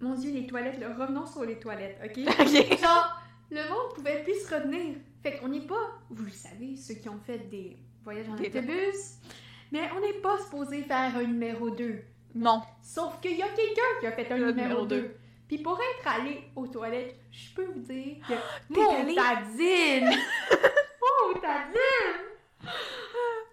mon 0.00 0.14
Dieu, 0.14 0.30
les 0.32 0.46
toilettes, 0.46 0.78
là, 0.78 0.88
revenons 0.96 1.26
sur 1.26 1.44
les 1.44 1.58
toilettes, 1.58 1.98
ok? 2.04 2.18
Ok. 2.40 2.78
Genre, 2.80 3.21
le 3.52 3.68
monde 3.68 3.94
pouvait 3.94 4.22
plus 4.22 4.34
se 4.44 4.54
retenir. 4.54 4.96
Fait 5.22 5.38
qu'on 5.38 5.48
n'est 5.48 5.60
pas, 5.60 6.00
vous 6.10 6.24
le 6.24 6.30
savez, 6.30 6.76
ceux 6.76 6.94
qui 6.94 7.08
ont 7.08 7.20
fait 7.24 7.38
des 7.50 7.76
voyages 8.02 8.28
en 8.28 8.34
Des- 8.34 8.48
autobus, 8.48 9.18
mais 9.70 9.88
on 9.96 10.00
n'est 10.00 10.20
pas 10.20 10.38
supposé 10.38 10.82
faire 10.82 11.16
un 11.16 11.22
numéro 11.24 11.70
2. 11.70 12.02
Non. 12.34 12.62
Sauf 12.82 13.20
qu'il 13.20 13.36
y 13.36 13.42
a 13.42 13.48
quelqu'un 13.48 13.82
qui 14.00 14.06
a 14.06 14.12
fait 14.12 14.30
un 14.32 14.36
Le 14.38 14.46
numéro 14.52 14.68
numéro 14.68 14.86
2. 14.86 15.16
Puis 15.48 15.58
pour 15.58 15.78
être 15.78 16.08
allé 16.08 16.44
aux 16.56 16.66
toilettes, 16.66 17.14
je 17.30 17.54
peux 17.54 17.64
vous 17.66 17.80
dire 17.80 18.16
que 18.26 18.34
mon 18.74 19.14
tadine! 19.14 20.08
mon 21.02 21.40
tadine! 21.40 22.72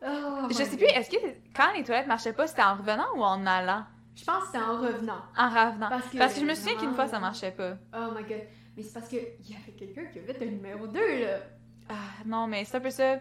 Oh 0.02 0.48
je 0.50 0.54
sais 0.64 0.78
plus, 0.78 0.86
est-ce 0.86 1.10
que 1.10 1.18
quand 1.54 1.74
les 1.76 1.84
toilettes 1.84 2.08
marchaient 2.08 2.32
pas, 2.34 2.48
c'était 2.48 2.64
en 2.64 2.76
revenant 2.76 3.08
ou 3.16 3.22
en 3.24 3.46
allant? 3.46 3.84
Je 4.16 4.24
pense 4.24 4.42
que 4.44 4.46
c'était 4.48 4.64
en 4.64 4.78
revenant. 4.78 5.22
En 5.38 5.50
revenant. 5.50 5.90
Parce 5.90 6.08
que, 6.10 6.18
Parce 6.18 6.34
que 6.34 6.40
je 6.42 6.46
me 6.46 6.54
souviens 6.54 6.76
qu'une 6.78 6.94
fois, 6.94 7.08
ça 7.08 7.20
marchait 7.20 7.52
pas. 7.52 7.74
Oh 7.94 8.12
my 8.16 8.24
god. 8.24 8.42
Mais 8.80 8.86
c'est 8.86 8.94
parce 8.94 9.10
qu'il 9.10 9.20
y 9.20 9.56
avait 9.56 9.74
quelqu'un 9.78 10.06
qui 10.06 10.20
a 10.20 10.22
fait 10.22 10.42
un 10.42 10.46
numéro 10.52 10.88
2, 10.88 11.00
là. 11.20 11.40
Ah, 11.90 11.96
non, 12.26 12.48
mais 12.48 12.64
c'est 12.64 12.78
un 12.78 12.80
peu 12.80 12.90
ça. 12.90 13.20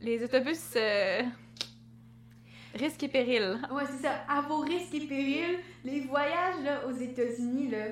Les 0.00 0.22
autobus, 0.22 0.60
euh, 0.76 1.22
risque 2.74 3.02
et 3.02 3.08
péril. 3.08 3.58
Ouais, 3.72 3.82
c'est 3.90 4.02
ça. 4.06 4.24
À 4.28 4.40
vos 4.42 4.58
risques 4.60 4.94
et 4.94 5.00
périls, 5.08 5.58
les 5.84 6.02
voyages 6.02 6.62
là, 6.62 6.86
aux 6.86 6.92
États-Unis, 6.92 7.70
là, 7.70 7.86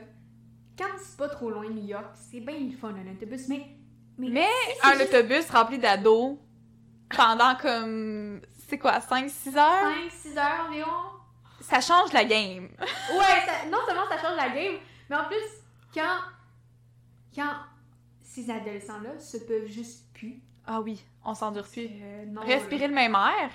quand 0.79 0.87
c'est 1.03 1.17
pas 1.17 1.29
trop 1.29 1.51
loin 1.51 1.69
New 1.69 1.85
York, 1.87 2.07
c'est 2.15 2.39
bien 2.41 2.55
le 2.59 2.77
fun 2.77 2.91
un 2.95 3.13
autobus, 3.13 3.49
mais. 3.49 3.67
Mais 4.17 4.47
un 4.85 4.93
juste- 4.95 5.13
autobus 5.13 5.51
rempli 5.51 5.79
d'ados 5.79 6.37
pendant 7.17 7.57
comme, 7.57 8.41
c'est 8.69 8.79
quoi, 8.79 9.01
5-6 9.01 9.57
heures? 9.57 9.91
5-6 10.09 10.39
heures 10.39 10.67
environ. 10.69 10.91
Ça 11.63 11.81
change 11.81 12.13
la 12.13 12.25
game. 12.25 12.69
Ouais, 12.79 13.41
ça- 13.47 13.67
non 13.71 13.79
seulement 13.87 14.07
ça 14.09 14.19
change 14.19 14.37
la 14.37 14.51
game, 14.51 14.75
mais 15.11 15.17
en 15.17 15.25
plus, 15.25 15.43
quand. 15.95 16.19
Quand 17.35 17.55
ces 18.23 18.51
adolescents-là 18.51 19.19
se 19.19 19.39
peuvent 19.39 19.67
juste 19.67 20.07
plus. 20.15 20.41
Ah 20.67 20.81
oui, 20.81 21.03
on 21.25 21.35
s'endure 21.35 21.67
plus. 21.69 21.89
euh, 21.91 22.25
non, 22.27 22.43
Respirer 22.43 22.89
le 22.89 22.95
même 22.95 23.15
air. 23.15 23.51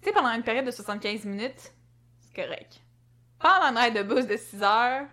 Tu 0.00 0.08
sais, 0.08 0.12
pendant 0.14 0.30
une 0.30 0.42
période 0.42 0.64
de 0.64 0.70
75 0.70 1.24
minutes, 1.24 1.72
c'est 2.20 2.34
correct. 2.42 2.80
Pendant 3.38 3.66
une 3.70 3.78
ride 3.78 3.94
de 3.94 4.02
bus 4.02 4.26
de 4.26 4.36
6 4.36 4.62
heures, 4.62 5.06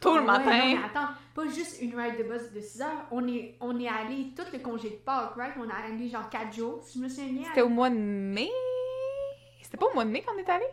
tôt 0.00 0.14
le 0.14 0.20
Ouais, 0.20 0.26
matin. 0.26 0.44
non, 0.44 0.76
mais 0.76 0.84
attends, 0.84 1.08
pas 1.34 1.46
juste 1.48 1.80
une 1.82 1.94
ride 1.98 2.16
de 2.18 2.22
bus 2.24 2.50
de 2.52 2.60
6 2.60 2.80
heures. 2.82 3.06
On 3.10 3.26
est, 3.28 3.56
on 3.60 3.78
est 3.78 3.88
allé 3.88 4.32
tout 4.36 4.44
le 4.52 4.58
congé 4.60 4.90
de 4.90 4.94
Pâques, 4.96 5.34
right? 5.36 5.54
On 5.58 5.68
est 5.68 5.72
allé 5.72 6.08
genre 6.08 6.28
4 6.30 6.52
jours, 6.54 6.80
si 6.82 6.98
je 6.98 7.04
me 7.04 7.08
souviens 7.08 7.32
bien. 7.32 7.44
C'était 7.48 7.62
au 7.62 7.68
mois 7.68 7.90
de 7.90 7.96
mai. 7.96 8.48
C'était 9.62 9.76
pas 9.76 9.86
au 9.86 9.94
mois 9.94 10.04
de 10.04 10.10
mai 10.10 10.22
qu'on 10.22 10.36
est 10.38 10.48
allé? 10.48 10.64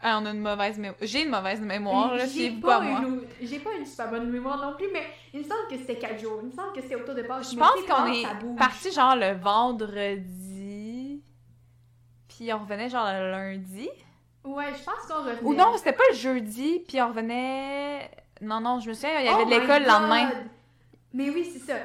Ah, 0.00 0.18
on 0.20 0.26
a 0.26 0.30
une 0.30 0.40
mauvaise 0.40 0.76
mémoire. 0.78 0.98
J'ai 1.02 1.22
une 1.24 1.30
mauvaise 1.30 1.60
mémoire, 1.60 2.14
là, 2.14 2.26
J'ai 2.26 2.50
c'est 2.50 2.60
pas, 2.60 2.78
pas 2.78 2.84
moi. 2.84 3.00
une, 3.00 3.22
j'ai 3.40 3.58
pas 3.58 3.70
une 3.78 3.86
super 3.86 4.10
bonne 4.10 4.30
mémoire 4.30 4.58
non 4.58 4.74
plus, 4.76 4.88
mais 4.92 5.02
il 5.32 5.40
me 5.40 5.44
semble 5.44 5.66
que 5.70 5.76
c'était 5.78 5.96
4 5.96 6.20
jours. 6.20 6.40
Il 6.42 6.48
me 6.48 6.52
semble 6.52 6.72
que 6.74 6.82
c'était 6.82 6.96
autour 6.96 7.14
de 7.14 7.22
Pâques. 7.22 7.44
Je 7.50 7.56
pense 7.56 7.82
qu'on 7.88 8.06
est 8.12 8.56
parti 8.58 8.92
genre 8.92 9.16
le 9.16 9.32
vendredi. 9.32 11.22
Puis 12.28 12.52
on 12.52 12.58
revenait 12.58 12.90
genre 12.90 13.06
le 13.10 13.30
lundi. 13.30 13.88
Ouais, 14.44 14.66
je 14.78 14.84
pense 14.84 15.06
qu'on 15.08 15.24
revenait. 15.24 15.42
Ou 15.42 15.54
non, 15.54 15.76
c'était 15.78 15.92
pas 15.94 16.04
le 16.10 16.16
jeudi, 16.16 16.84
puis 16.86 17.00
on 17.00 17.08
revenait. 17.08 18.10
Non, 18.42 18.60
non, 18.60 18.80
je 18.80 18.90
me 18.90 18.94
souviens, 18.94 19.18
il 19.20 19.24
y 19.24 19.28
avait 19.28 19.42
Oh 19.42 19.44
de 19.46 19.50
my 19.54 19.60
l'école 19.60 19.82
le 19.82 19.88
lendemain. 19.88 20.30
Mais 21.14 21.30
oui, 21.30 21.50
c'est 21.50 21.72
ça. 21.72 21.78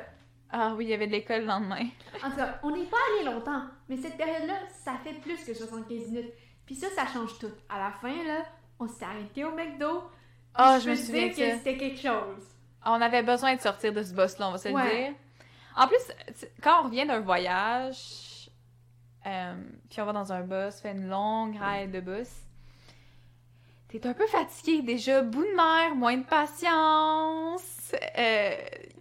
Ah 0.51 0.73
oui, 0.75 0.83
il 0.83 0.89
y 0.89 0.93
avait 0.93 1.07
de 1.07 1.13
l'école 1.13 1.41
le 1.41 1.47
lendemain. 1.47 1.85
En 2.21 2.29
tout 2.29 2.35
cas, 2.35 2.59
on 2.61 2.71
n'est 2.71 2.83
pas 2.83 2.97
allé 3.15 3.23
longtemps, 3.31 3.63
mais 3.87 3.95
cette 3.95 4.17
période-là, 4.17 4.55
ça 4.83 4.95
fait 5.01 5.13
plus 5.13 5.37
que 5.45 5.53
75 5.53 6.09
minutes. 6.09 6.33
Puis 6.65 6.75
ça, 6.75 6.87
ça 6.95 7.05
change 7.07 7.37
tout. 7.39 7.51
À 7.69 7.79
la 7.79 7.91
fin, 7.91 8.23
là, 8.25 8.43
on 8.79 8.87
s'est 8.87 9.05
arrêté 9.05 9.43
au 9.43 9.51
McDo. 9.53 10.03
Ah, 10.53 10.79
je 10.79 10.89
me 10.89 10.95
souviens 10.95 11.27
dire 11.29 11.35
que 11.51 11.57
c'était 11.57 11.77
quelque 11.77 11.99
chose. 11.99 12.43
On 12.85 12.99
avait 13.01 13.23
besoin 13.23 13.55
de 13.55 13.61
sortir 13.61 13.93
de 13.93 14.01
ce 14.03 14.13
boss-là, 14.13 14.47
on 14.49 14.51
va 14.53 14.57
se 14.57 14.67
le 14.69 14.73
dire. 14.73 15.13
En 15.75 15.87
plus, 15.87 16.47
quand 16.61 16.81
on 16.81 16.83
revient 16.85 17.05
d'un 17.05 17.19
voyage, 17.21 18.49
euh, 19.25 19.53
puis 19.89 20.01
on 20.01 20.05
va 20.05 20.13
dans 20.13 20.33
un 20.33 20.41
bus, 20.41 20.75
fait 20.81 20.91
une 20.91 21.07
longue 21.07 21.57
ride 21.61 21.91
de 21.91 21.99
bus, 22.01 22.27
t'es 23.87 24.05
un 24.07 24.13
peu 24.13 24.25
fatigué 24.27 24.81
déjà, 24.81 25.21
bout 25.21 25.43
de 25.43 25.55
mer, 25.55 25.95
moins 25.95 26.17
de 26.17 26.23
patience. 26.23 27.93
euh, 28.17 28.55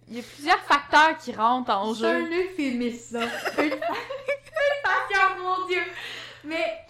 Il 0.07 0.15
y 0.17 0.19
a 0.19 0.23
plusieurs 0.23 0.59
facteurs 0.59 1.17
qui 1.17 1.33
rentrent 1.33 1.71
en 1.71 1.93
C'est 1.93 2.05
un 2.05 2.25
jeu. 2.25 2.43
euphémisme, 2.45 3.19
ça. 3.19 3.63
Une 3.63 3.69
passion, 4.83 5.43
mon 5.43 5.67
Dieu. 5.67 5.81
Mais. 6.45 6.85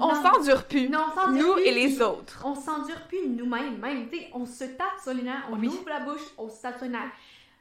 On 0.00 0.14
s'endure 0.22 0.64
plus, 0.64 0.88
Non, 0.88 1.06
on 1.12 1.14
s'endure 1.20 1.42
nous 1.46 1.52
plus, 1.54 1.62
et 1.64 1.72
les 1.72 2.02
autres. 2.02 2.42
On 2.44 2.54
s'endure 2.54 3.00
plus 3.08 3.26
nous-mêmes, 3.28 3.78
même. 3.78 4.08
Tu 4.10 4.18
sais, 4.18 4.30
on 4.32 4.44
se 4.46 4.64
tape 4.64 4.98
sur 5.02 5.12
les 5.14 5.22
nerfs, 5.22 5.46
on 5.50 5.56
Oui. 5.58 5.68
ouvre 5.68 5.88
la 5.88 6.00
bouche, 6.00 6.22
on 6.38 6.48
se 6.48 6.60
tape 6.62 6.76
sur 6.76 6.84
les 6.86 6.92
nerfs. 6.92 7.10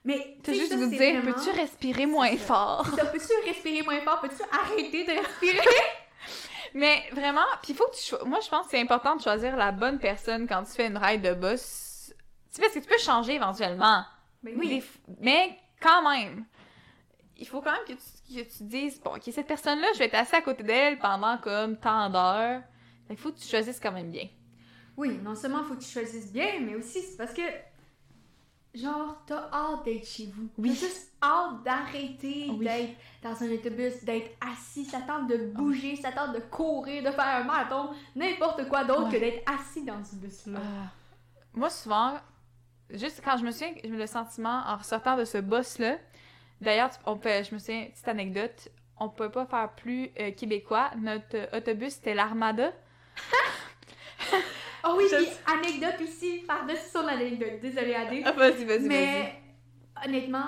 Mais. 0.03 0.37
Tu 0.43 0.53
juste 0.53 0.69
ça, 0.71 0.77
vous 0.77 0.87
dire, 0.87 0.97
vraiment- 1.21 1.33
peux-tu 1.33 1.49
respirer 1.59 2.05
moins 2.05 2.35
fort? 2.37 2.85
Peux-tu 3.11 3.47
respirer 3.47 3.81
moins 3.83 4.01
fort? 4.01 4.21
Peux-tu 4.21 4.41
arrêter 4.51 5.03
de 5.03 5.11
respirer? 5.11 5.59
Mais 6.73 7.03
vraiment, 7.13 7.45
puis 7.61 7.71
il 7.71 7.75
faut 7.75 7.87
que 7.87 7.95
tu 7.95 8.03
cho- 8.03 8.25
Moi, 8.25 8.39
je 8.43 8.49
pense 8.49 8.65
que 8.65 8.71
c'est 8.71 8.81
important 8.81 9.15
de 9.15 9.21
choisir 9.21 9.55
la 9.55 9.71
bonne 9.71 9.97
personne 9.97 10.45
quand 10.47 10.63
tu 10.63 10.71
fais 10.73 10.87
une 10.87 10.97
ride 10.97 11.21
de 11.21 11.33
bus. 11.33 12.11
Tu 12.53 12.55
sais, 12.55 12.61
parce 12.61 12.73
que 12.73 12.79
tu 12.79 12.85
peux 12.87 12.97
changer 12.97 13.35
éventuellement. 13.35 14.03
Ben 14.43 14.57
f- 14.59 14.83
Mais 15.21 15.57
quand 15.81 16.07
même, 16.09 16.45
il 17.37 17.47
faut 17.47 17.61
quand 17.61 17.71
même 17.71 17.85
que 17.87 17.93
tu, 17.93 18.43
que 18.43 18.57
tu 18.57 18.63
dises, 18.63 19.01
bon, 19.03 19.15
ok, 19.15 19.23
cette 19.31 19.47
personne-là, 19.47 19.87
je 19.93 19.99
vais 19.99 20.05
être 20.05 20.15
assis 20.15 20.35
à 20.35 20.41
côté 20.41 20.63
d'elle 20.63 20.97
pendant 20.99 21.37
comme 21.37 21.77
tant 21.77 22.09
d'heures. 22.09 22.61
Il 23.09 23.17
faut 23.17 23.31
que 23.31 23.39
tu 23.39 23.47
choisisses 23.47 23.79
quand 23.79 23.91
même 23.91 24.09
bien. 24.11 24.27
Oui, 24.97 25.17
non 25.23 25.35
seulement 25.35 25.59
il 25.59 25.65
faut 25.65 25.75
que 25.75 25.83
tu 25.83 25.89
choisisses 25.89 26.31
bien, 26.31 26.59
mais 26.61 26.75
aussi 26.75 27.01
c'est 27.01 27.17
parce 27.17 27.33
que, 27.33 27.41
genre, 28.73 29.21
t'as 29.25 29.49
hâte 29.51 29.85
d'être 29.85 30.05
chez 30.07 30.27
vous. 30.27 30.47
Oui. 30.57 30.69
T'as 30.69 30.75
juste 30.87 31.11
hâte 31.21 31.63
d'arrêter 31.63 32.47
Oui. 32.51 32.65
d'être 32.65 32.93
dans 33.21 33.43
un 33.43 33.51
autobus, 33.53 34.03
d'être 34.03 34.31
assis, 34.41 34.85
ça 34.85 35.01
tente 35.01 35.27
de 35.27 35.37
bouger, 35.53 35.95
ça 35.95 36.11
tente 36.11 36.33
de 36.33 36.39
courir, 36.39 37.03
de 37.03 37.11
faire 37.11 37.27
un 37.27 37.43
marathon, 37.43 37.89
n'importe 38.15 38.67
quoi 38.69 38.83
d'autre 38.83 39.07
Ouais. 39.07 39.13
que 39.13 39.17
d'être 39.19 39.43
assis 39.51 39.83
dans 39.83 40.03
ce 40.03 40.15
bus-là. 40.15 40.59
Ah. 40.61 40.91
Moi, 41.53 41.69
souvent, 41.69 42.13
juste 42.89 43.21
quand 43.23 43.37
je 43.37 43.45
me 43.45 43.51
souviens, 43.51 43.73
j'ai 43.83 43.89
eu 43.89 43.97
le 43.97 44.07
sentiment 44.07 44.63
en 44.67 44.77
ressortant 44.77 45.15
de 45.17 45.25
ce 45.25 45.37
boss-là. 45.37 45.97
D'ailleurs, 46.65 46.89
on 47.05 47.15
peut, 47.17 47.29
je 47.47 47.53
me 47.53 47.59
souviens, 47.59 47.85
petite 47.85 48.07
anecdote, 48.07 48.69
on 48.99 49.07
peut 49.09 49.29
pas 49.29 49.45
faire 49.45 49.69
plus 49.75 50.09
euh, 50.19 50.31
québécois. 50.31 50.89
Notre 50.99 51.55
autobus, 51.55 51.93
c'était 51.93 52.15
l'Armada. 52.15 52.73
Oh 54.87 54.93
oui, 54.97 55.05
Je- 55.09 55.15
puis 55.17 55.27
anecdote 55.47 55.99
ici, 56.07 56.43
par-dessus 56.47 56.89
son 56.93 57.07
anecdote, 57.07 57.59
désolée 57.59 57.95
Adé. 57.95 58.21
Ah, 58.23 58.33
vas-y, 58.33 58.65
vas-y, 58.65 58.65
vas-y. 58.65 58.87
Mais 58.87 59.33
honnêtement, 60.05 60.45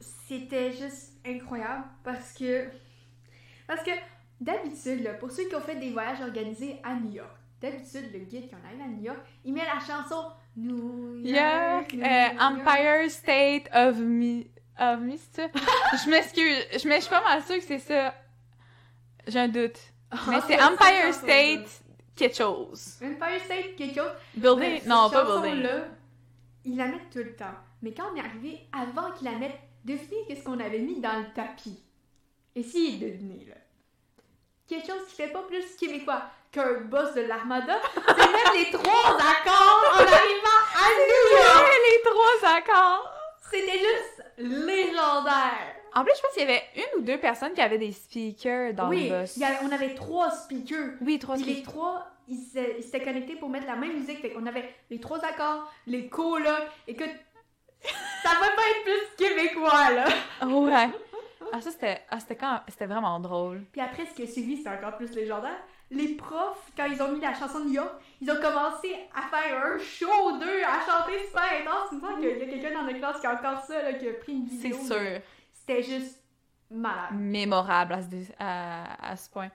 c'était 0.00 0.72
juste 0.72 1.12
incroyable 1.24 1.84
parce 2.02 2.32
que 2.32 2.64
parce 3.68 3.84
que 3.84 3.92
d'habitude, 4.40 5.16
pour 5.20 5.30
ceux 5.30 5.44
qui 5.48 5.54
ont 5.54 5.60
fait 5.60 5.76
des 5.76 5.92
voyages 5.92 6.20
organisés 6.20 6.80
à 6.82 6.94
New 6.94 7.12
York, 7.12 7.30
d'habitude 7.60 8.12
le 8.12 8.18
guide 8.20 8.48
qui 8.48 8.54
en 8.56 8.64
arrive 8.66 8.80
à 8.82 8.88
New 8.88 9.04
York, 9.04 9.20
il 9.44 9.52
met 9.54 9.64
la 9.64 9.78
chanson 9.78 10.32
New 10.56 11.18
York, 11.18 11.92
York, 11.92 11.92
New 11.92 12.04
euh, 12.04 12.08
York. 12.08 12.40
Empire 12.40 13.08
State 13.10 13.68
of 13.72 13.98
Me. 13.98 14.46
Me, 14.96 15.16
c'est 15.16 15.42
ça? 15.42 15.48
je 16.04 16.10
m'excuse, 16.10 16.66
je, 16.82 16.88
mais 16.88 16.96
je 16.96 17.00
suis 17.02 17.10
pas 17.10 17.22
mal 17.22 17.42
sûre 17.44 17.56
que 17.56 17.62
c'est 17.62 17.78
ça. 17.78 18.14
J'ai 19.26 19.38
un 19.40 19.48
doute. 19.48 19.78
Mais 20.28 20.36
Ah, 20.36 20.44
c'est 20.46 20.56
ça, 20.58 20.70
Empire 20.72 21.14
State 21.14 21.68
quelque 22.16 22.36
chose. 22.36 22.96
Empire 23.02 23.40
State 23.44 23.76
quelque 23.76 23.94
chose. 24.00 24.12
Building? 24.34 24.70
Bref, 24.70 24.86
non, 24.86 25.10
pas 25.10 25.24
building. 25.24 25.62
chanson-là, 25.62 25.84
Il 26.64 26.76
la 26.76 26.86
met 26.86 27.00
tout 27.12 27.18
le 27.18 27.36
temps. 27.36 27.54
Mais 27.82 27.92
quand 27.92 28.04
on 28.12 28.16
est 28.16 28.20
arrivé, 28.20 28.60
avant 28.72 29.10
qu'il 29.12 29.30
la 29.30 29.38
mette, 29.38 29.58
devinez 29.84 30.24
qu'est-ce 30.26 30.44
qu'on 30.44 30.58
avait 30.60 30.78
mis 30.80 31.00
dans 31.00 31.18
le 31.18 31.32
tapis? 31.34 31.78
essayez 32.56 32.98
de 32.98 33.10
deviner, 33.12 33.46
là. 33.48 33.54
Quelque 34.66 34.86
chose 34.86 35.06
qui 35.08 35.16
fait 35.16 35.28
pas 35.28 35.42
plus 35.42 35.64
québécois 35.78 36.22
qu'un 36.52 36.80
boss 36.82 37.14
de 37.14 37.22
l'armada, 37.22 37.80
c'est 37.94 38.16
même 38.16 38.54
les 38.54 38.70
trois 38.70 39.14
accords 39.16 39.84
en 39.94 40.00
arrivant 40.00 40.60
à 40.74 40.88
New 40.98 41.36
York! 41.36 41.72
Les 41.90 42.10
trois 42.10 42.50
accords! 42.56 43.10
C'était 43.50 43.78
juste 43.78 44.22
légendaire! 44.40 45.76
En 45.94 46.04
plus, 46.04 46.12
je 46.16 46.22
pense 46.22 46.32
qu'il 46.32 46.42
y 46.42 46.44
avait 46.44 46.62
une 46.76 47.00
ou 47.00 47.02
deux 47.02 47.18
personnes 47.18 47.52
qui 47.52 47.60
avaient 47.60 47.78
des 47.78 47.92
speakers 47.92 48.74
dans 48.74 48.88
oui, 48.88 49.08
le 49.08 49.20
bus. 49.22 49.42
avait- 49.42 49.58
on 49.64 49.72
avait 49.72 49.94
trois 49.94 50.30
speakers. 50.30 50.90
Oui, 51.00 51.18
trois 51.18 51.34
Puis 51.36 51.44
les 51.44 51.52
speakers. 51.54 51.72
trois, 51.72 52.06
ils 52.28 52.82
s'étaient 52.82 53.02
connectés 53.02 53.36
pour 53.36 53.48
mettre 53.48 53.66
la 53.66 53.76
même 53.76 53.94
musique. 53.94 54.20
Fait 54.20 54.30
qu'on 54.30 54.46
avait 54.46 54.72
les 54.88 55.00
trois 55.00 55.18
accords, 55.24 55.70
les 55.86 56.06
colocs. 56.08 56.68
Écoute, 56.86 57.10
ça 58.22 58.30
va 58.40 58.46
pas 58.54 58.62
être 58.70 58.84
plus 58.84 59.26
québécois, 59.26 59.90
là! 59.90 60.46
Ouais. 60.46 60.88
Ah, 61.52 61.60
ça, 61.60 61.70
c'était 61.72 62.00
ah, 62.08 62.18
quand... 62.38 62.60
c'était 62.68 62.86
vraiment 62.86 63.18
drôle. 63.18 63.64
Puis 63.72 63.80
après, 63.80 64.06
ce 64.06 64.14
qui 64.14 64.22
a 64.22 64.26
suivi, 64.28 64.58
c'était 64.58 64.70
encore 64.70 64.96
plus 64.96 65.12
légendaire. 65.14 65.58
Les 65.90 66.14
profs, 66.14 66.70
quand 66.76 66.84
ils 66.84 67.02
ont 67.02 67.10
mis 67.10 67.20
la 67.20 67.34
chanson 67.34 67.64
de 67.64 67.70
York, 67.70 67.90
ils 68.20 68.30
ont 68.30 68.36
commencé 68.36 68.94
à 69.14 69.22
faire 69.22 69.64
un 69.64 69.78
show 69.78 70.38
d'eux, 70.38 70.62
à 70.64 70.80
chanter 70.84 71.18
super 71.26 71.42
intense. 71.60 71.88
Il 71.92 71.96
me 71.98 72.00
semble 72.02 72.20
qu'il 72.20 72.28
y 72.28 72.42
a 72.42 72.46
quelqu'un 72.46 72.78
dans 72.78 72.84
notre 72.84 72.98
classe 72.98 73.20
qui 73.20 73.26
a 73.26 73.32
encore 73.34 73.62
ça, 73.66 73.82
là, 73.82 73.92
qui 73.94 74.08
a 74.08 74.12
pris 74.14 74.32
une 74.32 74.46
C'est 74.48 74.68
vidéo. 74.68 74.78
sûr. 74.86 75.20
C'était 75.52 75.82
juste 75.82 76.20
malade. 76.70 77.12
Mémorable 77.12 77.94
à 77.94 78.02
ce, 78.02 78.08
à, 78.38 79.10
à 79.12 79.16
ce 79.16 79.28
point. 79.30 79.48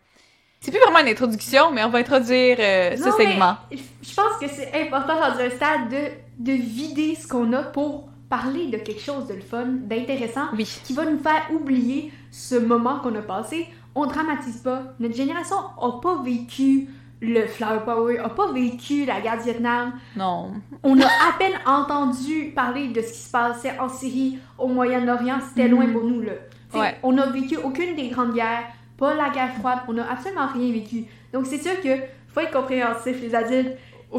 C'est 0.60 0.72
plus 0.72 0.80
vraiment 0.80 1.00
une 1.00 1.10
introduction, 1.10 1.72
mais 1.72 1.84
on 1.84 1.90
va 1.90 2.00
introduire 2.00 2.58
euh, 2.60 2.98
ce 2.98 3.04
Non, 3.04 3.18
segment. 3.18 3.56
Je 3.72 4.16
pense 4.16 4.38
que 4.40 4.48
c'est 4.48 4.74
important 4.82 5.16
dans 5.16 5.40
un 5.40 5.50
stade 5.52 5.90
de, 5.90 6.10
de 6.40 6.54
vider 6.54 7.14
ce 7.16 7.28
qu'on 7.28 7.54
a 7.54 7.62
pour 7.64 8.10
parler 8.30 8.68
de 8.68 8.78
quelque 8.78 9.02
chose 9.02 9.28
de 9.28 9.36
le 9.36 9.42
fun, 9.42 9.66
d'intéressant, 9.68 10.48
Oui. 10.54 10.66
qui 10.84 10.94
va 10.94 11.06
nous 11.06 11.20
faire 11.20 11.44
oublier 11.54 12.12
ce 12.32 12.56
moment 12.56 13.00
qu'on 13.00 13.14
a 13.16 13.22
passé. 13.22 13.68
On 13.94 14.08
dramatise 14.08 14.58
pas. 14.64 14.82
Notre 15.00 15.16
génération 15.16 15.56
a 15.56 16.00
pas 16.02 16.22
vécu 16.24 16.90
le 17.22 17.46
Flower 17.48 17.80
Power, 17.86 18.20
a 18.20 18.30
pas 18.30 18.52
vécu 18.52 19.06
la 19.06 19.20
guerre 19.22 19.38
du 19.38 19.44
Vietnam. 19.46 19.94
Non. 20.16 20.52
On 20.84 21.00
a 21.00 21.06
à 21.06 21.34
peine 21.40 21.54
entendu 21.66 22.52
parler 22.56 22.88
de 22.90 23.02
ce 23.02 23.12
qui 23.14 23.20
se 23.20 23.32
passait 23.32 23.74
en 23.80 23.90
Syrie, 23.90 24.38
au 24.58 24.68
Moyen-Orient. 24.68 25.40
C'était 25.48 25.68
loin 25.68 25.86
Mhm. 25.88 25.94
pour 25.94 26.04
nous, 26.04 26.22
là. 26.22 26.34
Ouais. 26.74 26.98
On 27.04 27.18
a 27.18 27.26
vécu 27.28 27.58
aucune 27.58 27.96
des 27.96 28.10
grandes 28.10 28.34
guerres, 28.34 28.66
pas 28.98 29.14
la 29.14 29.30
guerre 29.30 29.54
froide. 29.60 29.80
On 29.88 29.98
a 29.98 30.04
absolument 30.04 30.48
rien 30.54 30.72
vécu. 30.74 31.06
Donc, 31.34 31.46
c'est 31.46 31.62
sûr 31.62 31.80
que 31.82 31.90
faut 32.34 32.42
être 32.42 32.52
compréhensif, 32.52 33.16
les 33.22 33.34
adultes. 33.34 33.72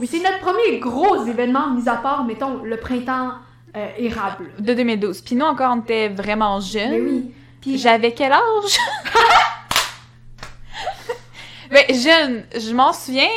C'est 0.07 0.19
notre 0.23 0.41
premier 0.41 0.79
gros 0.79 1.25
événement, 1.27 1.71
mis 1.71 1.89
à 1.89 1.97
part, 1.97 2.25
mettons, 2.25 2.63
le 2.63 2.77
printemps 2.79 3.33
euh, 3.77 3.87
érable. 3.99 4.47
De 4.59 4.73
2012. 4.75 5.21
Puis 5.21 5.37
nous, 5.37 5.45
encore, 5.45 5.75
on 5.77 5.81
était 5.81 6.09
vraiment 6.09 6.61
jeunes. 6.61 6.91
Mais 6.91 7.01
oui. 7.01 7.31
Puis, 7.61 7.79
J'avais 7.79 8.13
quel 8.13 8.33
âge? 8.33 8.41
ben, 11.71 11.85
jeune, 11.95 12.45
je 12.55 12.75
m'en 12.75 12.93
souviens 12.93 13.29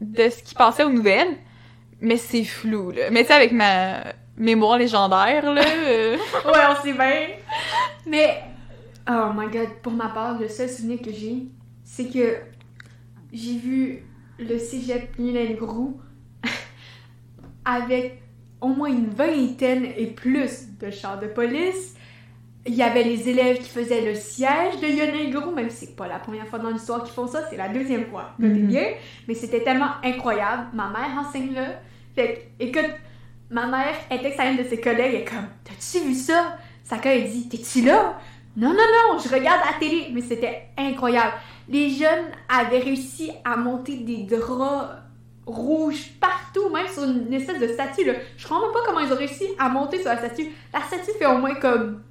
de 0.00 0.28
ce 0.28 0.42
qui 0.42 0.54
passait 0.54 0.84
aux 0.84 0.90
nouvelles, 0.90 1.36
mais 2.00 2.16
c'est 2.16 2.44
flou, 2.44 2.90
là. 2.90 3.10
Mais 3.10 3.24
tu 3.24 3.32
avec 3.32 3.52
ma 3.52 4.04
mémoire 4.36 4.78
légendaire, 4.78 5.52
là... 5.52 5.62
euh, 5.64 6.16
ouais, 6.44 6.60
on 6.70 6.82
sait 6.82 6.92
bien. 6.92 7.28
Mais, 8.06 8.42
oh 9.08 9.30
my 9.34 9.46
god, 9.50 9.68
pour 9.82 9.92
ma 9.92 10.08
part, 10.08 10.38
le 10.38 10.48
seul 10.48 10.68
souvenir 10.68 11.00
que 11.00 11.12
j'ai, 11.12 11.46
c'est 11.84 12.08
que 12.08 12.36
j'ai 13.32 13.58
vu 13.58 14.04
le 14.38 14.58
cégep 14.58 15.16
Lionel 15.18 15.56
Groux 15.56 16.00
avec 17.64 18.22
au 18.60 18.68
moins 18.68 18.88
une 18.88 19.10
vingtaine 19.10 19.86
et 19.96 20.06
plus 20.06 20.78
de 20.78 20.90
chars 20.90 21.18
de 21.18 21.26
police. 21.26 21.94
Il 22.64 22.74
y 22.74 22.82
avait 22.82 23.02
les 23.02 23.28
élèves 23.28 23.58
qui 23.58 23.68
faisaient 23.68 24.02
le 24.02 24.14
siège 24.14 24.78
de 24.80 24.86
Lionel 24.86 25.54
même 25.54 25.68
si 25.68 25.86
c'est 25.86 25.96
pas 25.96 26.06
la 26.06 26.20
première 26.20 26.46
fois 26.46 26.60
dans 26.60 26.70
l'histoire 26.70 27.02
qu'ils 27.02 27.12
font 27.12 27.26
ça, 27.26 27.40
c'est 27.50 27.56
la 27.56 27.68
deuxième 27.68 28.06
fois. 28.06 28.30
Notez 28.38 28.60
Mhm. 28.60 28.66
bien. 28.68 28.84
Mais 29.26 29.34
c'était 29.34 29.62
tellement 29.64 29.90
incroyable. 30.04 30.66
Ma 30.72 30.88
mère 30.90 31.10
enseigne 31.26 31.54
là. 31.54 31.66
Fait 32.14 32.52
que, 32.58 32.64
écoute, 32.64 32.90
ma 33.50 33.66
mère 33.66 33.94
était 34.10 34.38
avec 34.38 34.62
de 34.64 34.68
ses 34.68 34.80
collègues, 34.80 35.14
elle 35.14 35.20
est 35.22 35.24
comme 35.24 35.48
T'as-tu 35.64 36.06
vu 36.06 36.14
ça? 36.14 36.56
Sa 36.84 36.98
collègue 36.98 37.30
dit 37.30 37.48
T'es-tu 37.48 37.82
là? 37.84 38.18
Non, 38.56 38.68
non, 38.68 38.74
non, 38.74 39.18
je 39.18 39.28
regarde 39.28 39.60
la 39.64 39.78
télé. 39.80 40.08
Mais 40.12 40.20
c'était 40.20 40.68
incroyable. 40.78 41.32
Les 41.68 41.90
jeunes 41.90 42.26
avaient 42.48 42.80
réussi 42.80 43.32
à 43.44 43.56
monter 43.56 43.96
des 43.96 44.18
draps 44.24 44.88
rouges 45.46 46.12
partout, 46.20 46.68
même 46.72 46.86
sur 46.86 47.02
une 47.04 47.32
espèce 47.32 47.58
de 47.60 47.66
statue. 47.68 48.04
Là. 48.04 48.12
Je 48.36 48.46
comprends 48.46 48.62
même 48.66 48.72
pas 48.72 48.80
comment 48.86 49.00
ils 49.00 49.12
ont 49.12 49.16
réussi 49.16 49.48
à 49.58 49.68
monter 49.68 49.98
sur 49.98 50.08
la 50.10 50.18
statue. 50.18 50.48
La 50.72 50.80
statue 50.82 51.10
fait 51.18 51.26
au 51.26 51.38
moins 51.38 51.54
comme 51.56 52.02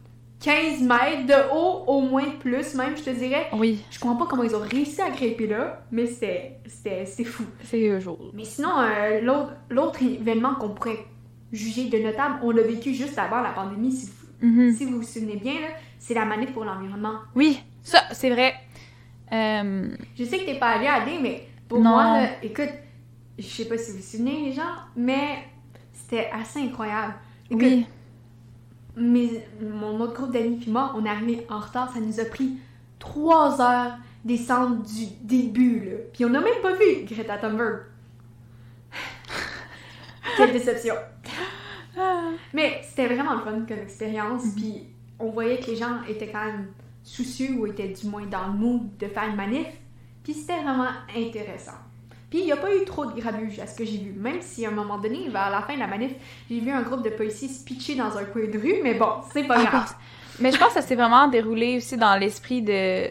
15 0.41 0.81
mètres 0.81 1.27
de 1.27 1.53
haut, 1.55 1.83
au 1.87 2.01
moins 2.01 2.29
plus 2.39 2.73
même, 2.75 2.97
je 2.97 3.03
te 3.03 3.09
dirais. 3.11 3.47
Oui, 3.53 3.83
Je 3.91 3.99
comprends 3.99 4.17
pas 4.17 4.25
comment 4.29 4.43
ils 4.43 4.55
ont 4.55 4.59
réussi 4.61 4.99
à 5.01 5.09
grimper 5.09 5.47
là, 5.47 5.83
mais 5.91 6.07
c'était 6.07 6.55
fou. 7.23 7.43
c'est 7.63 7.89
un 7.91 7.99
jour. 7.99 8.31
Mais 8.33 8.43
sinon, 8.45 8.71
euh, 8.79 9.21
l'autre- 9.69 10.01
événement 10.03 10.55
qu'on 10.55 10.69
pourrait 10.69 11.05
juger 11.51 11.89
de 11.89 11.97
notable, 11.99 12.35
on 12.43 12.51
l'a 12.51 12.63
vécu 12.63 12.93
juste 12.93 13.17
avant 13.19 13.41
la 13.41 13.51
pandémie, 13.51 13.91
si 13.91 14.07
vous, 14.07 14.47
Mhm. 14.47 14.73
si 14.73 14.85
vous 14.85 14.97
vous 14.97 15.03
souvenez 15.03 15.35
bien, 15.35 15.53
là, 15.53 15.67
c'est 15.99 16.13
la 16.15 16.25
manif 16.25 16.51
pour 16.53 16.63
l'environnement. 16.65 17.19
Oui, 17.35 17.61
ça, 17.83 17.99
c'est 18.11 18.29
vrai. 18.31 18.55
Euh, 19.31 19.89
Je 20.17 20.23
sais 20.23 20.39
que 20.39 20.45
t'es 20.45 20.57
pas 20.59 20.69
allé 20.69 20.87
à 20.87 21.05
D, 21.05 21.11
mais 21.21 21.47
pour 21.69 21.79
Non. 21.79 21.91
moi, 21.91 22.03
là, 22.21 22.29
écoute, 22.41 22.69
je 23.37 23.43
sais 23.45 23.65
pas 23.65 23.77
si 23.77 23.91
vous 23.91 23.97
vous 23.97 24.03
souvenez, 24.03 24.45
les 24.45 24.53
gens, 24.53 24.63
mais 24.95 25.43
c'était 25.93 26.29
assez 26.33 26.59
incroyable. 26.61 27.13
Écoute, 27.49 27.61
oui. 27.63 27.85
Mes- 28.95 29.45
mon 29.61 29.99
autre 29.99 30.13
groupe 30.13 30.31
d'amis 30.31 30.57
puis 30.57 30.71
moi, 30.71 30.93
on 30.95 31.05
est 31.05 31.09
arrivé 31.09 31.45
en 31.49 31.59
retard, 31.59 31.91
ça 31.93 31.99
nous 31.99 32.19
a 32.19 32.25
pris 32.25 32.57
trois 32.99 33.61
heures 33.61 33.93
descendre 34.23 34.83
du 34.83 35.05
début, 35.23 35.79
là. 35.89 35.95
Puis 36.13 36.25
on 36.25 36.29
n'a 36.29 36.39
même 36.41 36.61
pas 36.61 36.73
vu 36.73 37.05
Greta 37.05 37.37
Thunberg. 37.37 37.85
Quelle 40.37 40.51
déception. 40.53 40.95
Mais 42.53 42.81
c'était 42.83 43.07
vraiment 43.07 43.33
le 43.33 43.41
fun 43.41 43.65
comme 43.67 43.79
expérience, 43.79 44.43
puis 44.55 44.85
on 45.19 45.29
voyait 45.29 45.59
que 45.59 45.67
les 45.71 45.75
gens 45.75 46.03
étaient 46.07 46.29
quand 46.31 46.45
même 46.45 46.67
soucieux 47.03 47.53
ou 47.57 47.65
étaient 47.67 47.89
du 47.89 48.07
moins 48.07 48.25
dans 48.27 48.47
le 48.47 48.53
mood 48.53 48.97
de 48.97 49.07
faire 49.07 49.27
une 49.29 49.35
manif, 49.35 49.67
puis 50.23 50.33
c'était 50.33 50.61
vraiment 50.61 50.87
intéressant. 51.15 51.77
Puis 52.31 52.39
il 52.39 52.45
n'y 52.45 52.51
a 52.51 52.57
pas 52.57 52.73
eu 52.75 52.83
trop 52.85 53.05
de 53.05 53.11
grabuge 53.19 53.59
à 53.59 53.67
ce 53.67 53.77
que 53.77 53.85
j'ai 53.85 53.97
vu, 53.99 54.13
même 54.17 54.41
si 54.41 54.65
à 54.65 54.69
un 54.69 54.71
moment 54.71 54.97
donné, 54.97 55.27
vers 55.29 55.49
la 55.51 55.61
fin 55.61 55.75
de 55.75 55.79
la 55.79 55.87
manif, 55.87 56.11
j'ai 56.49 56.59
vu 56.61 56.71
un 56.71 56.81
groupe 56.81 57.03
de 57.03 57.09
policiers 57.11 57.49
se 57.49 57.63
pitcher 57.63 57.93
dans 57.95 58.17
un 58.17 58.23
coin 58.23 58.47
de 58.47 58.57
rue, 58.57 58.77
mais 58.81 58.95
bon, 58.95 59.09
c'est 59.33 59.43
pas 59.43 59.63
grave. 59.63 59.93
Mais 60.39 60.51
je 60.51 60.57
pense 60.57 60.69
que 60.69 60.73
ça 60.75 60.81
s'est 60.81 60.95
vraiment 60.95 61.27
déroulé 61.27 61.77
aussi 61.77 61.97
dans 61.97 62.15
l'esprit 62.15 62.61
de 62.61 63.07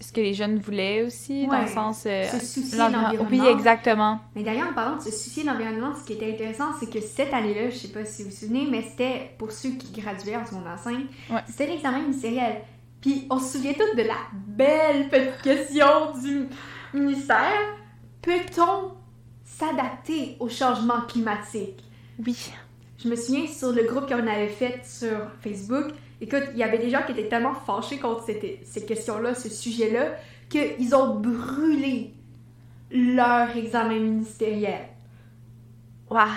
ce 0.00 0.12
que 0.12 0.20
les 0.20 0.34
jeunes 0.34 0.58
voulaient 0.58 1.02
aussi, 1.04 1.46
dans 1.46 1.60
le 1.60 1.66
sens... 1.68 2.04
euh, 2.06 2.24
se 2.24 2.38
soucier 2.44 2.78
l'environnement. 2.78 3.28
Oui, 3.30 3.46
exactement. 3.46 4.18
Mais 4.34 4.42
d'ailleurs, 4.42 4.68
en 4.70 4.72
parlant 4.74 4.96
de 4.96 5.02
se 5.02 5.10
soucier 5.10 5.44
de 5.44 5.48
l'environnement, 5.48 5.92
ce 5.94 6.04
qui 6.06 6.14
était 6.14 6.30
intéressant, 6.32 6.72
c'est 6.80 6.90
que 6.90 7.00
cette 7.00 7.32
année-là, 7.32 7.70
je 7.70 7.76
sais 7.76 7.88
pas 7.88 8.04
si 8.04 8.22
vous 8.22 8.30
vous 8.30 8.34
souvenez, 8.34 8.66
mais 8.70 8.82
c'était 8.82 9.30
pour 9.38 9.52
ceux 9.52 9.70
qui 9.70 10.00
graduaient 10.00 10.36
en 10.36 10.44
secondaire 10.46 10.78
5, 10.78 10.94
Ouais. 11.30 11.40
c'était 11.46 11.66
l'examen 11.66 12.00
ministériel. 12.00 12.62
Puis 13.02 13.26
on 13.30 13.38
se 13.38 13.58
souvient 13.58 13.72
tous 13.74 13.96
de 13.96 14.02
la 14.08 14.16
belle 14.32 15.08
petite 15.10 15.42
question 15.42 15.86
du 16.22 16.48
ministère. 16.92 17.52
Peut-on 18.24 18.92
s'adapter 19.44 20.36
au 20.40 20.48
changement 20.48 21.02
climatique? 21.02 21.84
Oui. 22.24 22.52
Je 22.98 23.08
me 23.08 23.16
souviens 23.16 23.46
sur 23.46 23.72
le 23.72 23.82
groupe 23.82 24.08
qu'on 24.08 24.26
avait 24.26 24.48
fait 24.48 24.80
sur 24.82 25.30
Facebook, 25.42 25.92
écoute, 26.22 26.44
il 26.52 26.58
y 26.58 26.62
avait 26.62 26.78
des 26.78 26.88
gens 26.88 27.02
qui 27.04 27.12
étaient 27.12 27.28
tellement 27.28 27.54
fâchés 27.54 27.98
contre 27.98 28.24
cette, 28.24 28.66
ces 28.66 28.86
questions-là, 28.86 29.34
ce 29.34 29.50
sujet-là, 29.50 30.12
qu'ils 30.48 30.94
ont 30.94 31.16
brûlé 31.16 32.14
leur 32.90 33.54
examen 33.54 33.98
ministériel. 33.98 34.88
Waouh. 36.08 36.28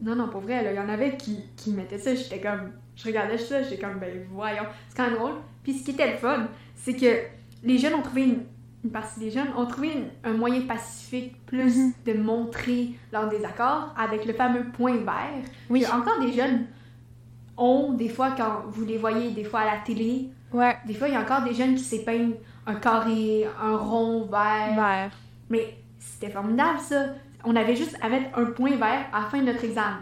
Non, 0.00 0.16
non, 0.16 0.28
pour 0.28 0.40
vrai, 0.40 0.66
il 0.68 0.74
y 0.74 0.80
en 0.80 0.88
avait 0.88 1.16
qui, 1.16 1.38
qui 1.56 1.70
mettaient 1.70 1.98
ça, 1.98 2.14
j'étais 2.16 2.40
comme... 2.40 2.72
Je 2.96 3.04
regardais 3.04 3.38
ça, 3.38 3.62
j'étais 3.62 3.78
comme, 3.78 3.98
ben 4.00 4.26
voyons. 4.32 4.64
C'est 4.88 4.96
quand 4.96 5.04
même 5.04 5.18
drôle. 5.18 5.34
Puis 5.62 5.74
ce 5.74 5.84
qui 5.84 5.90
était 5.92 6.10
le 6.10 6.16
fun, 6.16 6.48
c'est 6.74 6.94
que 6.94 7.20
les 7.62 7.78
jeunes 7.78 7.94
ont 7.94 8.02
trouvé 8.02 8.24
une... 8.24 8.44
Une 8.86 8.92
partie 8.92 9.18
des 9.18 9.32
jeunes 9.32 9.48
ont 9.56 9.66
trouvé 9.66 9.88
une- 9.94 10.10
un 10.22 10.34
moyen 10.34 10.60
pacifique 10.60 11.44
plus 11.44 11.76
Mhm. 11.76 11.92
de 12.06 12.12
montrer 12.12 12.90
leur 13.12 13.28
désaccord 13.28 13.92
avec 13.98 14.24
le 14.24 14.32
fameux 14.32 14.62
point 14.76 14.94
vert. 14.98 15.42
Oui. 15.68 15.84
Encore 15.92 16.20
des 16.20 16.32
jeunes 16.32 16.66
ont, 17.56 17.94
des 17.94 18.08
fois, 18.08 18.30
quand 18.36 18.62
vous 18.68 18.84
les 18.84 18.96
voyez, 18.96 19.32
des 19.32 19.42
fois 19.42 19.60
à 19.62 19.64
la 19.74 19.78
télé, 19.84 20.28
Ouais. 20.52 20.76
des 20.86 20.94
fois, 20.94 21.08
il 21.08 21.14
y 21.14 21.16
a 21.16 21.20
encore 21.20 21.42
des 21.42 21.52
jeunes 21.52 21.74
qui 21.74 21.82
s'épeignent 21.82 22.34
un 22.64 22.76
carré, 22.76 23.48
un 23.60 23.76
rond 23.76 24.24
vert. 24.26 24.76
Vert. 24.76 25.10
Mais 25.50 25.76
c'était 25.98 26.30
formidable, 26.30 26.78
ça. 26.78 27.06
On 27.42 27.56
avait 27.56 27.74
juste 27.74 27.96
à 28.00 28.08
mettre 28.08 28.38
un 28.38 28.44
point 28.44 28.76
vert 28.76 29.06
à 29.12 29.22
la 29.22 29.26
fin 29.26 29.38
de 29.40 29.46
notre 29.46 29.64
examen. 29.64 29.98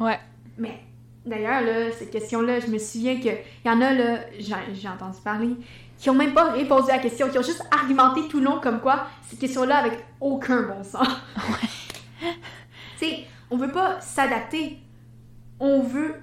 Ouais. 0.00 0.18
Mais 0.58 0.80
d'ailleurs, 1.24 1.60
là, 1.60 1.92
cette 1.96 2.10
question-là, 2.10 2.58
je 2.58 2.66
me 2.72 2.78
souviens 2.78 3.20
qu'il 3.20 3.36
y 3.64 3.70
en 3.70 3.80
a, 3.80 3.92
là, 3.92 4.18
j'ai 4.40 4.88
entendu 4.88 5.18
parler, 5.22 5.54
qui 5.98 6.10
ont 6.10 6.14
même 6.14 6.34
pas 6.34 6.52
répondu 6.52 6.90
à 6.90 6.96
la 6.96 7.02
question, 7.02 7.28
qui 7.28 7.38
ont 7.38 7.42
juste 7.42 7.64
argumenté 7.70 8.28
tout 8.28 8.38
le 8.38 8.44
long 8.44 8.60
comme 8.60 8.80
quoi 8.80 9.06
cette 9.28 9.38
question-là 9.38 9.78
avec 9.78 10.04
aucun 10.20 10.62
bon 10.62 10.82
sens. 10.82 11.08
tu 12.20 12.26
sais, 12.98 13.24
on 13.50 13.56
veut 13.56 13.72
pas 13.72 14.00
s'adapter, 14.00 14.78
on 15.58 15.82
veut 15.82 16.16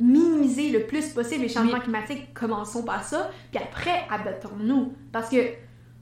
minimiser 0.00 0.70
le 0.70 0.86
plus 0.86 1.08
possible 1.08 1.42
les 1.42 1.48
changements 1.48 1.80
climatiques, 1.80 2.32
commençons 2.34 2.84
par 2.84 3.04
ça, 3.04 3.30
puis 3.50 3.62
après, 3.62 4.04
adaptons-nous. 4.10 4.92
Parce 5.12 5.28
que 5.28 5.38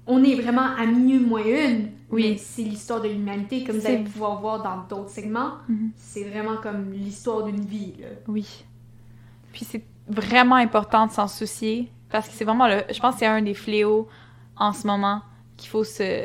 on 0.07 0.23
est 0.23 0.41
vraiment 0.41 0.75
à 0.77 0.87
milieu 0.87 1.21
moyenne. 1.21 1.91
Oui. 2.09 2.31
mais 2.31 2.37
c'est 2.39 2.63
l'histoire 2.63 3.01
de 3.01 3.09
l'humanité, 3.09 3.65
comme 3.65 3.79
vous 3.79 3.87
allez 3.87 4.05
pouvoir 4.05 4.41
voir 4.41 4.63
dans 4.63 4.83
d'autres 4.89 5.11
segments. 5.11 5.55
Mhm. 5.69 5.91
C'est 5.97 6.23
vraiment 6.23 6.57
comme 6.59 6.93
l'histoire 6.93 7.43
d'une 7.43 7.65
vie, 7.65 7.95
là. 8.01 8.07
Oui. 8.29 8.65
Puis 9.53 9.67
c'est 9.69 9.85
vraiment 10.09 10.55
important 10.55 11.07
de 11.07 11.13
s'en 11.13 11.27
soucier 11.27 11.91
parce 12.11 12.29
que 12.29 12.35
c'est 12.35 12.45
vraiment 12.45 12.69
le. 12.69 12.83
Je 12.93 12.99
pense 13.01 13.15
que 13.15 13.21
c'est 13.21 13.27
un 13.27 13.43
des 13.43 13.55
fléaux 13.55 14.09
en 14.57 14.73
ce 14.73 14.87
moment 14.87 15.23
qu'il 15.57 15.69
faut 15.71 15.85
se. 15.85 16.25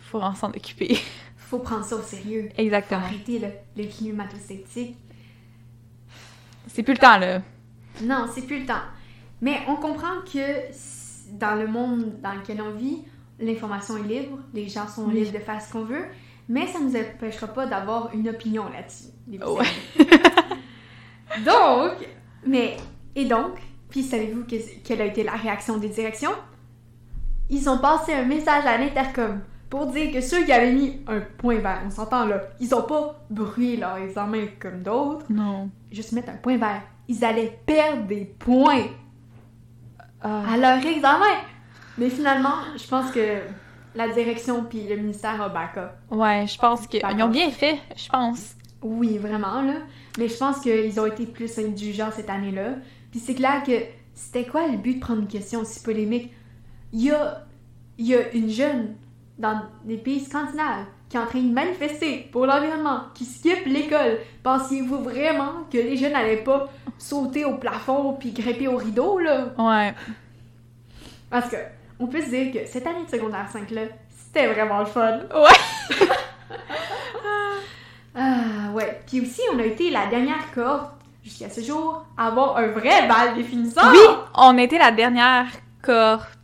faut 0.00 0.20
en 0.20 0.34
s'en 0.34 0.48
occuper. 0.50 0.98
Faut 1.36 1.58
prendre 1.58 1.84
ça 1.84 1.96
au 1.96 2.00
sérieux. 2.00 2.48
Faut 2.56 2.62
Exactement. 2.62 3.02
arrêter 3.02 3.38
le, 3.38 3.48
le 3.76 3.86
climato-sceptique. 3.86 4.96
C'est 6.66 6.82
plus 6.82 6.94
le 6.94 6.98
temps, 6.98 7.18
là. 7.18 7.42
Non, 8.00 8.24
c'est 8.34 8.46
plus 8.46 8.60
le 8.60 8.66
temps. 8.66 8.80
Mais 9.42 9.58
on 9.68 9.76
comprend 9.76 10.22
que 10.24 10.38
dans 11.38 11.54
le 11.60 11.66
monde 11.66 12.20
dans 12.22 12.32
lequel 12.32 12.62
on 12.62 12.70
vit, 12.70 13.02
l'information 13.38 13.98
est 13.98 14.08
libre, 14.08 14.38
les 14.54 14.66
gens 14.70 14.88
sont 14.88 15.04
Oui. 15.08 15.14
libres 15.24 15.32
de 15.38 15.44
faire 15.44 15.60
ce 15.60 15.70
qu'on 15.72 15.84
veut, 15.84 16.06
mais 16.48 16.66
ça 16.68 16.78
ne 16.80 16.84
nous 16.86 16.96
empêchera 16.96 17.48
pas 17.48 17.66
d'avoir 17.66 18.14
une 18.14 18.30
opinion 18.30 18.64
là-dessus. 18.70 19.08
Ouais. 19.28 19.66
donc, 21.44 22.08
mais, 22.46 22.76
et 23.14 23.26
donc, 23.26 23.58
puis 23.92 24.02
savez-vous 24.02 24.44
que- 24.44 24.80
quelle 24.82 25.02
a 25.02 25.04
été 25.04 25.22
la 25.22 25.32
réaction 25.32 25.76
des 25.76 25.88
directions? 25.90 26.32
Ils 27.50 27.68
ont 27.68 27.76
passé 27.78 28.14
un 28.14 28.24
message 28.24 28.64
à 28.66 28.78
l'intercom 28.78 29.40
pour 29.68 29.86
dire 29.86 30.10
que 30.12 30.20
ceux 30.22 30.44
qui 30.44 30.52
avaient 30.52 30.72
mis 30.72 31.00
un 31.06 31.20
point 31.20 31.58
vert, 31.58 31.82
on 31.86 31.90
s'entend 31.90 32.24
là, 32.24 32.40
ils 32.58 32.74
ont 32.74 32.82
pas 32.82 33.22
brûlé 33.28 33.76
leur 33.76 33.98
examen 33.98 34.46
comme 34.58 34.82
d'autres, 34.82 35.26
Non. 35.28 35.68
juste 35.90 36.12
mettre 36.12 36.30
un 36.30 36.36
point 36.36 36.56
vert. 36.56 36.80
Ils 37.08 37.22
allaient 37.22 37.58
perdre 37.66 38.04
des 38.06 38.24
points 38.24 38.86
Ah. 40.22 40.42
à 40.52 40.56
leur 40.56 40.84
examen. 40.86 41.36
Mais 41.98 42.08
finalement, 42.08 42.54
je 42.76 42.86
pense 42.88 43.10
que 43.10 43.40
la 43.94 44.08
direction 44.08 44.64
puis 44.64 44.86
le 44.88 44.96
ministère 44.96 45.40
a 45.42 45.48
back 45.50 45.76
up. 45.76 45.90
Ouais, 46.10 46.46
je 46.46 46.58
pense 46.58 46.86
qu'ils 46.86 47.04
ont 47.04 47.28
bien 47.28 47.50
fait, 47.50 47.78
je 47.96 48.08
pense. 48.08 48.54
Oui, 48.80 49.18
vraiment, 49.18 49.60
là. 49.60 49.74
Mais 50.18 50.28
je 50.28 50.36
pense 50.36 50.60
qu'ils 50.60 50.98
ont 50.98 51.06
été 51.06 51.26
plus 51.26 51.58
indulgents 51.58 52.10
cette 52.10 52.30
année-là. 52.30 52.76
Puis 53.12 53.20
c'est 53.20 53.34
clair 53.34 53.62
que 53.64 53.72
c'était 54.14 54.44
quoi 54.44 54.66
le 54.66 54.78
but 54.78 54.94
de 54.94 55.00
prendre 55.00 55.20
une 55.20 55.28
question 55.28 55.60
aussi 55.60 55.80
polémique? 55.80 56.32
Il 56.92 57.04
y 57.04 57.10
a, 57.12 57.44
il 57.98 58.06
y 58.06 58.16
a 58.16 58.32
une 58.32 58.50
jeune 58.50 58.96
dans 59.38 59.62
des 59.84 59.98
pays 59.98 60.20
scandinaves 60.20 60.86
qui 61.08 61.16
est 61.16 61.20
en 61.20 61.26
train 61.26 61.42
de 61.42 61.52
manifester 61.52 62.28
pour 62.32 62.46
l'environnement, 62.46 63.02
qui 63.14 63.26
skip 63.26 63.66
l'école. 63.66 64.18
Pensiez-vous 64.42 65.02
vraiment 65.02 65.64
que 65.70 65.76
les 65.76 65.96
jeunes 65.96 66.12
n'allaient 66.12 66.42
pas 66.42 66.72
sauter 66.98 67.44
au 67.44 67.58
plafond 67.58 68.14
puis 68.14 68.32
grimper 68.32 68.66
au 68.66 68.78
rideau, 68.78 69.18
là? 69.18 69.52
Ouais. 69.58 69.94
Parce 71.28 71.50
que, 71.50 71.56
on 72.00 72.06
peut 72.06 72.22
se 72.22 72.30
dire 72.30 72.52
que 72.52 72.66
cette 72.66 72.86
année 72.86 73.04
de 73.04 73.10
secondaire 73.10 73.48
5 73.52 73.70
là, 73.70 73.82
c'était 74.08 74.46
vraiment 74.52 74.80
le 74.80 74.86
fun. 74.86 75.20
Ouais. 75.34 76.06
Ah, 78.14 78.70
ouais. 78.74 79.00
Puis 79.06 79.22
aussi, 79.22 79.40
on 79.54 79.58
a 79.58 79.64
été 79.64 79.90
la 79.90 80.06
dernière 80.06 80.52
cohorte, 80.54 80.92
jusqu'à 81.22 81.48
ce 81.50 81.60
jour, 81.60 82.04
avoir 82.16 82.56
un 82.56 82.68
vrai 82.68 83.06
bal 83.08 83.34
définissant. 83.34 83.90
Oui, 83.90 83.98
on 84.34 84.56
était 84.58 84.78
la 84.78 84.90
dernière 84.90 85.46
cohorte. 85.82 86.38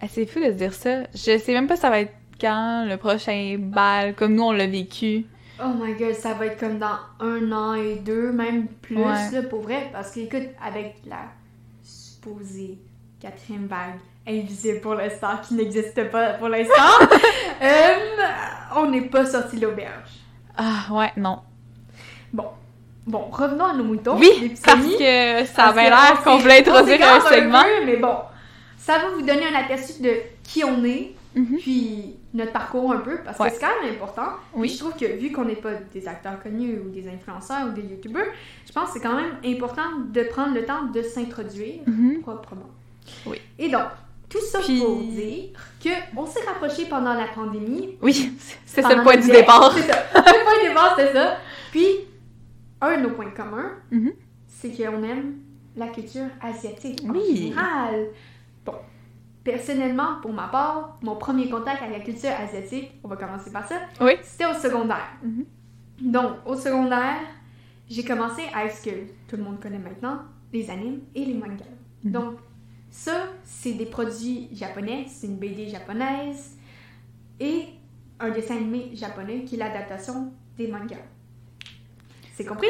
Ah, 0.00 0.06
c'est 0.08 0.26
fou 0.26 0.40
de 0.40 0.50
dire 0.50 0.72
ça. 0.74 1.04
Je 1.14 1.38
sais 1.38 1.52
même 1.52 1.66
pas 1.66 1.76
ça 1.76 1.90
va 1.90 2.00
être 2.00 2.14
quand 2.40 2.84
le 2.88 2.96
prochain 2.96 3.56
bal, 3.58 4.14
comme 4.14 4.34
nous 4.34 4.42
on 4.44 4.52
l'a 4.52 4.66
vécu. 4.66 5.24
Oh 5.58 5.68
my 5.80 5.94
god, 5.94 6.12
ça 6.14 6.34
va 6.34 6.46
être 6.46 6.60
comme 6.60 6.78
dans 6.78 6.98
un 7.20 7.50
an 7.50 7.74
et 7.74 7.96
deux, 7.96 8.30
même 8.30 8.66
plus, 8.68 8.98
Ouais. 8.98 9.30
là, 9.32 9.42
pour 9.48 9.62
vrai. 9.62 9.88
Parce 9.90 10.10
que, 10.10 10.20
écoute, 10.20 10.48
avec 10.62 10.96
la 11.06 11.16
supposée 11.82 12.78
quatrième 13.20 13.66
vague 13.66 13.98
invisible 14.28 14.80
pour 14.82 14.94
l'instant, 14.94 15.38
qui 15.42 15.54
n'existe 15.54 16.10
pas 16.10 16.34
pour 16.34 16.48
l'instant, 16.48 16.72
euh, 17.62 17.94
on 18.76 18.90
n'est 18.90 19.08
pas 19.08 19.24
sorti 19.24 19.56
de 19.56 19.66
l'auberge. 19.66 20.10
Ah 20.58 20.84
ouais, 20.90 21.12
non. 21.16 21.38
Bon, 22.34 22.48
revenons 23.12 23.64
à 23.66 23.72
nos 23.74 23.84
moutons. 23.84 24.16
oui, 24.18 24.54
parce 24.64 24.84
que 24.84 25.44
ça 25.46 25.64
avait 25.66 25.84
l'air 25.90 26.16
on 26.20 26.22
qu'on 26.22 26.36
voulait 26.38 26.60
introduire 26.60 27.00
un 27.06 27.20
segment. 27.20 27.62
peu, 27.62 27.84
mais 27.86 27.96
bon, 27.96 28.16
ça 28.78 28.98
va 28.98 29.08
vous 29.14 29.22
donner 29.22 29.46
un 29.52 29.58
aperçu 29.58 30.00
de 30.02 30.12
qui 30.42 30.64
on 30.64 30.84
est, 30.84 31.12
Mhm. 31.34 31.58
puis 31.58 32.16
notre 32.34 32.52
parcours 32.52 32.92
un 32.92 32.98
peu, 32.98 33.18
parce 33.24 33.38
Ouais. 33.38 33.48
que 33.50 33.54
c'est 33.56 33.60
quand 33.60 33.82
même 33.82 33.94
important. 33.94 34.30
Oui. 34.54 34.68
Je 34.70 34.78
trouve 34.78 34.94
que 34.94 35.04
vu 35.04 35.30
qu'on 35.32 35.44
n'est 35.44 35.54
pas 35.56 35.72
des 35.92 36.08
acteurs 36.08 36.42
connus 36.42 36.78
ou 36.84 36.88
des 36.90 37.06
influenceurs 37.08 37.66
ou 37.68 37.70
des 37.72 37.82
youtubeurs, 37.82 38.24
je 38.66 38.72
pense 38.72 38.88
que 38.88 38.94
c'est 38.94 39.00
quand 39.06 39.14
même 39.16 39.36
important 39.44 39.82
de 40.12 40.22
prendre 40.22 40.54
le 40.54 40.64
temps 40.64 40.84
de 40.92 41.02
s'introduire 41.02 41.80
Mhm. 41.86 42.20
proprement. 42.22 42.70
Oui. 43.26 43.38
Et 43.58 43.68
donc, 43.68 43.82
tout 44.28 44.40
ça 44.50 44.58
Puis- 44.60 44.80
pour 44.80 44.96
dire 45.02 45.44
que 45.82 45.90
on 46.16 46.26
s'est 46.26 46.40
rapprochés 46.46 46.86
pendant 46.86 47.14
la 47.14 47.26
pandémie. 47.34 47.96
Oui, 48.02 48.32
c'est 48.66 48.82
ça 48.82 48.94
le 48.94 49.02
point 49.02 49.16
du 49.16 49.28
départ. 49.28 49.72
C'est 49.74 49.82
ça. 49.92 50.04
Le 50.14 50.42
point 50.44 50.62
de 50.64 50.68
départ, 50.68 50.94
c'est 50.98 51.12
ça. 51.12 51.36
Puis, 51.70 51.86
un 52.80 52.96
de 52.98 53.02
nos 53.02 53.10
points 53.14 53.30
communs, 53.30 53.72
Mhm. 53.90 54.12
c'est 54.46 54.70
qu'on 54.70 55.02
aime 55.02 55.38
la 55.76 55.88
culture 55.88 56.26
asiatique 56.40 57.02
en 57.06 57.10
Oui. 57.10 57.36
général. 57.36 58.08
Bon, 58.64 58.74
personnellement, 59.44 60.20
pour 60.22 60.32
ma 60.32 60.48
part, 60.48 60.98
mon 61.02 61.16
premier 61.16 61.48
contact 61.48 61.82
avec 61.82 61.98
la 61.98 62.04
culture 62.04 62.30
asiatique, 62.38 62.92
on 63.04 63.08
va 63.08 63.16
commencer 63.16 63.50
par 63.52 63.66
ça, 63.66 63.76
Oui. 64.00 64.12
c'était 64.22 64.46
au 64.46 64.54
secondaire. 64.54 65.08
Mhm. 65.22 65.44
Donc, 66.12 66.32
au 66.46 66.54
secondaire, 66.56 67.18
j'ai 67.88 68.04
commencé 68.04 68.42
avec 68.54 68.72
ce 68.72 68.84
que 68.90 68.96
tout 69.28 69.36
le 69.36 69.42
monde 69.42 69.60
connaît 69.60 69.78
maintenant, 69.78 70.20
les 70.52 70.68
animes 70.70 71.00
et 71.14 71.24
les 71.24 71.34
mangas. 71.34 71.64
Mhm. 72.04 72.12
Donc, 72.12 72.34
ça, 72.90 73.26
c'est 73.44 73.72
des 73.72 73.86
produits 73.86 74.48
japonais, 74.52 75.06
c'est 75.08 75.26
une 75.26 75.36
BD 75.36 75.68
japonaise 75.68 76.56
et 77.40 77.64
un 78.18 78.30
dessin 78.30 78.56
animé 78.56 78.90
japonais 78.94 79.44
qui 79.44 79.56
est 79.56 79.58
l'adaptation 79.58 80.32
des 80.56 80.68
mangas. 80.68 80.96
C'est 82.36 82.44
compris? 82.44 82.68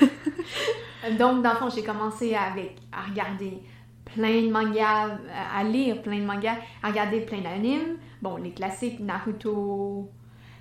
Donc, 1.18 1.42
dans 1.42 1.50
le 1.50 1.56
fond, 1.56 1.68
j'ai 1.68 1.82
commencé 1.82 2.32
avec 2.36 2.76
à 2.92 3.10
regarder 3.10 3.60
plein 4.04 4.42
de 4.42 4.50
mangas, 4.50 5.18
à 5.52 5.64
lire 5.64 6.00
plein 6.00 6.20
de 6.20 6.24
mangas, 6.24 6.58
à 6.80 6.90
regarder 6.90 7.22
plein 7.22 7.40
d'animes. 7.40 7.96
Bon, 8.22 8.36
les 8.36 8.52
classiques 8.52 9.00
Naruto, 9.00 10.08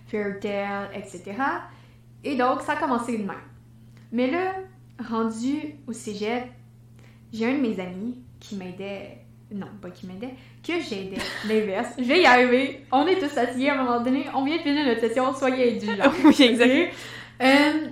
Fairy 0.08 0.40
Tail, 0.40 0.90
etc. 0.96 1.36
Et 2.24 2.36
donc, 2.36 2.62
ça 2.62 2.74
a 2.74 2.76
commencé 2.78 3.20
de 3.20 3.24
même. 3.24 3.36
Mais 4.12 4.32
là, 4.32 4.56
rendu 5.08 5.76
au 5.86 5.94
cégep, 5.94 6.46
j'ai 7.32 7.46
un 7.46 7.54
de 7.54 7.62
mes 7.62 7.80
amis 7.80 8.18
qui 8.40 8.56
m'aidait. 8.56 9.20
Non, 9.52 9.68
pas 9.80 9.92
qui 9.92 10.08
m'aidait, 10.08 10.34
que 10.64 10.74
j'aidais. 10.82 11.22
L'inverse. 11.48 11.94
Je 12.00 12.04
vais 12.04 12.22
y 12.22 12.26
arriver. 12.26 12.84
On 12.92 13.06
est 13.06 13.20
tous 13.20 13.38
assis 13.38 13.70
à 13.70 13.80
un 13.80 13.84
moment 13.84 14.02
donné. 14.02 14.26
On 14.34 14.44
vient 14.44 14.58
de 14.58 14.62
finir 14.62 14.88
notre 14.88 15.02
session. 15.02 15.36
Soyez 15.36 15.76
indulgents. 15.76 16.12
Oui, 16.24 16.36
exact. 16.40 16.94
Euh, 17.42 17.88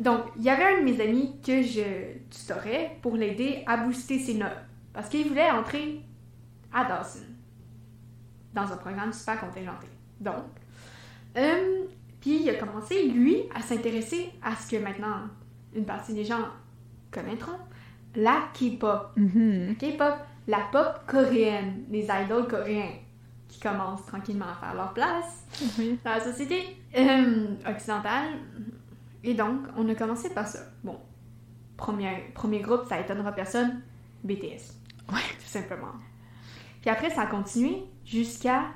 donc, 0.00 0.24
il 0.36 0.42
y 0.42 0.48
avait 0.48 0.64
un 0.64 0.80
de 0.80 0.84
mes 0.84 1.00
amis 1.00 1.36
que 1.44 1.62
je 1.62 1.82
tutorais 2.30 2.96
pour 3.02 3.16
l'aider 3.16 3.62
à 3.66 3.76
booster 3.76 4.18
ses 4.18 4.34
notes. 4.34 4.48
Parce 4.94 5.10
qu'il 5.10 5.28
voulait 5.28 5.50
entrer 5.50 6.00
à 6.72 6.86
Dawson. 6.86 7.20
Dans 8.54 8.72
un 8.72 8.76
programme 8.78 9.12
super 9.12 9.38
contingenté. 9.38 9.86
Donc, 10.18 10.44
euh, 11.36 11.84
puis 12.20 12.42
il 12.42 12.48
a 12.48 12.54
commencé, 12.54 13.08
lui, 13.08 13.42
à 13.54 13.60
s'intéresser 13.60 14.30
à 14.42 14.56
ce 14.56 14.70
que 14.70 14.82
maintenant 14.82 15.28
une 15.74 15.84
partie 15.84 16.14
des 16.14 16.24
gens 16.24 16.46
connaîtront, 17.10 17.58
la 18.16 18.48
K-pop. 18.54 19.12
Mhm. 19.16 19.76
K-pop, 19.76 20.14
la 20.48 20.60
pop 20.72 21.00
coréenne, 21.06 21.84
les 21.90 22.08
idoles 22.10 22.48
coréens 22.48 22.94
qui 23.48 23.60
commencent 23.60 24.06
tranquillement 24.06 24.46
à 24.46 24.54
faire 24.54 24.74
leur 24.74 24.94
place 24.94 25.44
dans 26.04 26.10
la 26.10 26.20
société 26.20 26.76
euh, 26.96 27.54
occidentale. 27.68 28.30
Et 29.24 29.34
donc, 29.34 29.60
on 29.76 29.88
a 29.88 29.94
commencé 29.94 30.30
par 30.30 30.46
ça. 30.48 30.60
Bon, 30.82 30.98
premier, 31.76 32.30
premier 32.34 32.60
groupe, 32.60 32.82
ça 32.88 33.00
étonnera 33.00 33.32
personne, 33.32 33.82
BTS. 34.24 34.74
Ouais. 35.12 35.20
Tout 35.38 35.46
simplement. 35.48 35.92
Puis 36.80 36.90
après, 36.90 37.10
ça 37.10 37.22
a 37.22 37.26
continué 37.26 37.82
jusqu'à 38.04 38.66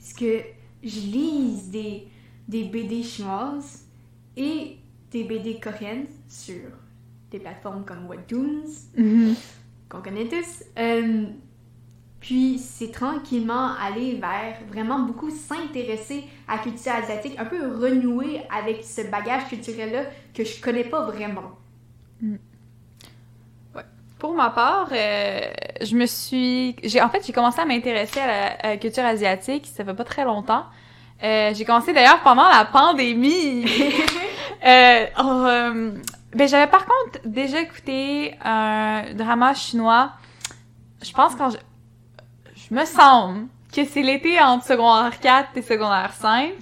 ce 0.00 0.14
que 0.14 0.40
je 0.82 1.00
lise 1.00 1.70
des, 1.70 2.06
des 2.46 2.64
BD 2.64 3.02
chinoises 3.02 3.86
et 4.36 4.76
des 5.10 5.24
BD 5.24 5.58
coréennes 5.58 6.06
sur 6.28 6.60
des 7.30 7.38
plateformes 7.38 7.84
comme 7.84 8.06
Webtoons, 8.06 8.64
Mhm. 8.96 9.34
qu'on 9.88 10.02
connaît 10.02 10.28
tous. 10.28 10.64
Euh, 10.78 11.26
puis 12.28 12.58
c'est 12.58 12.92
tranquillement 12.92 13.70
aller 13.82 14.16
vers 14.16 14.58
vraiment 14.70 14.98
beaucoup 14.98 15.30
s'intéresser 15.30 16.24
à 16.46 16.56
la 16.56 16.62
culture 16.62 16.92
asiatique, 16.92 17.38
un 17.38 17.46
peu 17.46 17.56
renouer 17.56 18.42
avec 18.54 18.84
ce 18.84 19.00
bagage 19.00 19.48
culturel-là 19.48 20.02
que 20.34 20.44
je 20.44 20.60
connais 20.60 20.84
pas 20.84 21.06
vraiment. 21.06 21.52
Pour 24.18 24.34
ma 24.34 24.50
part, 24.50 24.90
euh, 24.92 25.40
je 25.80 25.96
me 25.96 26.04
suis. 26.04 26.76
J'ai, 26.82 27.00
en 27.00 27.08
fait, 27.08 27.24
j'ai 27.26 27.32
commencé 27.32 27.62
à 27.62 27.64
m'intéresser 27.64 28.20
à 28.20 28.26
la, 28.26 28.46
à 28.56 28.68
la 28.68 28.76
culture 28.76 29.06
asiatique, 29.06 29.66
ça 29.74 29.82
fait 29.82 29.94
pas 29.94 30.04
très 30.04 30.26
longtemps. 30.26 30.66
Euh, 31.22 31.54
j'ai 31.54 31.64
commencé 31.64 31.94
d'ailleurs 31.94 32.20
pendant 32.20 32.46
la 32.46 32.66
pandémie. 32.66 33.64
Euh, 34.66 35.06
euh, 35.20 35.92
Ben, 36.34 36.48
j'avais 36.48 36.66
par 36.66 36.84
contre 36.84 37.20
déjà 37.24 37.60
écouté 37.60 38.34
un 38.44 39.14
drama 39.14 39.54
chinois. 39.54 40.10
Je 41.00 41.12
pense 41.12 41.36
quand 41.36 41.50
je... 41.50 41.58
Je 42.70 42.74
me 42.76 42.84
semble 42.84 43.46
que 43.74 43.84
c'est 43.84 44.02
l'été 44.02 44.38
entre 44.40 44.64
secondaire 44.64 45.18
4 45.20 45.56
et 45.56 45.62
secondaire 45.62 46.12
5. 46.12 46.52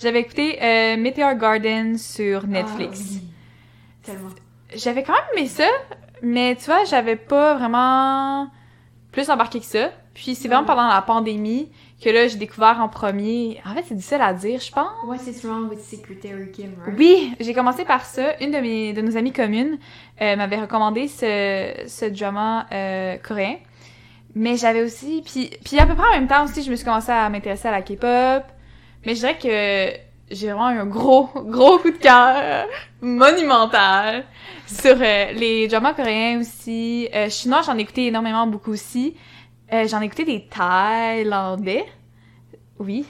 J'avais 0.00 0.20
écouté 0.20 0.58
euh, 0.62 0.96
Meteor 0.96 1.34
Garden 1.34 1.98
sur 1.98 2.46
Netflix. 2.46 3.00
Ah, 3.02 3.14
oui. 3.14 3.22
Tellement. 4.04 4.28
J'avais 4.74 5.02
quand 5.02 5.14
même 5.14 5.22
aimé 5.36 5.48
ça, 5.48 5.66
mais 6.22 6.54
tu 6.54 6.66
vois, 6.66 6.84
j'avais 6.84 7.16
pas 7.16 7.54
vraiment 7.54 8.48
plus 9.10 9.28
embarqué 9.30 9.58
que 9.58 9.66
ça. 9.66 9.90
Puis 10.14 10.36
c'est 10.36 10.46
vraiment 10.46 10.64
pendant 10.64 10.86
la 10.86 11.02
pandémie 11.02 11.70
que 12.00 12.10
là, 12.10 12.28
j'ai 12.28 12.38
découvert 12.38 12.78
en 12.80 12.88
premier. 12.88 13.60
En 13.64 13.74
fait, 13.74 13.84
c'est 13.88 13.94
difficile 13.94 14.20
à 14.20 14.32
dire, 14.34 14.60
je 14.60 14.70
pense. 14.70 14.86
What 15.06 15.16
is 15.26 15.44
wrong 15.44 15.68
with 15.68 15.80
Secretary 15.80 16.52
Kim, 16.52 16.74
right? 16.84 16.96
Oui, 16.96 17.34
j'ai 17.40 17.54
commencé 17.54 17.84
par 17.84 18.04
ça. 18.04 18.38
Une 18.40 18.52
de, 18.52 18.58
mes, 18.58 18.92
de 18.92 19.00
nos 19.00 19.16
amies 19.16 19.32
communes 19.32 19.78
euh, 20.20 20.36
m'avait 20.36 20.60
recommandé 20.60 21.08
ce, 21.08 21.84
ce 21.88 22.04
drama 22.04 22.66
euh, 22.70 23.16
coréen. 23.16 23.56
Mais 24.40 24.56
j'avais 24.56 24.82
aussi... 24.82 25.20
Puis, 25.26 25.50
puis 25.64 25.80
à 25.80 25.86
peu 25.86 25.96
près 25.96 26.06
en 26.06 26.12
même 26.12 26.28
temps 26.28 26.44
aussi, 26.44 26.62
je 26.62 26.70
me 26.70 26.76
suis 26.76 26.84
commencé 26.84 27.10
à 27.10 27.28
m'intéresser 27.28 27.66
à 27.66 27.72
la 27.72 27.82
K-pop. 27.82 28.44
Mais 29.04 29.14
je 29.16 29.20
dirais 29.20 29.36
que 29.36 29.98
j'ai 30.32 30.46
vraiment 30.46 30.70
eu 30.70 30.78
un 30.78 30.86
gros, 30.86 31.24
gros 31.34 31.78
coup 31.78 31.90
de 31.90 31.96
cœur 31.96 32.66
monumental 33.00 34.24
sur 34.66 34.96
euh, 35.00 35.32
les 35.32 35.66
dramas 35.66 35.92
coréens 35.92 36.38
aussi. 36.40 37.08
Euh, 37.14 37.28
chinois, 37.28 37.62
j'en 37.66 37.76
ai 37.76 37.80
écouté 37.80 38.06
énormément, 38.06 38.46
beaucoup 38.46 38.70
aussi. 38.72 39.16
Euh, 39.72 39.88
j'en 39.88 40.00
ai 40.00 40.04
écouté 40.04 40.24
des 40.24 40.46
thaïlandais. 40.46 41.84
Oui, 42.78 43.06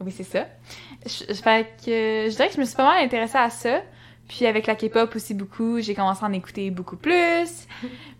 oui, 0.00 0.12
c'est 0.16 0.24
ça. 0.24 0.46
Je- 1.04 1.34
fait 1.34 1.66
que 1.84 2.26
je 2.30 2.30
dirais 2.30 2.48
que 2.48 2.54
je 2.54 2.60
me 2.60 2.64
suis 2.64 2.76
pas 2.76 2.86
mal 2.86 3.04
intéressée 3.04 3.36
à 3.38 3.50
ça. 3.50 3.82
Puis 4.28 4.46
avec 4.46 4.66
la 4.66 4.76
K-pop 4.76 5.14
aussi 5.14 5.34
beaucoup, 5.34 5.80
j'ai 5.80 5.94
commencé 5.94 6.24
à 6.24 6.28
en 6.28 6.32
écouter 6.32 6.70
beaucoup 6.70 6.96
plus. 6.96 7.66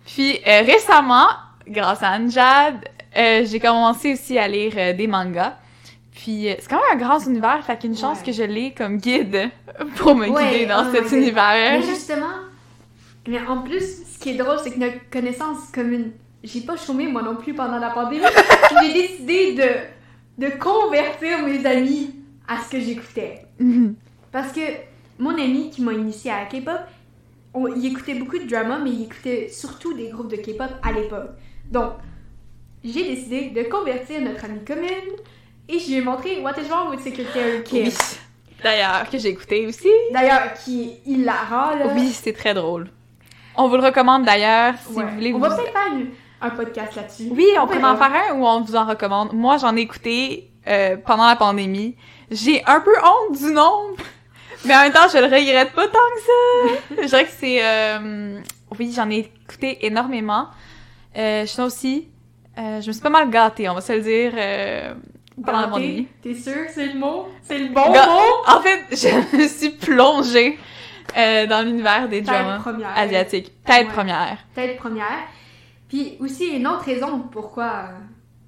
Puis 0.04 0.38
euh, 0.46 0.62
récemment, 0.62 1.28
grâce 1.66 2.02
à 2.02 2.12
Anjad, 2.18 2.74
euh, 3.16 3.44
j'ai 3.44 3.60
commencé 3.60 4.12
aussi 4.14 4.38
à 4.38 4.46
lire 4.48 4.72
euh, 4.76 4.92
des 4.92 5.06
mangas. 5.06 5.56
Puis 6.12 6.48
euh, 6.48 6.54
c'est 6.58 6.68
quand 6.68 6.76
même 6.90 7.00
un 7.00 7.04
grand 7.04 7.18
univers, 7.26 7.64
fait 7.64 7.78
qu'une 7.78 7.96
chance 7.96 8.18
Ouais. 8.18 8.26
que 8.26 8.32
je 8.32 8.42
l'ai 8.42 8.72
comme 8.72 8.98
guide 8.98 9.50
pour 9.96 10.14
me 10.14 10.28
Ouais, 10.28 10.50
guider 10.52 10.66
dans 10.66 10.90
cet 10.92 11.10
univers. 11.12 11.78
Mais 11.80 11.82
justement, 11.82 12.26
mais 13.26 13.40
en 13.46 13.62
plus, 13.62 14.02
ce 14.14 14.18
qui 14.18 14.30
est 14.30 14.34
drôle, 14.36 14.58
c'est 14.62 14.70
que 14.72 14.78
notre 14.78 15.10
connaissance 15.10 15.70
commune, 15.72 16.12
j'ai 16.44 16.60
pas 16.62 16.76
chômé 16.76 17.06
moi 17.06 17.22
non 17.22 17.36
plus 17.36 17.54
pendant 17.54 17.78
la 17.78 17.90
pandémie. 17.90 18.22
j'ai 18.82 18.92
décidé 18.92 19.54
de, 19.54 20.46
de 20.46 20.50
convertir 20.58 21.42
mes 21.44 21.64
amis 21.66 22.14
à 22.48 22.58
ce 22.62 22.70
que 22.70 22.80
j'écoutais. 22.80 23.46
Mhm. 23.58 23.94
Parce 24.32 24.52
que 24.52 24.60
mon 25.18 25.30
ami 25.34 25.70
qui 25.70 25.82
m'a 25.82 25.92
initié 25.92 26.30
à 26.30 26.40
la 26.40 26.46
K-pop, 26.46 26.80
il 27.76 27.86
écoutait 27.86 28.14
beaucoup 28.14 28.38
de 28.38 28.44
drama, 28.48 28.78
mais 28.82 28.90
il 28.90 29.02
écoutait 29.04 29.48
surtout 29.48 29.92
des 29.94 30.08
groupes 30.08 30.30
de 30.30 30.36
K-pop 30.36 30.70
à 30.82 30.92
l'époque. 30.92 31.30
Donc, 31.70 31.92
j'ai 32.84 33.04
décidé 33.14 33.50
de 33.50 33.62
convertir 33.68 34.20
notre 34.20 34.44
amie 34.44 34.64
commune 34.64 35.14
et 35.68 35.78
je 35.78 35.86
lui 35.88 35.94
ai 35.96 36.00
montré 36.00 36.40
What 36.40 36.52
is 36.60 36.68
wrong 36.68 36.90
with 36.90 37.00
Secretary 37.00 37.62
Kim. 37.64 37.84
Oui. 37.84 37.94
D'ailleurs, 38.62 39.08
que 39.10 39.18
j'ai 39.18 39.28
écouté 39.28 39.66
aussi. 39.66 39.88
D'ailleurs, 40.12 40.52
qui 40.64 40.82
est 41.06 41.10
hilarant, 41.10 41.74
là. 41.76 41.86
Oui, 41.94 42.10
c'est 42.10 42.32
très 42.32 42.52
drôle. 42.54 42.88
On 43.56 43.68
vous 43.68 43.76
le 43.76 43.82
recommande 43.82 44.24
d'ailleurs 44.24 44.74
si 44.86 44.92
Ouais. 44.94 45.04
vous 45.04 45.14
voulez. 45.14 45.32
On 45.32 45.38
vous- 45.38 45.44
va 45.44 45.56
peut-être 45.56 45.72
faire 45.72 45.92
un 46.42 46.50
podcast 46.50 46.94
là-dessus. 46.96 47.28
Oui, 47.30 47.46
on 47.60 47.66
peut 47.66 47.82
en 47.82 47.96
faire 47.96 48.12
un 48.30 48.34
ou 48.34 48.46
on 48.46 48.60
vous 48.62 48.76
en 48.76 48.86
recommande. 48.86 49.32
Moi, 49.32 49.56
j'en 49.58 49.76
ai 49.76 49.80
écouté 49.80 50.50
euh, 50.66 50.96
pendant 50.96 51.26
la 51.26 51.36
pandémie. 51.36 51.96
J'ai 52.30 52.62
un 52.66 52.80
peu 52.80 52.92
honte 53.02 53.38
du 53.38 53.50
nombre, 53.52 53.96
mais 54.64 54.74
en 54.74 54.80
même 54.82 54.92
temps, 54.92 55.08
je 55.12 55.18
le 55.18 55.24
regrette 55.24 55.72
pas 55.72 55.86
tant 55.88 55.98
que 55.98 56.20
ça. 56.96 57.02
je 57.02 57.06
dirais 57.08 57.24
que 57.24 57.30
c'est... 57.38 57.58
euh, 57.64 58.40
Oui, 58.78 58.92
j'en 58.94 59.08
ai 59.10 59.30
écouté 59.48 59.84
énormément. 59.86 60.46
Euh, 61.16 61.44
sinon 61.46 61.66
aussi, 61.66 62.08
euh, 62.58 62.80
je 62.80 62.86
me 62.88 62.92
suis 62.92 63.02
pas 63.02 63.10
mal 63.10 63.30
gâtée, 63.30 63.68
on 63.68 63.74
va 63.74 63.80
se 63.80 63.92
le 63.92 64.00
dire, 64.00 64.32
euh, 64.36 64.94
pendant 65.44 65.68
pandémie. 65.70 66.06
T'es 66.22 66.34
sûr 66.34 66.66
que 66.66 66.72
c'est 66.72 66.86
le 66.92 66.98
mot? 66.98 67.28
C'est 67.42 67.58
le 67.58 67.68
bon 67.68 67.92
Ga- 67.92 68.06
mot? 68.06 68.44
En 68.46 68.60
fait, 68.60 68.84
je 68.90 69.36
me 69.36 69.48
suis 69.48 69.70
plongée 69.70 70.58
euh, 71.16 71.46
dans 71.46 71.62
l'univers 71.64 72.08
des 72.08 72.18
Tête 72.18 72.26
dramas 72.26 72.58
première. 72.58 72.96
asiatiques. 72.96 73.52
Tête 73.64 73.86
Ouais. 73.88 73.92
première. 73.92 74.38
Tête 74.54 74.76
première. 74.76 75.24
Puis 75.88 76.16
aussi, 76.20 76.46
une 76.56 76.66
autre 76.68 76.84
raison 76.84 77.20
pourquoi 77.32 77.64
euh, 77.88 77.98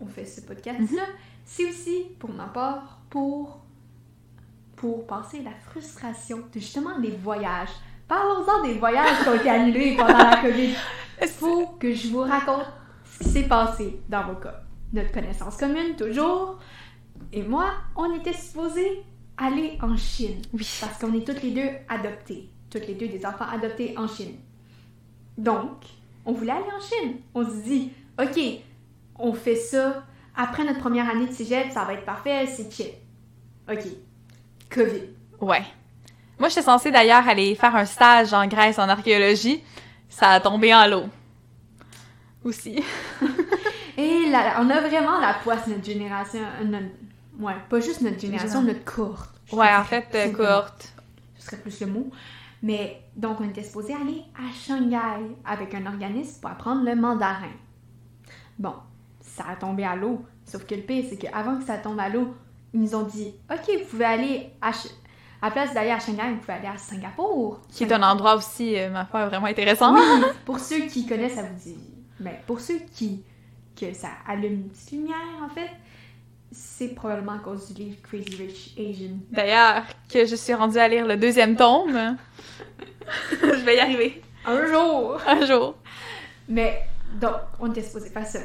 on 0.01 0.07
fait 0.07 0.25
ce 0.25 0.41
podcast-là, 0.43 1.03
c'est 1.45 1.65
aussi, 1.69 2.07
pour 2.21 2.31
ma 2.31 2.45
part, 2.45 2.99
pour, 3.11 3.59
pour 4.77 5.07
passer 5.07 5.43
la 5.43 5.51
frustration 5.71 6.39
de 6.39 6.61
justement 6.61 6.99
des 7.01 7.11
voyages. 7.11 7.69
Parlons-en 8.13 8.63
des 8.63 8.75
voyages 8.75 9.23
qui 9.23 9.29
ont 9.31 9.35
été 9.37 9.49
annulés 9.49 9.97
pendant 9.97 10.19
la 10.19 10.37
COVID. 10.37 10.75
Il 11.23 11.29
faut 11.29 11.67
que 11.81 11.95
je 11.95 12.09
vous 12.09 12.21
raconte 12.21 12.67
ce 13.07 13.25
qui 13.25 13.31
s'est 13.31 13.49
passé 13.49 14.03
dans 14.07 14.27
vos 14.27 14.35
cas. 14.35 14.65
Notre 14.93 15.13
connaissance 15.13 15.57
commune, 15.57 15.97
toujours. 15.97 16.59
Et 17.33 17.43
moi, 17.43 17.71
on 17.97 18.15
était 18.15 18.35
supposés 18.35 19.03
aller 19.39 19.79
en 19.81 19.97
Chine. 19.97 20.43
Oui. 20.53 20.69
Parce 20.83 20.99
qu'on 20.99 21.15
est 21.15 21.27
toutes 21.27 21.43
les 21.43 21.53
deux 21.53 21.71
adoptés. 21.89 22.51
Toutes 22.69 22.87
les 22.87 22.93
deux 22.93 23.09
des 23.09 23.25
enfants 23.25 23.47
adoptés 23.51 23.95
en 23.97 24.07
Chine. 24.07 24.35
Donc, 25.39 25.83
on 26.27 26.33
voulait 26.33 26.53
aller 26.53 26.65
en 26.65 26.81
Chine. 26.83 27.17
On 27.35 27.47
se 27.47 27.63
dit, 27.63 27.93
OK, 28.21 28.39
on 29.21 29.33
fait 29.33 29.57
ça. 29.57 30.05
Après 30.37 30.65
notre 30.65 30.81
première 30.81 31.09
année 31.09 31.29
de 31.29 31.33
cégep, 31.33 31.73
ça 31.73 31.85
va 31.85 31.95
être 31.95 32.05
parfait, 32.05 32.45
c'est 32.45 32.71
chill. 32.71 32.93
OK. 33.71 33.87
COVID. 34.69 35.05
Ouais. 35.41 35.63
Moi, 36.43 36.49
j'étais 36.49 36.63
censée 36.63 36.91
d'ailleurs 36.91 37.29
aller 37.29 37.55
faire 37.55 37.77
un 37.77 37.85
stage 37.85 38.33
en 38.35 38.45
Grèce 38.49 38.77
en 38.81 38.89
archéologie. 38.89 39.63
Ça 40.09 40.31
a 40.31 40.41
tombé 40.41 40.75
en 40.75 40.89
l'eau. 40.89 41.05
Aussi. 42.43 42.83
Et 43.97 44.29
là, 44.29 44.57
on 44.59 44.69
a 44.69 44.81
vraiment 44.81 45.21
la 45.21 45.35
poisse, 45.35 45.69
notre 45.69 45.85
génération. 45.85 46.41
euh, 46.61 46.65
notre- 46.65 46.87
ouais, 47.39 47.55
pas 47.71 47.79
juste 47.79 48.01
notre 48.01 48.19
génération, 48.19 48.61
notre 48.61 48.83
cohorte. 48.85 49.31
Je 49.47 49.55
Ouais, 49.55 49.73
en 49.73 49.85
fait, 49.85 50.09
euh, 50.17 50.33
cohorte. 50.33 50.93
Ce 51.37 51.47
serait 51.47 51.59
plus 51.59 51.79
le 51.81 51.87
mot. 51.87 52.11
Mais 52.61 53.01
donc, 53.15 53.41
on 53.41 53.49
était 53.49 53.63
supposé 53.63 53.95
aller 53.95 54.25
à 54.35 54.53
Shanghai 54.53 55.37
avec 55.45 55.73
un 55.75 55.87
organisme 55.87 56.41
pour 56.41 56.51
apprendre 56.51 56.83
le 56.85 56.97
mandarin. 56.97 57.53
Bon, 58.59 58.75
ça 59.21 59.45
a 59.49 59.55
tombé 59.55 59.85
à 59.85 59.95
l'eau. 59.95 60.25
Sauf 60.45 60.67
que 60.67 60.75
le 60.75 60.83
pire, 60.83 61.05
c'est 61.09 61.19
qu'avant 61.19 61.59
que 61.61 61.65
ça 61.65 61.79
tombe 61.79 62.01
à 62.01 62.09
l'eau, 62.09 62.35
ils 62.75 62.81
nous 62.81 62.97
ont 62.97 63.05
dit 63.05 63.33
Ok, 63.49 63.71
vous 63.79 63.85
pouvez 63.89 64.07
aller 64.07 64.51
à. 64.61 64.73
À 65.43 65.47
la 65.47 65.51
place 65.51 65.75
d'aller 65.75 65.91
à 65.91 65.99
Shanghai, 65.99 66.31
vous 66.31 66.37
pouvez 66.37 66.53
aller 66.53 66.69
à 66.69 66.79
Singapour. 66.79 67.61
Qui 67.69 67.83
est 67.83 67.93
un 67.93 68.03
endroit 68.05 68.37
aussi, 68.37 68.79
euh, 68.79 68.91
ma 68.91 69.05
foi, 69.05 69.27
vraiment 69.27 69.47
intéressant. 69.47 69.93
Oui, 69.93 70.01
pour 70.45 70.61
ceux 70.61 70.87
qui 70.87 71.05
connaissent, 71.05 71.35
ça 71.35 71.43
vous 71.43 71.59
dit. 71.61 71.77
Mais 72.21 72.41
pour 72.47 72.61
ceux 72.61 72.79
qui. 72.95 73.25
que 73.79 73.93
ça 73.93 74.11
allume 74.29 74.53
une 74.53 74.69
petite 74.69 74.93
lumière, 74.93 75.17
en 75.45 75.49
fait, 75.49 75.69
c'est 76.53 76.95
probablement 76.95 77.33
à 77.33 77.39
cause 77.39 77.73
du 77.73 77.83
livre 77.83 77.97
Crazy 78.03 78.37
Rich 78.37 78.75
Asian. 78.79 79.17
D'ailleurs, 79.33 79.83
que 80.09 80.25
je 80.25 80.37
suis 80.37 80.55
rendue 80.55 80.79
à 80.79 80.87
lire 80.87 81.09
le 81.09 81.17
deuxième 81.17 81.57
tome. 81.57 82.17
je 83.33 83.65
vais 83.65 83.77
y 83.77 83.81
arriver. 83.81 84.23
Un 84.47 84.67
jour! 84.67 85.21
Un 85.27 85.45
jour. 85.45 85.75
Mais, 86.49 86.85
donc, 87.21 87.35
on 87.59 87.73
était 87.73 87.83
supposé 87.83 88.11
faire 88.11 88.27
ça. 88.27 88.39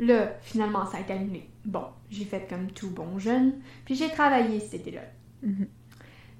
Là, 0.00 0.32
finalement, 0.42 0.84
ça 0.84 0.98
a 0.98 1.00
été 1.02 1.12
annulé. 1.12 1.48
Bon, 1.64 1.84
j'ai 2.10 2.24
fait 2.24 2.48
comme 2.48 2.72
tout 2.72 2.90
bon 2.90 3.20
jeune, 3.20 3.54
puis 3.84 3.94
j'ai 3.94 4.10
travaillé 4.10 4.58
cet 4.58 4.74
été-là. 4.74 5.02
Mhm. 5.46 5.66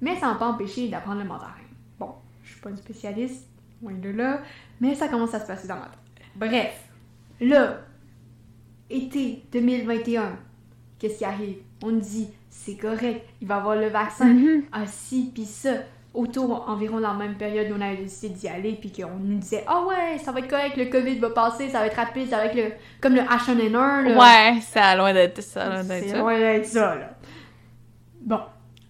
Mais 0.01 0.15
ça 0.17 0.27
m'a 0.27 0.35
pas 0.35 0.47
empêché 0.49 0.89
d'apprendre 0.89 1.21
le 1.21 1.27
mandarin. 1.27 1.53
Bon, 1.99 2.11
je 2.43 2.51
suis 2.51 2.61
pas 2.61 2.69
une 2.69 2.77
spécialiste, 2.77 3.47
loin 3.81 3.93
de 3.93 4.09
là, 4.09 4.41
mais 4.79 4.93
ça 4.93 5.07
commence 5.07 5.33
à 5.33 5.39
se 5.39 5.47
passer 5.47 5.67
dans 5.67 5.75
ma 5.75 5.85
tête. 5.87 6.25
Bref, 6.35 6.83
là, 7.41 7.79
été 8.89 9.43
2021, 9.51 10.37
qu'est-ce 10.99 11.17
qui 11.19 11.25
arrive? 11.25 11.57
On 11.83 11.91
nous 11.91 11.99
dit, 11.99 12.29
c'est 12.49 12.75
correct, 12.75 13.25
il 13.41 13.47
va 13.47 13.55
y 13.55 13.57
avoir 13.57 13.75
le 13.75 13.87
vaccin. 13.87 14.25
Mhm. 14.33 14.63
Ah 14.71 14.85
si, 14.85 15.31
puis 15.33 15.45
ça, 15.45 15.71
autour, 16.13 16.67
environ 16.69 16.99
dans 16.99 17.13
la 17.13 17.17
même 17.17 17.35
période, 17.37 17.67
on 17.75 17.81
avait 17.81 17.97
décidé 17.97 18.33
d'y 18.35 18.47
aller, 18.47 18.73
puis 18.73 18.91
qu'on 18.91 19.17
nous 19.19 19.37
disait, 19.39 19.63
ah 19.67 19.83
ouais, 19.87 20.17
ça 20.19 20.31
va 20.31 20.39
être 20.39 20.47
correct, 20.49 20.77
le 20.77 20.85
COVID 20.85 21.19
va 21.19 21.29
passer, 21.31 21.69
ça 21.69 21.79
va 21.79 21.87
être 21.87 21.95
rapide, 21.95 22.29
ça 22.29 22.37
va 22.37 22.45
être 22.45 22.55
le, 22.55 22.71
comme 23.01 23.15
le 23.15 23.21
H1N1, 23.21 24.03
là. 24.03 24.17
Ouais, 24.53 24.59
c'est 24.61 24.95
loin 24.95 25.13
d'être 25.13 25.41
ça. 25.41 25.69
loin 25.69 25.83
d'être 25.83 26.03
C'est 26.03 26.09
ça. 26.11 26.17
loin 26.19 26.37
d'être 26.37 26.65
ça, 26.65 26.95
là. 26.95 27.17
Bon. 28.21 28.39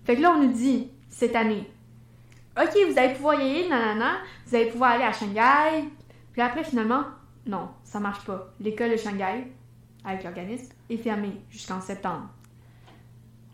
Fait 0.08 0.16
que 0.16 0.22
là, 0.22 0.32
on 0.32 0.41
nous 0.41 0.53
dit, 0.53 0.89
cette 1.10 1.36
année, 1.36 1.70
OK, 2.58 2.72
vous 2.89 2.97
allez 2.97 3.14
pouvoir 3.14 3.41
y 3.41 3.41
aller, 3.41 3.68
nanana, 3.68 4.20
vous 4.45 4.55
allez 4.55 4.68
pouvoir 4.68 4.91
aller 4.91 5.03
à 5.03 5.12
Shanghai. 5.12 5.84
Puis 6.32 6.41
après, 6.41 6.64
finalement, 6.64 7.03
non, 7.45 7.68
ça 7.84 7.99
marche 7.99 8.24
pas. 8.24 8.53
L'école 8.62 8.91
de 8.91 8.95
Shanghai, 8.95 9.51
avec 10.05 10.24
l'organisme, 10.24 10.72
est 10.89 10.95
fermée 10.95 11.34
jusqu'en 11.49 11.82
septembre. 11.82 12.30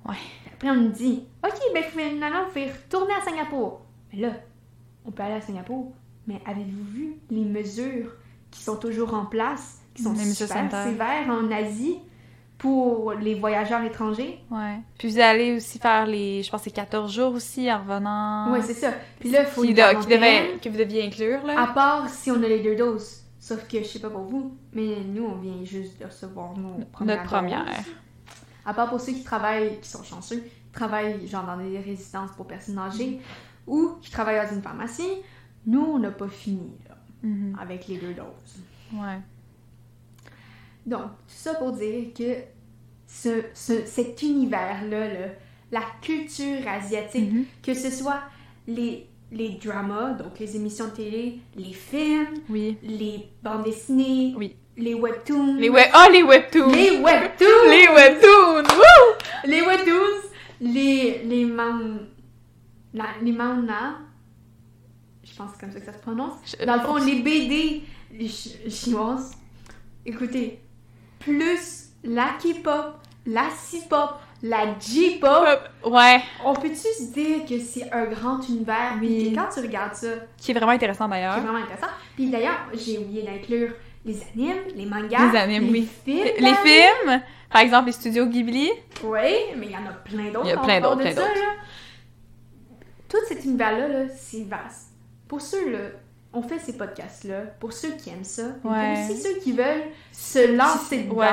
Ouais. 0.08 0.14
Puis 0.44 0.54
Après, 0.54 0.70
on 0.70 0.76
nous 0.76 0.92
dit, 0.92 1.24
OK, 1.44 1.60
ben 1.74 1.84
finalement, 1.86 2.44
vous 2.44 2.50
pouvez 2.50 2.70
retourner 2.70 3.16
à 3.16 3.22
Singapour. 3.22 3.82
Mais 4.14 4.20
là, 4.20 4.34
on 5.06 5.12
peut 5.12 5.24
aller 5.24 5.34
à 5.34 5.42
Singapour, 5.42 5.92
mais 6.28 6.40
avez-vous 6.46 6.84
vu 6.84 7.16
les 7.32 7.46
mesures 7.46 8.14
qui 8.52 8.62
sont 8.62 8.78
toujours 8.78 9.16
en 9.16 9.26
place, 9.26 9.82
qui 9.96 10.04
sont 10.04 10.14
Les 10.14 10.20
super 10.20 10.70
sévères 10.70 11.30
en 11.30 11.50
Asie? 11.50 11.98
Pour 12.64 13.12
les 13.12 13.36
voyageurs 13.36 13.84
étrangers. 13.84 14.40
Ouais. 14.50 14.80
Puis 14.98 15.10
vous 15.10 15.20
allez 15.20 15.54
aussi 15.58 15.80
faire 15.80 16.06
les, 16.06 16.42
je 16.44 16.50
pense, 16.50 16.62
c'est 16.64 16.72
14 16.72 17.12
jours 17.14 17.34
aussi 17.34 17.70
en 17.70 17.80
revenant. 17.80 18.54
Ouais, 18.54 18.62
c'est 18.62 18.74
ça. 18.74 18.94
Puis 19.20 19.30
là, 19.32 19.42
il 19.42 19.48
faut 19.48 19.64
qui, 19.64 19.74
de- 19.74 20.02
qui 20.02 20.08
devait- 20.08 20.58
que 20.62 20.70
vous 20.70 20.78
deviez 20.78 21.06
inclure, 21.06 21.44
là. 21.46 21.62
À 21.62 21.68
part 21.74 22.08
si 22.10 22.32
on 22.32 22.36
a 22.42 22.48
les 22.48 22.62
deux 22.62 22.76
doses. 22.78 23.20
Sauf 23.38 23.68
que 23.68 23.80
je 23.80 23.84
sais 23.84 24.00
pas 24.00 24.10
pour 24.10 24.22
vous, 24.22 24.56
mais 24.72 24.96
nous, 25.06 25.26
on 25.26 25.36
vient 25.36 25.62
juste 25.66 26.00
de 26.00 26.06
recevoir 26.06 26.58
nos 26.58 26.86
premières 26.86 27.18
Notre 27.18 27.30
première. 27.30 27.66
doses. 27.66 27.94
À 28.66 28.74
part 28.74 28.90
pour 28.90 29.02
ceux 29.02 29.12
qui 29.12 29.24
travaillent, 29.26 29.82
qui 29.82 29.90
sont 29.90 30.04
chanceux, 30.04 30.38
qui 30.40 30.72
travaillent 30.72 31.28
genre 31.28 31.46
dans 31.46 31.58
des 31.58 31.78
résidences 31.80 32.32
pour 32.38 32.48
personnes 32.48 32.78
âgées 32.80 33.20
ou 33.68 33.96
qui 34.02 34.10
travaillent 34.10 34.48
dans 34.48 34.56
une 34.56 34.62
pharmacie, 34.62 35.12
nous, 35.68 35.82
on 35.84 36.00
n'a 36.00 36.12
pas 36.12 36.30
fini 36.30 36.72
là, 36.88 36.96
Mhm. 37.24 37.58
avec 37.62 37.90
les 37.90 37.98
deux 37.98 38.14
doses. 38.14 38.62
Ouais. 38.94 39.20
Donc, 40.86 41.02
tout 41.04 41.10
ça 41.28 41.56
pour 41.56 41.72
dire 41.74 42.14
que 42.18 42.53
ce, 43.16 43.44
ce- 43.54 43.86
cet 43.86 44.22
univers-là, 44.24 45.08
là, 45.08 45.28
la 45.72 45.82
culture 46.02 46.68
asiatique, 46.68 47.32
Mhm. 47.32 47.46
que 47.62 47.74
ce 47.76 47.92
soit 47.92 48.22
les, 48.68 49.06
les 49.32 49.50
dramas, 49.64 50.14
donc 50.14 50.40
les 50.40 50.56
émissions 50.56 50.86
de 50.88 50.92
télé, 50.92 51.40
les 51.56 51.74
films, 51.74 52.40
Oui. 52.50 52.78
les 52.84 53.28
bandes 53.44 53.64
dessinées, 53.66 54.34
Oui. 54.36 54.56
les 54.78 54.96
webtoons, 54.96 55.56
Les 55.58 55.70
web... 55.70 55.88
Oh, 55.96 56.12
les 56.12 56.24
webtoons! 56.24 56.72
les 56.72 56.98
webtoons, 56.98 57.70
Les 57.70 57.88
webtoons! 57.88 58.68
Les 59.46 59.62
webtoons, 59.62 60.30
les 60.62 61.24
les 61.24 61.46
man, 61.46 62.00
la- 62.94 63.16
les 63.22 63.32
manga, 63.32 63.98
je 65.24 65.36
pense 65.36 65.52
que 65.52 65.58
c'est 65.60 65.66
comme 65.66 65.72
ça 65.74 65.80
que 65.80 65.86
ça 65.86 65.94
se 65.94 66.00
prononce. 66.00 66.34
Je- 66.60 66.66
Dans 66.66 66.76
le 66.76 66.82
fond, 66.82 66.96
les 66.98 67.22
BD 67.22 67.84
chinoises, 68.70 69.32
écoutez, 70.06 70.60
plus 71.20 71.90
la 72.04 72.30
K-pop, 72.42 72.96
la 73.26 73.50
C-pop, 73.52 74.12
la 74.42 74.78
J-pop, 74.80 75.60
Ouais. 75.86 76.22
on 76.44 76.54
peut-tu 76.54 76.76
se 76.76 77.14
dire 77.14 77.46
que 77.48 77.58
c'est 77.60 77.90
un 77.92 78.06
grand 78.06 78.40
univers? 78.50 78.98
Oui. 79.00 79.26
Puis 79.30 79.34
quand 79.34 79.48
tu 79.54 79.62
regardes 79.62 79.96
ça, 79.96 80.08
Qui 80.38 80.52
est 80.52 80.54
vraiment 80.54 80.72
intéressant 80.74 81.08
d'ailleurs. 81.08 81.40
vraiment 81.40 81.60
intéressant. 81.60 81.88
Puis 82.16 82.30
d'ailleurs, 82.30 82.60
j'ai 82.74 82.98
oublié 82.98 83.24
d'inclure 83.24 83.72
les 84.06 84.22
animes, 84.34 84.58
les 84.76 84.86
mangas, 84.86 85.32
Les 85.32 85.38
animes, 85.38 85.70
oui. 85.72 85.88
films. 86.04 86.24
Les 86.26 86.42
les 86.42 86.54
films, 86.56 87.22
par 87.50 87.62
exemple 87.62 87.86
les 87.86 87.92
studios 87.94 88.26
Ghibli. 88.26 88.70
Oui, 89.04 89.22
mais 89.58 89.68
il 89.68 89.72
y 89.72 89.78
en 89.78 89.86
a 89.88 89.94
plein 90.04 90.30
d'autres. 90.32 90.46
Il 90.46 90.50
y 90.50 90.52
a 90.54 90.58
plein 90.58 90.82
d'autres, 90.82 90.98
plein 91.02 91.14
d'autres. 91.14 91.30
Tout 93.08 93.18
cet 93.28 93.46
univers-là, 93.46 93.88
là, 93.88 94.06
c'est 94.16 94.44
vaste. 94.44 94.90
Pour 95.28 95.40
ceux, 95.40 95.72
là, 95.72 95.80
on 96.34 96.42
fait 96.42 96.58
ces 96.60 96.76
podcasts-là, 96.76 97.42
pour 97.60 97.72
ceux 97.74 97.92
qui 97.92 98.10
aiment 98.10 98.24
ça, 98.24 98.42
Ouais. 98.64 98.94
pour 99.06 99.12
aussi 99.16 99.22
ceux 99.22 99.36
qui 99.40 99.52
veulent 99.52 99.84
se 100.12 100.52
lancer 100.56 101.04
dedans, 101.04 101.16
Ouais. 101.16 101.28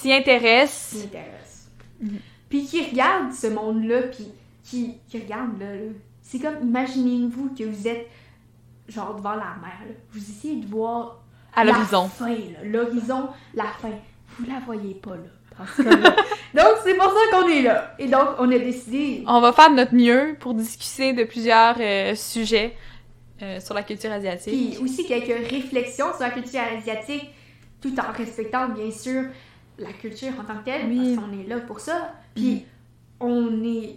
Qui 0.00 0.08
s'y 0.08 0.12
intéressent. 0.12 0.92
qui 1.00 1.06
intéressent. 1.06 1.70
Mhm. 2.00 2.18
Puis 2.48 2.64
qui 2.66 2.84
regardent 2.90 3.32
ce 3.32 3.46
monde-là, 3.48 4.02
puis 4.02 4.28
qui, 4.64 4.94
qui 5.08 5.18
regardent 5.18 5.58
là, 5.60 5.74
là. 5.74 5.92
C'est 6.22 6.38
comme, 6.38 6.56
imaginez-vous 6.62 7.54
que 7.58 7.64
vous 7.64 7.88
êtes 7.88 8.08
genre 8.88 9.14
devant 9.16 9.30
la 9.34 9.56
mer, 9.60 9.80
là. 9.86 9.94
vous 10.12 10.18
essayez 10.20 10.56
de 10.56 10.66
voir 10.66 11.20
À 11.54 11.64
la 11.64 11.72
l'horizon. 11.72 12.08
fin, 12.08 12.28
là. 12.28 12.64
l'horizon, 12.64 13.28
la 13.54 13.64
fin. 13.64 13.90
Vous 14.38 14.46
la 14.46 14.60
voyez 14.64 14.94
pas 14.94 15.16
là. 15.16 15.22
donc 16.54 16.78
c'est 16.84 16.94
pour 16.94 17.12
ça 17.12 17.18
qu'on 17.32 17.46
est 17.48 17.60
là. 17.62 17.94
Et 17.98 18.06
donc 18.06 18.28
on 18.38 18.50
a 18.50 18.58
décidé. 18.58 19.22
On 19.26 19.40
va 19.42 19.52
faire 19.52 19.70
de 19.70 19.74
notre 19.76 19.94
mieux 19.94 20.36
pour 20.40 20.54
discuter 20.54 21.12
de 21.12 21.24
plusieurs 21.24 21.76
euh, 21.78 22.14
sujets 22.14 22.74
euh, 23.42 23.60
sur 23.60 23.74
la 23.74 23.82
culture 23.82 24.10
asiatique. 24.10 24.54
Puis 24.54 24.82
aussi 24.82 25.06
quelques 25.06 25.50
réflexions 25.50 26.12
sur 26.12 26.20
la 26.22 26.30
culture 26.30 26.60
asiatique, 26.78 27.28
tout 27.82 27.92
en 28.00 28.10
respectant 28.12 28.68
bien 28.70 28.90
sûr 28.90 29.24
la 29.82 29.92
culture 29.92 30.32
en 30.40 30.44
tant 30.44 30.58
que 30.60 30.64
telle, 30.64 30.86
Oui. 30.88 31.14
parce 31.16 31.26
qu'on 31.26 31.38
est 31.38 31.46
là 31.46 31.58
pour 31.60 31.80
ça. 31.80 32.14
Puis 32.34 32.64
on 33.20 33.62
est 33.64 33.96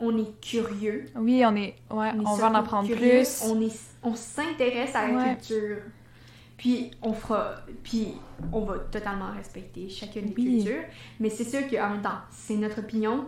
on 0.00 0.16
est 0.16 0.40
curieux. 0.40 1.06
Oui, 1.16 1.42
on 1.44 1.56
est. 1.56 1.74
Ouais, 1.90 2.10
On, 2.16 2.20
est 2.22 2.26
on 2.26 2.34
va 2.34 2.50
en 2.50 2.54
apprendre 2.54 2.86
curieux, 2.88 3.08
plus. 3.24 3.42
On 3.46 3.60
est 3.60 3.76
on 4.04 4.14
s'intéresse 4.14 4.94
à 4.94 5.08
la 5.08 5.16
Ouais. 5.16 5.36
culture. 5.36 5.78
Puis 6.56 6.90
on 7.02 7.12
fera 7.12 7.56
puis 7.82 8.08
on 8.52 8.60
va 8.60 8.78
totalement 8.78 9.32
respecter 9.36 9.88
chacune 9.88 10.26
des 10.26 10.34
Oui. 10.36 10.56
cultures, 10.64 10.82
mais 11.20 11.30
c'est 11.30 11.44
sûr 11.44 11.60
qu'en 11.68 11.90
même 11.90 12.02
temps, 12.02 12.18
c'est 12.30 12.54
notre 12.56 12.78
opinion. 12.80 13.26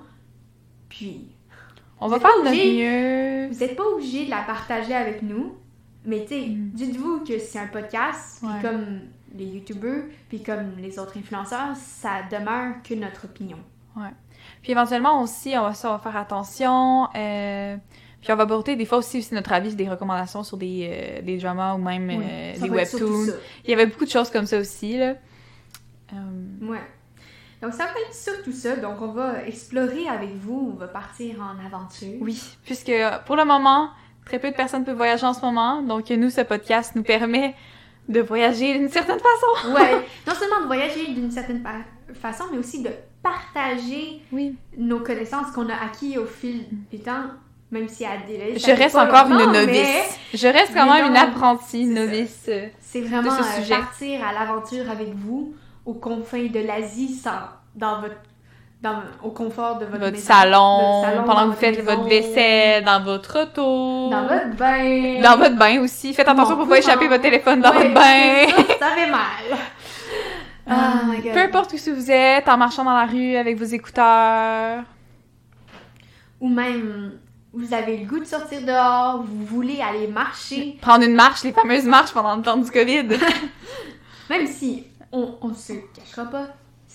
Puis 0.89 1.29
On 2.01 2.09
va 2.09 2.19
faire 2.19 2.31
notre 2.43 2.51
mieux. 2.57 3.49
Vous 3.53 3.59
n'êtes 3.61 3.77
pas 3.77 3.85
obligé 3.85 4.25
de 4.25 4.31
la 4.31 4.43
partager 4.43 4.95
avec 4.95 5.23
nous, 5.23 5.55
mais 6.05 6.23
tu 6.23 6.29
sais, 6.29 6.47
Mm. 6.47 6.71
dites-vous 6.73 7.25
que 7.25 7.39
c'est 7.39 7.59
un 7.59 7.67
podcast, 7.67 8.39
puis 8.43 8.63
comme 8.63 9.01
les 9.35 9.45
youtubeurs, 9.47 10.05
puis 10.29 10.43
comme 10.43 10.77
les 10.79 10.99
autres 10.99 11.17
influenceurs, 11.19 11.75
ça 11.77 12.23
demeure 12.31 12.75
que 12.83 12.95
notre 12.95 13.25
opinion. 13.27 13.59
Puis 14.63 14.73
éventuellement 14.73 15.23
aussi, 15.23 15.55
on 15.57 15.63
va, 15.63 15.75
ça, 15.75 15.91
on 15.91 15.93
va 15.93 15.99
faire 15.99 16.17
attention. 16.17 17.09
euh, 17.15 17.77
puis 18.23 18.31
on 18.33 18.37
va 18.37 18.43
aborder 18.43 18.77
des 18.77 18.85
fois 18.85 18.99
aussi, 18.99 19.19
aussi 19.19 19.33
notre 19.35 19.53
avis, 19.53 19.75
des 19.75 19.89
recommandations 19.89 20.43
sur 20.43 20.57
des, 20.59 20.91
euh, 20.93 21.23
des 21.23 21.39
dramas 21.39 21.75
ou 21.75 21.79
même 21.79 22.09
Oui, 22.09 22.19
euh, 22.23 22.59
des 22.59 22.69
webtoons. 22.69 23.33
Il 23.65 23.71
y 23.71 23.73
avait 23.73 23.87
beaucoup 23.87 24.05
de 24.05 24.11
choses 24.11 24.31
comme 24.31 24.45
ça 24.47 24.59
aussi. 24.59 24.99
Là. 24.99 25.15
Euh, 26.13 26.17
Ouais. 26.63 26.81
Donc 27.63 27.73
ça 27.75 27.85
va 27.85 27.91
être 28.07 28.15
surtout 28.15 28.53
ça, 28.53 28.77
donc 28.77 29.03
on 29.03 29.13
va 29.13 29.45
explorer 29.47 30.09
avec 30.09 30.35
vous, 30.37 30.73
on 30.75 30.79
va 30.79 30.89
partir 30.89 31.37
en 31.43 31.63
aventure. 31.65 32.15
oui, 32.21 32.41
puisque 32.65 32.89
euh, 32.89 33.19
pour 33.27 33.37
le 33.37 33.45
moment, 33.45 33.91
très 34.25 34.39
peu 34.39 34.51
de 34.51 34.57
personnes 34.57 34.83
peuvent 34.85 34.97
voyager 34.97 35.27
en 35.27 35.35
ce 35.35 35.43
moment. 35.43 35.83
Donc 35.83 36.09
nous, 36.09 36.31
ce 36.31 36.41
podcast 36.41 36.95
nous 36.97 37.03
permet 37.03 37.55
de 38.09 38.21
voyager 38.21 38.77
d'une 38.79 38.89
certaine 38.89 39.19
façon. 39.19 39.69
Ouais, 39.75 40.07
non 40.27 40.35
seulement 40.35 40.61
de 40.63 40.67
voyager 40.67 41.07
d'une 41.09 41.31
certaine 41.31 41.63
façon, 42.15 42.45
mais 42.53 42.59
aussi 42.59 42.83
de 42.83 42.91
partager 43.23 44.21
Oui. 44.33 44.57
nos 44.77 45.01
connaissances 45.01 45.51
qu'on 45.55 45.69
a 45.69 45.75
acquis 45.75 46.19
au 46.19 46.25
fil 46.25 46.65
du 46.91 46.99
temps, 47.01 47.25
même 47.71 47.89
si 47.89 48.05
à 48.05 48.17
délai. 48.27 48.59
Je 48.59 48.71
reste 48.71 48.97
encore 48.97 49.27
une 49.31 49.53
novice. 49.53 50.19
Je 50.35 50.47
reste 50.49 50.73
quand 50.75 50.87
mais 50.87 51.03
même 51.03 51.11
une 51.13 51.17
apprentie 51.17 51.87
novice. 51.87 52.49
C'est 52.81 53.01
vraiment 53.03 53.31
de 53.31 53.37
ce 53.37 53.43
euh, 53.43 53.61
sujet. 53.63 53.77
partir 53.77 54.27
à 54.27 54.33
l'aventure 54.33 54.91
avec 54.91 55.15
vous 55.15 55.55
aux 55.87 55.95
confins 55.95 56.47
de 56.47 56.61
l'Asie 56.61 57.15
sans 57.15 57.31
dans 57.75 58.01
votre 58.01 58.17
dans, 58.83 59.03
au 59.23 59.31
confort 59.31 59.79
de 59.79 59.85
votre, 59.85 59.99
Votre 59.99 60.13
maison, 60.13 60.25
salon, 60.27 61.25
pendant 61.27 61.43
que 61.43 61.47
vous 61.49 61.53
faites 61.61 61.77
maison, 61.77 61.97
votre 61.97 62.09
vaisselle, 62.09 62.85
dans 62.85 63.03
votre 63.03 63.43
auto. 63.43 64.09
dans 64.11 64.23
votre 64.23 64.57
bain 64.57 65.21
Dans 65.23 65.37
votre 65.37 65.57
bain 65.57 65.81
aussi. 65.83 66.15
Faites 66.15 66.29
attention 66.29 66.57
pour 66.57 66.67
pas 66.69 66.79
échapper 66.79 67.07
votre 67.09 67.23
téléphone 67.23 67.61
dans 67.61 67.73
votre 67.73 67.93
bain. 67.93 68.47
ça, 68.49 68.79
ça 68.79 68.95
fait 68.97 69.11
mal 69.11 69.59
Ah, 70.67 71.03
my 71.07 71.21
God. 71.21 71.33
Peu 71.33 71.41
importe 71.41 71.73
où 71.75 71.95
vous 71.95 72.11
êtes, 72.11 72.49
en 72.49 72.57
marchant 72.57 72.85
dans 72.85 72.97
la 72.97 73.05
rue 73.07 73.37
avec 73.37 73.59
vos 73.59 73.65
écouteurs. 73.65 74.83
ou 76.41 76.49
même 76.49 77.19
vous 77.53 77.75
avez 77.75 77.97
le 77.99 78.07
goût 78.07 78.21
de 78.21 78.25
sortir 78.25 78.63
dehors 78.63 79.25
vous 79.25 79.45
voulez 79.45 79.81
aller 79.83 80.07
marcher 80.07 80.79
Prendre 80.81 81.05
une 81.05 81.15
marche, 81.17 81.43
les 81.43 81.53
fameuses 81.53 81.85
marches 81.85 82.13
pendant 82.13 82.37
le 82.37 82.43
temps 82.43 82.57
du 82.57 82.71
COVID. 82.71 83.09
même 84.31 84.47
si 84.47 84.87
on, 85.13 85.35
on 85.43 85.53
se 85.53 85.73
cachera 85.95 86.31
pas 86.31 86.47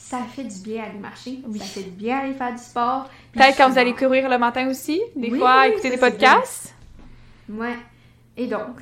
ça 0.08 0.20
fait 0.20 0.43
du 0.43 0.60
bien 0.60 0.84
aller 0.84 0.99
marcher 0.99 1.39
Oui. 1.47 1.58
ça 1.58 1.66
fait 1.66 1.84
du 1.84 1.89
bien 1.89 2.20
aller 2.20 2.34
faire 2.34 2.51
du 2.51 2.62
sport 2.62 3.10
Peut-être 3.34 3.58
quand 3.58 3.70
vous 3.72 3.78
allez 3.80 3.93
courir 3.95 4.30
le 4.30 4.38
matin 4.38 4.70
aussi. 4.70 5.01
Des 5.16 5.32
Oui, 5.32 5.39
fois, 5.39 5.68
écouter 5.68 5.89
des 5.89 5.97
podcasts. 5.97 6.76
Ouais. 7.49 7.76
Et 8.38 8.45
donc, 8.45 8.78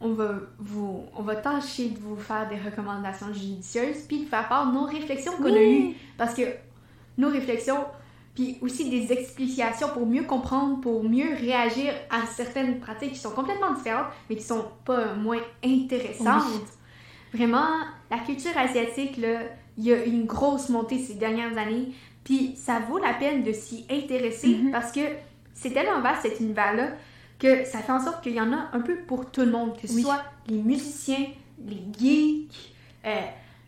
on 0.00 0.10
va 0.12 0.34
vous, 0.58 1.04
on 1.16 1.22
va 1.22 1.34
tâcher 1.36 1.88
de 1.88 1.98
vous 1.98 2.16
faire 2.16 2.48
des 2.48 2.56
recommandations 2.56 3.32
judicieuses, 3.34 4.02
puis 4.06 4.20
de 4.24 4.28
faire 4.28 4.48
part 4.48 4.68
de 4.68 4.74
nos 4.74 4.84
réflexions 4.84 5.32
qu'on 5.38 5.52
a 5.54 5.60
eues. 5.62 5.94
Parce 6.16 6.34
que 6.34 6.42
nos 7.18 7.28
réflexions, 7.28 7.84
puis 8.36 8.58
aussi 8.60 8.88
des 8.88 9.12
explications 9.12 9.88
pour 9.88 10.06
mieux 10.06 10.22
comprendre, 10.22 10.80
pour 10.82 11.02
mieux 11.02 11.34
réagir 11.34 11.92
à 12.10 12.26
certaines 12.26 12.78
pratiques 12.78 13.14
qui 13.14 13.18
sont 13.18 13.30
complètement 13.32 13.72
différentes, 13.72 14.06
mais 14.30 14.36
qui 14.36 14.44
sont 14.44 14.66
pas 14.84 15.14
moins 15.14 15.40
intéressantes. 15.64 16.68
Vraiment, 17.34 17.66
la 18.10 18.18
culture 18.18 18.56
asiatique, 18.56 19.16
là, 19.16 19.40
il 19.78 19.84
y 19.84 19.92
a 19.92 20.04
une 20.04 20.24
grosse 20.26 20.68
montée 20.68 20.98
ces 20.98 21.14
dernières 21.14 21.56
années, 21.58 21.88
puis 22.24 22.54
ça 22.56 22.80
vaut 22.88 22.98
la 22.98 23.14
peine 23.14 23.42
de 23.42 23.52
s'y 23.52 23.84
intéresser 23.90 24.48
Mhm. 24.56 24.70
parce 24.70 24.90
que 24.92 25.00
c'est 25.54 25.70
tellement 25.70 26.00
vaste 26.00 26.22
cet 26.22 26.40
univers-là 26.40 26.88
que 27.38 27.64
ça 27.64 27.78
fait 27.78 27.92
en 27.92 28.00
sorte 28.02 28.22
qu'il 28.22 28.34
y 28.34 28.40
en 28.40 28.52
a 28.52 28.68
un 28.72 28.80
peu 28.80 28.96
pour 29.06 29.26
tout 29.30 29.42
le 29.42 29.50
monde, 29.50 29.76
que 29.80 29.86
ce 29.86 29.94
Oui. 29.94 30.02
soit 30.02 30.22
les 30.48 30.56
musiciens, 30.62 31.26
les 31.66 31.82
geeks, 31.98 32.74
euh, 33.06 33.10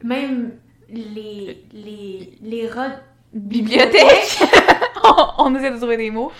même 0.03 0.53
les, 0.91 1.65
les, 1.73 2.33
les 2.43 2.69
rats 2.69 2.93
Bibliothèque. 3.35 4.39
on, 5.05 5.45
on 5.45 5.55
essaie 5.55 5.71
de 5.71 5.77
trouver 5.77 5.97
des 5.99 6.11
mots. 6.11 6.33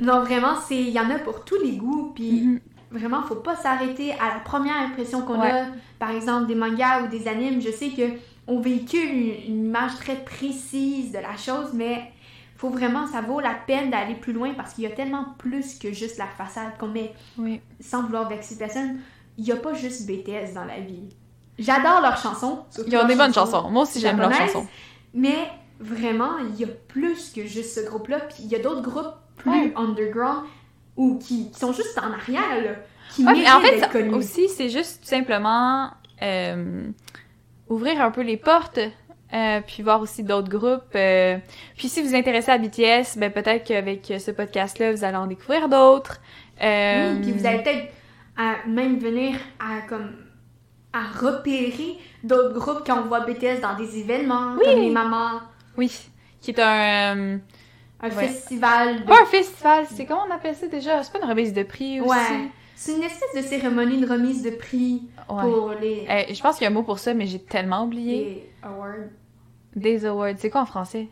Non, 0.00 0.20
vraiment, 0.22 0.54
il 0.70 0.90
y 0.90 0.98
en 1.00 1.10
a 1.10 1.18
pour 1.18 1.44
tous 1.44 1.60
les 1.62 1.72
goûts, 1.72 2.12
puis 2.14 2.30
Mhm. 2.42 2.60
vraiment, 2.92 3.22
faut 3.22 3.36
pas 3.36 3.56
s'arrêter 3.56 4.12
à 4.12 4.34
la 4.34 4.40
première 4.44 4.76
impression 4.76 5.22
qu'on 5.22 5.40
Ouais. 5.40 5.50
a, 5.50 5.66
par 5.98 6.10
exemple, 6.10 6.46
des 6.46 6.54
mangas 6.54 7.02
ou 7.02 7.08
des 7.08 7.26
animes. 7.28 7.60
Je 7.60 7.70
sais 7.70 7.90
que 7.90 8.02
on 8.46 8.60
véhicule 8.60 9.08
une, 9.08 9.52
une 9.54 9.64
image 9.66 9.96
très 9.96 10.16
précise 10.16 11.12
de 11.12 11.18
la 11.18 11.36
chose, 11.36 11.70
mais 11.72 12.10
faut 12.56 12.70
vraiment, 12.70 13.06
ça 13.06 13.20
vaut 13.20 13.40
la 13.40 13.54
peine 13.66 13.90
d'aller 13.90 14.14
plus 14.14 14.32
loin 14.32 14.54
parce 14.54 14.74
qu'il 14.74 14.84
y 14.84 14.86
a 14.86 14.90
tellement 14.90 15.26
plus 15.38 15.78
que 15.78 15.92
juste 15.92 16.18
la 16.18 16.26
façade 16.26 16.76
qu'on 16.78 16.88
met, 16.88 17.12
Oui. 17.38 17.60
sans 17.80 18.02
vouloir 18.02 18.28
vexer 18.28 18.56
personne. 18.56 18.98
Il 19.38 19.44
y 19.44 19.52
a 19.52 19.56
pas 19.56 19.74
juste 19.74 20.06
BTS 20.06 20.54
dans 20.54 20.64
la 20.64 20.78
vie. 20.80 21.08
J'adore 21.58 22.00
leurs 22.00 22.16
chansons. 22.18 22.60
Ils 22.86 22.96
ont 22.96 23.06
des 23.06 23.16
bonnes 23.16 23.34
chansons. 23.34 23.70
Moi 23.70 23.82
aussi, 23.82 24.00
j'aime 24.00 24.18
leurs 24.18 24.32
chansons. 24.32 24.66
Mais 25.12 25.36
vraiment, 25.80 26.38
il 26.38 26.56
y 26.60 26.64
a 26.64 26.68
plus 26.88 27.30
que 27.30 27.44
juste 27.46 27.74
ce 27.80 27.86
groupe-là. 27.86 28.20
Puis 28.20 28.36
il 28.44 28.46
y 28.48 28.54
a 28.56 28.58
d'autres 28.60 28.82
groupes 28.82 29.14
plus 29.36 29.50
Ouais. 29.50 29.72
underground 29.76 30.44
ou 30.96 31.18
qui, 31.18 31.50
qui 31.50 31.58
sont 31.58 31.72
juste 31.72 31.98
en 31.98 32.12
arrière, 32.12 32.62
là, 32.62 32.70
qui 33.10 33.24
Ouais, 33.26 33.32
mais 33.34 33.50
en 33.50 33.60
fait, 33.60 33.80
ça- 33.80 34.16
aussi, 34.16 34.48
c'est 34.48 34.68
juste 34.68 35.00
tout 35.02 35.08
simplement 35.08 35.90
euh, 36.22 36.86
ouvrir 37.74 38.00
un 38.00 38.10
peu 38.10 38.22
les 38.22 38.36
portes, 38.36 38.78
euh, 39.32 39.60
puis 39.66 39.82
voir 39.82 40.00
aussi 40.00 40.22
d'autres 40.22 40.48
groupes. 40.48 40.94
euh. 40.94 41.36
Puis 41.76 41.88
si 41.88 42.00
vous 42.02 42.08
vous 42.08 42.14
intéressez 42.14 42.50
à 42.50 42.58
BTS, 42.58 43.16
ben 43.18 43.30
peut-être 43.32 43.64
qu'avec 43.66 44.12
ce 44.18 44.30
podcast-là, 44.30 44.92
vous 44.92 45.04
allez 45.04 45.16
en 45.16 45.26
découvrir 45.26 45.68
d'autres. 45.68 46.20
Euh, 46.62 47.14
Oui, 47.14 47.20
puis 47.22 47.32
vous 47.32 47.46
allez 47.46 47.62
peut-être 47.62 47.92
à 48.36 48.66
même 48.68 48.98
venir 48.98 49.36
à 49.58 49.86
comme 49.88 50.12
à 50.92 51.02
repérer 51.18 51.98
d'autres 52.22 52.54
groupes 52.58 52.82
quand 52.86 52.98
on 53.00 53.02
voit 53.06 53.20
BTS 53.20 53.60
dans 53.60 53.74
des 53.76 53.98
événements, 53.98 54.54
Oui. 54.56 54.64
comme 54.64 54.80
les 54.80 54.90
mamans, 54.90 55.40
Oui, 55.76 55.92
qui 56.40 56.52
est 56.52 56.60
un... 56.60 57.38
un 58.00 58.08
Ouais. 58.08 58.10
festival. 58.10 59.00
de- 59.00 59.04
Pas 59.06 59.22
un 59.22 59.26
festival, 59.26 59.86
c'est 59.90 60.04
comment 60.06 60.22
on 60.28 60.32
appelle 60.32 60.54
ça 60.54 60.68
déjà? 60.68 61.02
C'est 61.02 61.12
pas 61.12 61.18
une 61.24 61.28
remise 61.28 61.52
de 61.52 61.64
prix 61.64 62.00
aussi? 62.00 62.10
Ouais. 62.10 62.48
C'est 62.76 62.92
une 62.96 63.02
espèce 63.02 63.34
de 63.36 63.40
cérémonie 63.48 63.98
de 64.00 64.06
remise 64.08 64.42
de 64.42 64.50
prix 64.50 65.02
Ouais. 65.30 65.42
pour 65.42 65.70
les, 65.80 66.06
Euh, 66.10 66.34
je 66.34 66.40
pense 66.42 66.56
qu'il 66.56 66.64
y 66.64 66.66
a 66.66 66.70
un 66.70 66.74
mot 66.74 66.82
pour 66.82 66.98
ça, 66.98 67.14
mais 67.14 67.26
j'ai 67.26 67.38
tellement 67.38 67.84
oublié. 67.84 68.24
les 68.62 68.68
awards. 68.68 69.08
Des 69.76 70.04
awards, 70.06 70.34
c'est 70.36 70.50
quoi 70.50 70.62
en 70.62 70.66
français? 70.66 71.08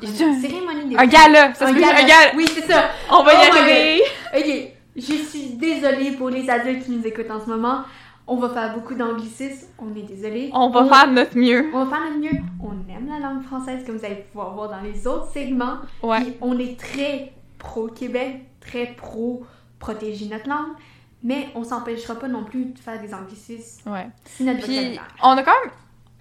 Je- 0.00 0.06
cérémonie 0.06 0.88
des 0.90 0.94
Un 0.96 0.98
prix. 0.98 1.08
gala! 1.08 1.54
Ça 1.54 1.66
Un 1.66 1.72
gala. 1.72 1.88
un 1.98 2.06
gala! 2.06 2.32
Oui, 2.36 2.46
c'est 2.48 2.70
ça. 2.70 2.90
On 3.10 3.22
va 3.24 3.32
y 3.34 3.36
Oh 3.36 3.54
arriver! 3.56 4.02
Ok, 4.36 4.72
je 4.96 5.14
suis 5.14 5.54
désolée 5.54 6.12
pour 6.12 6.30
les 6.30 6.48
adultes 6.48 6.84
qui 6.84 6.92
nous 6.92 7.04
écoutent 7.06 7.30
en 7.30 7.40
ce 7.40 7.46
moment. 7.50 7.80
On 8.28 8.36
va 8.36 8.50
faire 8.50 8.72
beaucoup 8.74 8.94
d'anglicisme. 8.94 9.66
On 9.80 9.92
est 9.96 10.02
désolé. 10.02 10.50
On 10.54 10.70
va 10.70 10.84
faire 10.86 11.10
notre 11.10 11.36
mieux. 11.36 11.66
On 11.74 11.84
va 11.84 11.96
faire 11.96 12.10
le 12.14 12.20
mieux. 12.20 12.38
On 12.62 12.72
aime 12.92 13.08
la 13.08 13.18
langue 13.18 13.42
française, 13.42 13.84
comme 13.84 13.96
vous 13.96 14.04
allez 14.04 14.24
pouvoir 14.30 14.54
voir 14.54 14.68
dans 14.70 14.80
les 14.82 15.04
autres 15.08 15.32
segments. 15.32 15.78
Ouais. 16.02 16.20
Puis 16.20 16.34
on 16.40 16.56
est 16.60 16.78
très 16.78 17.32
pro-Québec, 17.58 18.42
très 18.60 18.94
pro-protéger 18.96 20.26
notre 20.26 20.48
langue. 20.48 20.76
Mais 21.22 21.48
on 21.54 21.64
s'empêchera 21.64 22.14
pas 22.14 22.28
non 22.28 22.44
plus 22.44 22.64
de 22.66 22.78
faire 22.78 23.00
des 23.00 23.12
anglicismes 23.12 23.90
Ouais. 23.90 24.08
si 24.24 24.44
notre 24.44 24.60
Puis, 24.62 24.98
on 25.22 25.30
a 25.36 25.42
quand 25.42 25.52
même 25.64 25.72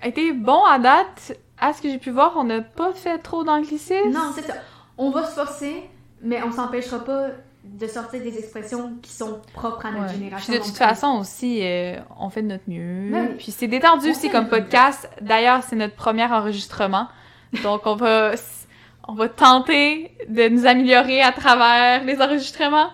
été 0.04 0.34
bon 0.34 0.64
à 0.66 0.78
date. 0.80 1.38
À 1.62 1.74
ce 1.74 1.82
que 1.82 1.90
j'ai 1.90 1.98
pu 1.98 2.10
voir, 2.12 2.34
on 2.38 2.44
n'a 2.46 2.62
pas 2.62 2.94
fait 2.94 3.18
trop 3.18 3.44
d'anglicisme. 3.44 4.10
Non, 4.12 4.32
c'est 4.34 4.44
ça. 4.44 4.54
On 4.98 5.10
va 5.12 5.26
se 5.26 5.34
forcer, 5.36 5.90
mais 6.22 6.42
on 6.44 6.52
s'empêchera 6.52 7.00
pas 7.04 7.28
de 7.66 7.88
sortir 7.88 8.22
des 8.22 8.38
expressions 8.38 8.94
qui 9.02 9.12
sont 9.12 9.42
propres 9.54 9.86
à 9.86 9.92
notre 9.92 10.06
Ouais. 10.06 10.14
génération. 10.14 10.52
Puis 10.54 10.60
de 10.62 10.66
toute 10.66 10.78
façon 10.78 11.18
aussi, 11.20 11.60
euh, 11.62 11.98
on 12.20 12.30
fait 12.30 12.42
de 12.42 12.48
notre 12.48 12.64
mieux. 12.68 13.10
Ben 13.12 13.28
oui. 13.32 13.36
Puis 13.38 13.52
c'est 13.52 13.68
détendu 13.68 14.10
aussi 14.12 14.30
comme 14.30 14.48
podcast. 14.48 15.10
D'ailleurs, 15.22 15.64
c'est 15.64 15.76
notre 15.76 15.96
premier 15.96 16.24
enregistrement. 16.26 17.08
Donc 17.64 17.82
on 17.86 17.96
va, 17.96 18.32
on 19.08 19.14
va 19.14 19.28
tenter 19.30 20.16
de 20.30 20.48
nous 20.50 20.66
améliorer 20.66 21.22
à 21.22 21.32
travers 21.34 22.04
les 22.06 22.22
enregistrements. 22.22 22.90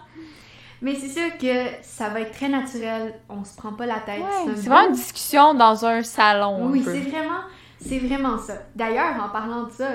Mais 0.86 0.94
c'est 0.94 1.10
sûr 1.10 1.36
que 1.42 1.82
ça 1.82 2.10
va 2.10 2.22
être 2.22 2.34
très 2.34 2.48
naturel. 2.48 3.16
On 3.28 3.44
se 3.44 3.58
prend 3.58 3.74
pas 3.74 3.88
la 3.88 4.02
tête. 4.02 4.20
Ouais, 4.20 4.54
c'est 4.56 4.70
vraiment 4.70 4.90
une 4.90 4.94
discussion 4.94 5.56
dans 5.56 5.84
un 5.84 6.04
salon. 6.04 6.68
Oui, 6.70 6.84
c'est 6.86 7.00
vraiment, 7.00 7.40
c'est 7.80 7.98
vraiment 7.98 8.38
ça. 8.38 8.54
D'ailleurs, 8.76 9.16
en 9.20 9.30
parlant 9.30 9.64
de 9.64 9.72
ça, 9.72 9.88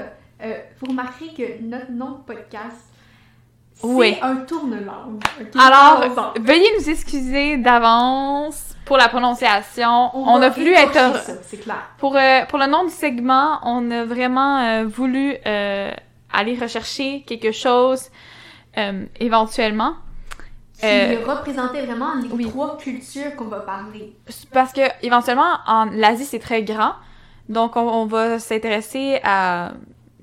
euh, 0.42 0.52
vous 0.80 0.86
remarquerez 0.88 1.28
que 1.28 1.62
notre 1.62 1.92
nom 1.92 2.10
de 2.10 2.34
podcast, 2.34 2.76
c'est 3.74 3.86
Oui. 3.86 4.16
un 4.20 4.34
tourne-langue. 4.38 5.22
Alors, 5.56 6.32
veuillez 6.40 6.72
nous 6.80 6.90
excuser 6.90 7.58
d'avance 7.58 8.74
pour 8.84 8.96
la 8.96 9.08
prononciation. 9.08 10.10
On, 10.12 10.42
a 10.42 10.48
voulu 10.48 10.72
être 10.72 10.92
ça, 10.92 11.34
c'est 11.46 11.58
clair. 11.58 11.88
Pour, 11.98 12.16
euh, 12.16 12.44
pour 12.46 12.58
le 12.58 12.66
nom 12.66 12.82
du 12.82 12.90
segment, 12.90 13.60
on 13.62 13.88
a 13.92 14.04
vraiment 14.04 14.58
euh, 14.58 14.86
voulu 14.86 15.36
aller 15.44 16.58
rechercher 16.60 17.22
quelque 17.28 17.52
chose 17.52 18.10
éventuellement. 19.20 19.94
Euh, 20.84 21.16
représentait 21.26 21.84
vraiment 21.84 22.14
les 22.22 22.28
oui. 22.30 22.48
trois 22.48 22.76
cultures 22.78 23.34
qu'on 23.36 23.44
va 23.46 23.60
parler. 23.60 24.14
Parce 24.52 24.72
que 24.72 24.80
éventuellement, 25.02 25.58
en 25.66 25.86
l'Asie, 25.86 26.24
c'est 26.24 26.38
très 26.38 26.62
grand. 26.62 26.92
Donc, 27.48 27.76
on, 27.76 27.80
on 27.80 28.06
va 28.06 28.38
s'intéresser 28.38 29.20
à 29.24 29.72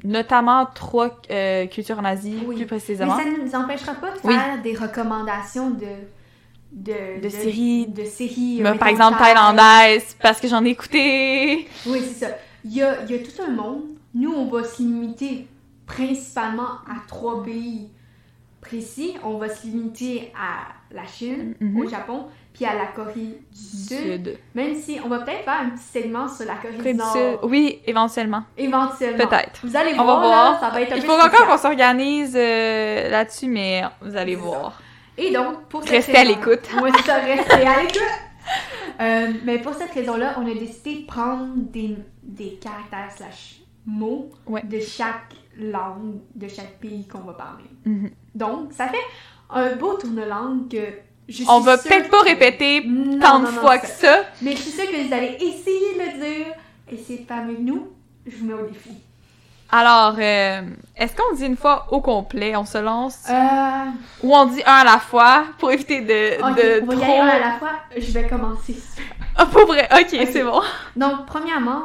notamment 0.04 0.66
trois 0.74 1.10
euh, 1.32 1.66
cultures 1.68 2.00
en 2.00 2.06
Asie, 2.06 2.38
Oui. 2.46 2.56
plus 2.56 2.60
Mais 2.62 2.66
précisément. 2.66 3.18
ça 3.18 3.26
ne 3.26 3.38
nous 3.46 3.56
empêchera 3.56 3.94
pas 3.96 4.12
de 4.12 4.20
Oui. 4.24 4.34
faire 4.34 4.62
des 4.62 4.76
recommandations 4.76 5.70
de... 5.72 5.86
De, 6.72 7.22
De 7.22 7.30
séries. 7.30 7.88
De 7.88 8.04
séries. 8.04 8.60
Ben, 8.62 8.78
par 8.78 8.90
exemple, 8.90 9.18
thaï. 9.18 9.34
thaïlandaise, 9.34 10.16
parce 10.22 10.40
que 10.40 10.48
j'en 10.50 10.64
ai 10.66 10.70
écouté. 10.70 11.68
Oui, 11.86 12.02
c'est 12.06 12.26
ça. 12.26 12.32
Il 12.66 12.74
y 12.74 12.84
a, 12.84 13.04
il 13.04 13.12
y 13.12 13.16
a 13.16 13.20
tout 13.20 13.42
un 13.42 13.52
monde. 13.52 13.84
Nous, 14.14 14.32
on 14.32 14.46
va 14.46 14.64
se 14.66 14.82
limiter 14.82 15.48
principalement 15.86 16.64
à 16.90 16.96
trois 17.08 17.44
pays 17.44 17.90
précis. 18.68 19.16
On 19.24 19.38
va 19.38 19.50
se 19.50 19.66
limiter 19.68 20.32
à 20.36 20.74
la 20.94 21.06
Chine, 21.06 21.56
Mhm. 21.60 21.80
au 21.80 21.88
Japon, 21.90 22.26
puis 22.54 22.66
à 22.66 22.74
la 22.76 22.86
Corée 22.88 23.14
du 23.52 23.58
Sud. 23.58 23.98
Sud. 23.98 24.38
Même 24.56 24.76
si 24.76 25.00
on 25.04 25.10
va 25.10 25.20
peut-être 25.20 25.44
faire 25.44 25.62
un 25.62 25.70
petit 25.72 25.84
segment 25.84 26.28
sur 26.28 26.46
la 26.46 26.56
Corée 26.56 26.92
du 26.94 26.98
Nord. 26.98 27.12
Sud. 27.14 27.40
Oui, 27.44 27.80
éventuellement. 27.86 28.44
Éventuellement. 28.58 29.28
Peut-être. 29.28 29.60
Vous 29.64 29.76
allez 29.76 29.94
On 29.94 29.98
va 29.98 30.04
voir, 30.04 30.20
voir. 30.22 30.52
là, 30.54 30.60
ça 30.60 30.70
va 30.70 30.82
être 30.82 30.94
un 30.94 30.96
Il 30.96 31.02
faut 31.04 31.12
encore 31.14 31.48
qu'on 31.48 31.58
s'organise 31.58 32.36
euh, 32.36 33.10
là-dessus, 33.10 33.48
mais 33.48 33.84
vous 34.02 34.16
allez 34.16 34.36
voir. 34.36 34.82
Et 35.18 35.32
donc, 35.32 35.64
pour 35.70 35.82
cette 35.84 35.92
Restez 35.92 36.16
à 36.16 36.20
raison- 36.22 36.32
l'écoute. 36.36 36.70
Oui, 36.82 36.92
ça, 37.06 37.16
restez 37.20 37.66
à 37.68 37.82
l'écoute. 37.82 38.02
Euh, 39.02 39.34
mais 39.44 39.60
pour 39.60 39.74
cette 39.74 39.92
raison-là, 39.92 40.36
on 40.40 40.50
a 40.50 40.54
décidé 40.54 41.02
de 41.02 41.06
prendre 41.06 41.54
des, 41.56 41.98
des 42.24 42.58
caractères 42.62 43.12
slash 43.16 43.60
mots 43.86 44.30
Ouais. 44.48 44.64
de 44.64 44.80
chaque 44.80 45.34
langue, 45.60 46.20
de 46.36 46.48
chaque 46.48 46.78
pays 46.80 47.08
qu'on 47.08 47.20
va 47.20 47.34
parler. 47.34 47.66
Mhm. 47.86 48.12
Donc, 48.36 48.74
ça 48.74 48.88
fait 48.88 48.98
un 49.50 49.76
beau 49.76 49.94
tourne-langue 49.94 50.70
que 50.70 50.78
je 51.28 51.34
suis 51.36 51.46
On 51.50 51.60
va 51.60 51.78
peut-être 51.78 52.10
pas 52.10 52.22
répéter 52.22 52.84
Non, 52.86 53.20
tant 53.20 53.40
de 53.42 53.48
fois 53.48 53.78
que 53.80 53.88
ça. 53.88 54.24
Mais 54.42 54.52
je 54.52 54.58
suis 54.62 54.72
sûre 54.72 54.86
que 54.90 55.08
vous 55.08 55.14
allez 55.14 55.36
essayer 55.40 55.94
de 55.96 56.00
le 56.00 56.20
dire. 56.24 56.54
Essayez 56.92 57.26
de 57.30 57.48
mieux 57.48 57.56
que 57.56 57.62
nous. 57.62 57.88
Je 58.26 58.38
vous 58.38 58.46
mets 58.46 58.54
au 58.54 58.66
défi. 58.68 58.92
Alors, 59.70 60.16
euh, 60.18 60.62
est-ce 60.96 61.14
qu'on 61.14 61.36
dit 61.36 61.46
une 61.46 61.58
fois 61.58 61.88
au 61.92 62.00
complet, 62.00 62.56
on 62.56 62.64
se 62.64 62.78
lance? 62.78 63.26
Euh, 63.30 63.34
Ou 64.24 64.34
on 64.34 64.46
dit 64.46 64.62
un 64.66 64.72
à 64.72 64.84
la 64.86 65.00
fois 65.00 65.44
pour 65.60 65.72
éviter 65.72 66.00
de, 66.02 66.42
ok, 66.42 66.56
de 66.56 66.82
on 66.84 66.86
va 66.86 66.96
y 66.96 67.04
aller 67.04 67.20
un 67.20 67.28
à 67.28 67.40
la 67.40 67.52
fois. 67.60 67.72
Je 67.98 68.12
vais 68.12 68.28
commencer. 68.28 68.78
Ah, 69.36 69.46
pour 69.46 69.66
vrai? 69.68 69.88
Ok, 69.92 70.08
Ok. 70.14 70.28
c'est 70.32 70.44
bon. 70.44 70.62
Donc, 70.96 71.26
premièrement, 71.26 71.84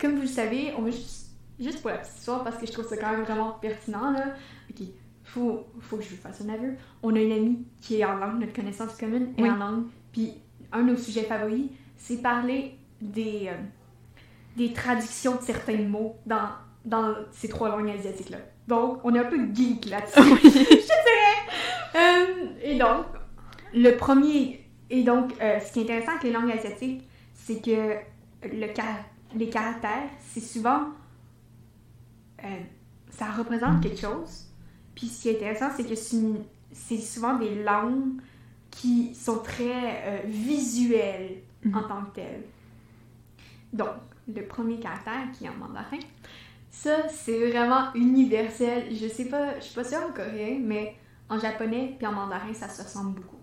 comme 0.00 0.14
vous 0.16 0.22
le 0.22 0.26
savez, 0.26 0.72
on 0.78 0.82
va 0.82 0.90
juste, 0.90 1.23
juste 1.60 1.80
pour 1.80 1.90
la 1.90 1.98
petite 1.98 2.16
histoire, 2.16 2.42
parce 2.44 2.56
que 2.58 2.66
je 2.66 2.72
trouve 2.72 2.86
ça 2.86 2.96
quand 2.96 3.10
même 3.12 3.22
vraiment 3.22 3.52
pertinent, 3.52 4.10
là. 4.10 4.34
Ok, 4.70 4.86
faut, 5.24 5.64
faut 5.80 5.96
que 5.96 6.02
je 6.02 6.10
vous 6.10 6.16
fasse 6.20 6.40
un 6.42 6.48
aveu. 6.52 6.74
On 7.02 7.14
a 7.14 7.20
une 7.20 7.32
amie 7.32 7.64
qui 7.80 8.00
est 8.00 8.04
en 8.04 8.16
langue, 8.16 8.40
notre 8.40 8.52
connaissance 8.52 8.96
commune 8.96 9.32
est 9.38 9.42
Oui. 9.42 9.50
en 9.50 9.56
langue, 9.56 9.84
puis 10.12 10.34
un 10.72 10.82
de 10.82 10.90
nos 10.92 10.96
sujets 10.96 11.22
favoris, 11.24 11.66
c'est 11.96 12.20
parler 12.22 12.76
des, 13.00 13.48
euh, 13.48 13.54
des 14.56 14.72
traductions 14.72 15.36
de 15.36 15.42
certains 15.42 15.78
mots 15.82 16.16
dans, 16.26 16.48
dans 16.84 17.14
ces 17.32 17.48
trois 17.48 17.68
langues 17.68 17.90
asiatiques-là. 17.90 18.38
Donc, 18.68 19.00
on 19.04 19.14
est 19.14 19.18
un 19.18 19.24
peu 19.24 19.38
geek 19.54 19.86
là-dessus. 19.86 20.20
Euh, 21.96 22.46
et 22.62 22.76
donc, 22.76 23.06
le 23.72 23.92
premier. 23.96 24.66
Et 24.90 25.04
donc, 25.04 25.32
euh, 25.40 25.60
ce 25.60 25.72
qui 25.72 25.78
est 25.80 25.82
intéressant 25.84 26.10
avec 26.12 26.24
les 26.24 26.32
langues 26.32 26.50
asiatiques, 26.50 27.08
c'est 27.34 27.60
que 27.64 27.94
le 28.42 28.66
car- 28.74 29.04
les 29.36 29.48
caractères, 29.48 30.08
c'est 30.20 30.40
souvent. 30.40 30.88
Euh, 32.44 32.48
ça 33.10 33.30
représente 33.30 33.82
quelque 33.82 34.00
chose. 34.00 34.46
Puis 34.94 35.06
ce 35.08 35.22
qui 35.22 35.28
est 35.30 35.36
intéressant, 35.36 35.70
c'est 35.76 35.84
que 35.84 35.94
c'est 36.72 36.98
souvent 36.98 37.36
des 37.38 37.62
langues 37.62 38.20
qui 38.70 39.14
sont 39.14 39.38
très 39.38 40.02
euh, 40.04 40.18
visuelles 40.26 41.42
en 41.66 41.68
Mhm. 41.80 41.88
tant 41.88 42.02
que 42.06 42.14
telles. 42.16 42.44
Donc, 43.72 43.94
le 44.28 44.42
premier 44.46 44.78
caractère 44.78 45.30
qui 45.32 45.44
est 45.44 45.48
en 45.48 45.54
mandarin, 45.54 45.98
ça, 46.70 47.08
c'est 47.08 47.50
vraiment 47.50 47.92
universel. 47.94 48.94
Je 48.94 49.06
sais 49.08 49.26
pas, 49.26 49.58
je 49.58 49.64
suis 49.64 49.74
pas 49.74 49.84
sûre 49.84 50.00
en 50.08 50.12
coréen, 50.12 50.58
mais 50.62 50.96
en 51.28 51.38
japonais 51.38 51.94
puis 51.96 52.06
en 52.06 52.12
mandarin, 52.12 52.52
ça 52.52 52.68
se 52.68 52.82
ressemble 52.82 53.14
beaucoup. 53.14 53.38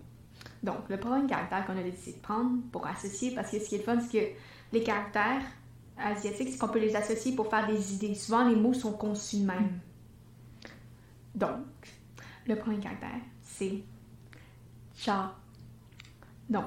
Donc, 0.62 0.88
le 0.88 0.98
premier 0.98 1.26
caractère 1.26 1.66
qu'on 1.66 1.76
a 1.76 1.82
décidé 1.82 2.16
de 2.16 2.22
prendre 2.22 2.58
pour 2.70 2.86
associer, 2.86 3.34
parce 3.34 3.50
que 3.50 3.58
ce 3.58 3.68
qui 3.68 3.74
est 3.76 3.78
le 3.78 3.84
fun, 3.84 3.98
c'est 4.00 4.18
que 4.18 4.76
les 4.76 4.82
caractères 4.82 5.42
asiatiques, 5.98 6.50
c'est 6.50 6.58
qu'on 6.58 6.68
peut 6.68 6.78
les 6.78 6.96
associer 6.96 7.34
pour 7.34 7.48
faire 7.48 7.66
des 7.66 7.94
idées. 7.94 8.14
Souvent, 8.14 8.48
les 8.48 8.56
mots 8.56 8.74
sont 8.74 8.92
conçus 8.92 9.36
de 9.36 9.46
même. 9.46 9.78
Donc, 11.34 11.64
le 12.46 12.56
premier 12.56 12.78
caractère, 12.78 13.20
c'est 13.42 13.82
cha. 14.96 15.34
Donc, 16.48 16.64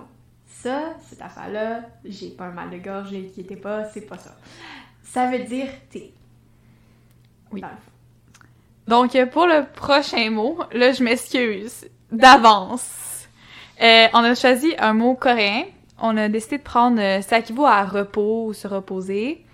ça, 0.47 0.95
cette 1.07 1.21
affaire-là, 1.21 1.81
j'ai 2.03 2.29
pas 2.29 2.45
un 2.45 2.51
mal 2.51 2.69
de 2.69 2.77
gorge, 2.77 3.13
inquiétez 3.13 3.57
pas, 3.57 3.85
c'est 3.85 4.01
pas 4.01 4.17
ça. 4.17 4.35
Ça 5.03 5.29
veut 5.29 5.43
dire 5.43 5.67
thé. 5.89 6.13
Oui. 7.51 7.61
Donc, 8.87 9.11
pour 9.31 9.45
le 9.45 9.65
prochain 9.71 10.29
mot, 10.31 10.59
là, 10.71 10.91
je 10.91 11.03
m'excuse 11.03 11.87
d'avance. 12.11 13.27
Euh, 13.81 14.07
on 14.13 14.19
a 14.19 14.35
choisi 14.35 14.73
un 14.77 14.93
mot 14.93 15.15
coréen. 15.15 15.65
On 15.99 16.15
a 16.17 16.27
décidé 16.29 16.57
de 16.57 16.63
prendre. 16.63 16.99
euh, 16.99 17.21
ça 17.21 17.39
équivaut 17.39 17.65
à 17.65 17.83
repos 17.85 18.47
ou 18.47 18.53
se 18.53 18.67
reposer. 18.67 19.45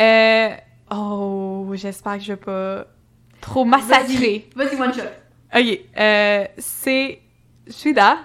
Euh, 0.00 0.48
oh, 0.92 1.66
j'espère 1.74 2.14
que 2.18 2.22
je 2.24 2.32
vais 2.32 2.36
pas 2.36 2.86
trop 3.40 3.64
massacrer. 3.64 4.48
Vas-y, 4.54 4.80
one 4.80 4.92
shot. 4.92 5.00
Ok, 5.54 5.80
euh, 5.98 6.44
c'est 6.58 7.20
Shuda. 7.70 8.18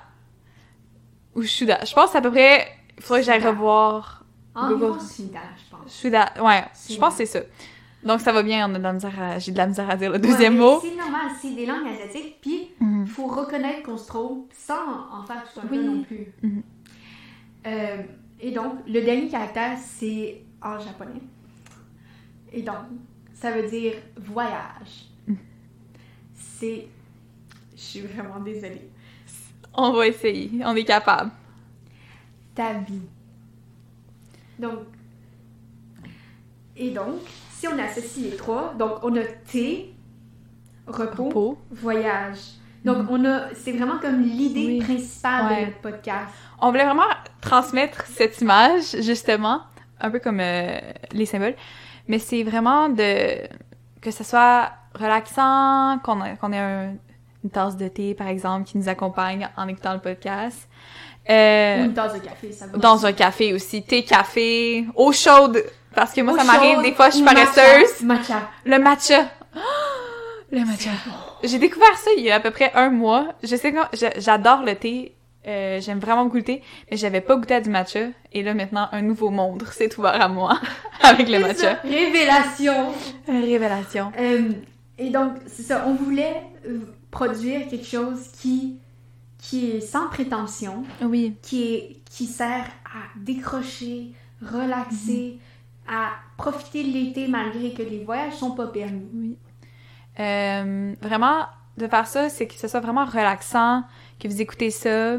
Ou 1.36 1.44
Shuda. 1.44 1.84
Je 1.86 1.94
pense 1.94 2.14
à 2.16 2.22
peu 2.22 2.30
près. 2.32 2.68
Il 2.98 3.04
faudrait 3.04 3.22
que 3.22 3.26
j'aille 3.26 3.40
Shuda. 3.40 3.52
revoir. 3.52 4.24
En 4.56 4.70
Google. 4.70 5.00
C'est 5.00 5.24
je 5.24 5.30
pense. 5.76 6.00
Shuda. 6.02 6.32
Ouais, 6.42 6.64
je 6.88 6.94
Shuda. 6.94 7.00
pense 7.06 7.18
que 7.18 7.26
c'est 7.26 7.40
ça. 7.40 7.46
Donc 8.04 8.20
ça 8.20 8.34
va 8.34 8.44
bien, 8.44 8.70
on 8.70 8.76
a 8.76 8.78
de 8.78 8.84
la 8.84 8.92
misère 8.94 9.14
à- 9.20 9.40
j'ai 9.40 9.54
de 9.54 9.58
la 9.58 9.66
misère 9.66 9.90
à 9.90 9.96
dire 9.96 10.12
le 10.12 10.20
deuxième 10.20 10.56
Ouais, 10.56 10.60
mot. 10.60 10.80
C'est 10.82 10.94
normal, 10.96 11.22
c'est 11.42 11.52
des 11.56 11.66
langues 11.66 11.88
asiatiques, 11.88 12.36
puis 12.42 12.68
Mhm. 12.82 13.04
il 13.06 13.10
faut 13.10 13.28
reconnaître 13.28 13.84
qu'on 13.84 13.98
se 13.98 14.08
trompe 14.08 14.52
sans 14.54 14.74
en 15.14 15.24
faire 15.26 15.42
tout 15.54 15.62
un 15.62 15.64
Oui. 15.72 15.78
peu 15.78 15.84
non 15.84 16.04
plus. 16.04 16.28
Mhm. 16.44 16.64
Euh, 17.66 18.04
et 18.40 18.52
donc, 18.52 18.80
le 18.88 19.02
dernier 19.02 19.30
caractère, 19.30 19.78
c'est 19.78 20.42
en 20.62 20.80
japonais. 20.80 21.22
Et 22.52 22.62
donc, 22.62 22.86
ça 23.34 23.52
veut 23.52 23.68
dire 23.70 23.94
voyage. 24.18 25.06
C'est. 26.34 26.88
Je 27.76 27.82
suis 27.82 28.02
vraiment 28.02 28.40
désolée. 28.40 28.90
On 29.74 29.92
va 29.92 30.08
essayer, 30.08 30.52
on 30.64 30.76
est 30.76 30.84
capable. 30.84 31.32
Ta 32.54 32.74
vie. 32.74 33.02
Donc. 34.60 34.80
Et 36.76 36.92
donc, 36.92 37.22
si 37.52 37.68
on 37.68 37.78
associe 37.80 38.32
les 38.32 38.36
trois, 38.36 38.74
donc 38.76 39.04
on 39.04 39.16
a 39.16 39.24
T, 39.24 39.94
repos, 40.88 41.26
Repos. 41.26 41.58
voyage. 41.72 42.40
Donc, 42.86 43.08
on 43.10 43.24
a, 43.26 43.54
c'est 43.56 43.72
vraiment 43.72 43.98
comme 44.02 44.22
l'idée 44.22 44.80
Oui. 44.80 44.80
principale 44.84 45.46
Ouais. 45.48 45.62
de 45.62 45.66
notre 45.68 45.78
podcast. 45.80 46.28
On 46.60 46.70
voulait 46.70 46.84
vraiment 46.86 47.04
transmettre 47.42 48.06
cette 48.08 48.40
image, 48.42 48.96
justement, 49.02 49.62
un 50.02 50.10
peu 50.12 50.20
comme 50.20 50.40
euh, 50.42 50.80
les 51.14 51.26
symboles, 51.26 51.56
mais 52.08 52.20
c'est 52.20 52.44
vraiment 52.44 52.90
de 52.90 53.48
que 54.02 54.12
ce 54.12 54.24
soit 54.26 54.70
relaxant, 55.00 55.98
qu'on 56.04 56.22
ait 56.24 56.58
un- 56.60 56.94
une 57.44 57.50
tasse 57.50 57.78
de 57.78 57.88
thé, 57.88 58.14
par 58.14 58.28
exemple, 58.28 58.66
qui 58.68 58.78
nous 58.78 58.90
accompagne 58.90 59.48
en 59.58 59.68
écoutant 59.68 59.94
le 59.94 60.00
podcast. 60.00 60.68
Euh, 61.30 61.82
Ou 61.82 61.86
une 61.86 61.94
tasse 61.94 62.14
de 62.14 62.20
café, 62.20 62.52
ça 62.52 62.68
va. 62.68 62.78
dans 62.78 63.06
un 63.06 63.14
café 63.14 63.54
aussi, 63.54 63.82
thé, 63.82 64.04
café, 64.04 64.86
eau 64.96 65.12
chaude, 65.14 65.64
parce 65.96 66.12
que 66.14 66.20
moi, 66.22 66.34
Eau 66.34 66.38
ça 66.38 66.44
m'arrive, 66.44 66.76
chaude 66.76 66.84
des 66.84 66.94
fois, 66.94 67.08
je 67.10 67.14
suis 67.16 67.22
ou 67.22 67.26
matcha. 67.26 67.46
paresseuse. 67.46 68.02
Matcha. 68.04 68.42
Le 68.66 68.78
matcha. 68.78 69.26
Le 70.52 70.66
matcha. 70.66 70.90
J'ai 71.44 71.60
découvert 71.60 71.96
ça 71.98 72.10
il 72.18 72.24
y 72.24 72.32
a 72.32 72.36
à 72.36 72.40
peu 72.40 72.52
près 72.52 72.72
un 72.76 72.90
mois. 72.90 73.34
Je 73.44 73.56
sais 73.56 73.72
que 73.74 73.80
j'adore 74.18 74.64
le 74.64 74.76
thé. 74.76 75.14
euh, 75.48 75.80
J'aime 75.82 76.00
vraiment 76.00 76.30
thé, 76.30 76.62
mais 76.90 76.98
j'avais 76.98 77.22
pas 77.22 77.36
goûté 77.36 77.56
à 77.56 77.62
du 77.62 77.70
matcha. 77.70 78.08
Et 78.32 78.44
là, 78.44 78.54
maintenant, 78.54 78.88
un 78.92 79.02
nouveau 79.02 79.30
monde 79.30 79.64
s'est 79.72 79.98
ouvert 80.00 80.20
à 80.22 80.28
moi 80.30 80.60
avec 81.02 81.28
le 81.30 81.40
ça, 81.42 81.48
matcha. 81.48 81.74
Révélation. 81.84 82.94
Révélation. 83.28 84.12
Euh, 84.20 84.52
et 84.98 85.10
donc, 85.10 85.34
c'est 85.48 85.64
ça, 85.64 85.86
on 85.88 85.96
voulait 85.96 86.42
euh, 86.68 86.80
produire 87.12 87.68
quelque 87.68 87.86
chose 87.88 88.28
qui, 88.40 88.78
qui 89.40 89.72
est 89.72 89.82
sans 89.82 90.08
prétention, 90.08 90.84
Oui. 91.02 91.36
qui, 91.42 91.74
est, 91.74 91.98
qui 92.10 92.26
sert 92.26 92.66
à 92.86 93.00
décrocher, 93.20 94.12
relaxer, 94.42 95.40
à 95.88 96.12
profiter 96.38 96.84
de 96.84 96.90
l'été 96.94 97.28
malgré 97.28 97.72
que 97.74 97.82
les 97.84 98.04
voyages 98.06 98.34
sont 98.36 98.52
pas 98.52 98.68
permis. 98.68 99.08
Oui. 99.14 99.38
Euh, 100.20 100.94
vraiment, 101.02 101.46
de 101.78 101.88
faire 101.88 102.08
ça, 102.08 102.30
c'est 102.30 102.48
que 102.48 102.54
ce 102.54 102.68
soit 102.68 102.80
vraiment 102.80 103.06
relaxant, 103.06 103.84
que 104.20 104.28
vous 104.28 104.42
écoutez 104.42 104.70
ça, 104.70 105.18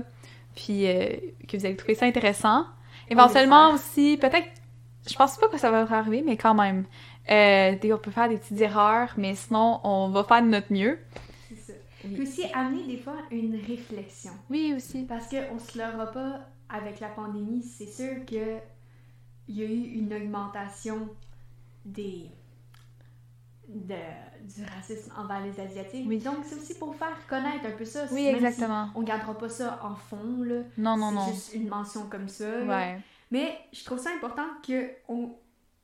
puis 0.54 0.86
euh, 0.86 1.08
que 1.48 1.56
vous 1.56 1.66
allez 1.66 1.76
trouver 1.76 1.94
ça 1.94 2.06
intéressant. 2.06 2.66
Éventuellement 3.10 3.72
aussi, 3.72 4.16
peut-être, 4.20 4.48
je 5.08 5.14
pense 5.14 5.36
pas 5.36 5.48
que 5.48 5.58
ça 5.58 5.70
va 5.70 5.80
arriver, 5.96 6.22
mais 6.24 6.36
quand 6.36 6.54
même, 6.54 6.84
euh, 7.30 7.76
on 7.84 7.98
peut 7.98 8.10
faire 8.10 8.28
des 8.28 8.36
petites 8.36 8.60
erreurs, 8.60 9.12
mais 9.16 9.34
sinon, 9.34 9.80
on 9.84 10.08
va 10.08 10.24
faire 10.24 10.42
de 10.42 10.48
notre 10.48 10.72
mieux. 10.72 10.98
C'est 11.48 11.56
ça. 11.56 11.72
Oui. 12.04 12.14
Puis 12.14 12.22
aussi 12.22 12.44
amener 12.54 12.84
des 12.86 12.98
fois 12.98 13.16
une 13.30 13.56
réflexion. 13.56 14.32
Oui, 14.50 14.74
aussi. 14.76 15.04
Parce 15.04 15.26
qu'on 15.28 15.58
se 15.58 15.78
leurra 15.78 16.06
pas 16.12 16.40
avec 16.68 17.00
la 17.00 17.08
pandémie, 17.08 17.62
c'est 17.62 17.86
sûr 17.86 18.24
que 18.26 18.58
il 19.46 19.58
y 19.58 19.62
a 19.62 19.66
eu 19.66 19.98
une 19.98 20.12
augmentation 20.14 21.08
des 21.84 22.30
de, 23.68 23.94
du 24.44 24.64
racisme 24.64 25.12
envers 25.16 25.42
les 25.44 25.58
Asiatiques. 25.58 26.06
Oui. 26.08 26.18
Donc 26.18 26.36
c'est 26.44 26.56
aussi 26.56 26.74
pour 26.74 26.94
faire 26.94 27.16
connaître 27.28 27.66
un 27.66 27.70
peu 27.72 27.84
ça. 27.84 28.04
Oui, 28.12 28.24
même 28.24 28.38
si 28.38 28.44
exactement. 28.46 28.88
on 28.94 29.02
gardera 29.02 29.36
pas 29.36 29.48
ça 29.48 29.80
en 29.82 29.94
fond, 29.94 30.42
là. 30.42 30.60
Non, 30.78 30.96
non, 30.96 31.08
c'est 31.10 31.14
non. 31.14 31.26
juste 31.32 31.54
une 31.54 31.68
mention 31.68 32.06
comme 32.08 32.28
ça. 32.28 32.62
Ouais. 32.64 33.00
Mais 33.30 33.58
je 33.72 33.84
trouve 33.84 33.98
ça 33.98 34.10
important 34.14 34.46
que 34.66 34.90
on, 35.08 35.30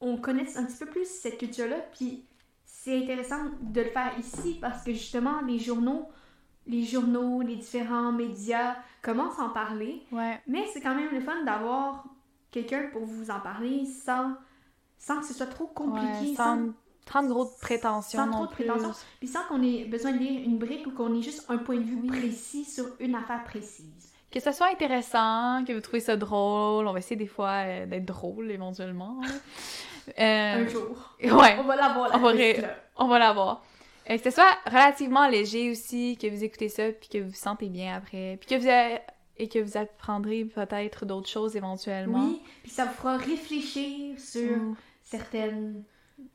on 0.00 0.16
connaisse 0.18 0.56
un 0.56 0.64
petit 0.64 0.78
peu 0.78 0.86
plus 0.86 1.06
cette 1.06 1.38
culture-là, 1.38 1.76
puis 1.96 2.24
c'est 2.64 2.96
intéressant 3.02 3.38
de 3.60 3.80
le 3.80 3.88
faire 3.90 4.12
ici 4.18 4.58
parce 4.60 4.84
que 4.84 4.92
justement 4.92 5.40
les 5.42 5.58
journaux, 5.58 6.08
les 6.66 6.84
journaux, 6.84 7.40
les 7.42 7.56
différents 7.56 8.12
médias 8.12 8.76
commencent 9.02 9.38
à 9.38 9.44
en 9.44 9.50
parler, 9.50 10.02
Ouais. 10.12 10.40
mais 10.46 10.66
c'est 10.72 10.80
quand 10.80 10.94
même 10.94 11.10
le 11.12 11.20
fun 11.20 11.42
d'avoir 11.44 12.04
quelqu'un 12.50 12.88
pour 12.92 13.04
vous 13.04 13.30
en 13.30 13.40
parler 13.40 13.84
sans, 13.86 14.34
sans 14.98 15.18
que 15.20 15.26
ce 15.26 15.34
soit 15.34 15.46
trop 15.46 15.66
compliqué, 15.66 16.30
Ouais, 16.30 16.34
sans, 16.36 16.56
sans 16.56 16.72
trop 17.10 17.22
de 17.22 17.28
grosses 17.28 17.56
prétentions 17.60 18.24
sans 18.24 18.30
trop 18.30 18.46
de 18.46 18.52
plus. 18.52 18.64
prétentions. 18.66 18.92
puis 19.18 19.28
sans 19.28 19.42
qu'on 19.44 19.62
ait 19.62 19.84
besoin 19.84 20.12
de 20.12 20.18
lire 20.18 20.40
une 20.44 20.58
brique 20.58 20.86
ou 20.86 20.92
qu'on 20.92 21.12
ait 21.18 21.22
juste 21.22 21.44
un 21.48 21.58
point 21.58 21.76
de 21.76 21.82
vue 21.82 21.98
Oui. 22.02 22.08
précis 22.08 22.64
sur 22.64 22.86
une 23.00 23.14
affaire 23.14 23.44
précise. 23.44 24.12
Que 24.30 24.38
ce 24.38 24.52
soit 24.52 24.68
intéressant, 24.70 25.64
que 25.66 25.72
vous 25.72 25.80
trouvez 25.80 26.00
ça 26.00 26.16
drôle. 26.16 26.86
On 26.86 26.92
va 26.92 26.98
essayer 27.00 27.16
des 27.16 27.26
fois 27.26 27.64
euh, 27.66 27.86
d'être 27.86 28.06
drôle, 28.06 28.50
éventuellement. 28.50 29.20
Euh, 30.18 30.64
Un 30.64 30.66
jour. 30.66 31.14
Ouais. 31.22 31.56
On 31.60 31.64
va 31.64 31.76
l'avoir 31.76 32.08
la 32.08 32.18
On 32.18 32.22
ré-. 32.24 32.64
On 32.96 33.06
va 33.06 33.18
l'avoir. 33.18 33.62
Euh, 34.08 34.16
que 34.16 34.24
ce 34.24 34.30
soit 34.30 34.56
relativement 34.66 35.28
léger 35.28 35.70
aussi, 35.70 36.16
que 36.20 36.26
vous 36.26 36.42
écoutez 36.42 36.68
ça, 36.68 36.90
puis 36.90 37.08
que 37.10 37.18
vous 37.18 37.28
vous 37.28 37.34
sentez 37.34 37.68
bien 37.68 37.94
après, 37.94 38.38
puis 38.40 38.48
que 38.48 38.60
vous 38.60 39.04
et 39.36 39.48
que 39.48 39.58
vous 39.58 39.76
apprendrez 39.76 40.44
peut-être 40.46 41.06
d'autres 41.06 41.28
choses 41.28 41.54
éventuellement. 41.54 42.24
Oui, 42.24 42.40
puis 42.62 42.72
ça 42.72 42.86
vous 42.86 42.94
fera 42.94 43.18
réfléchir 43.18 44.18
sur 44.18 44.58
certaines 45.02 45.84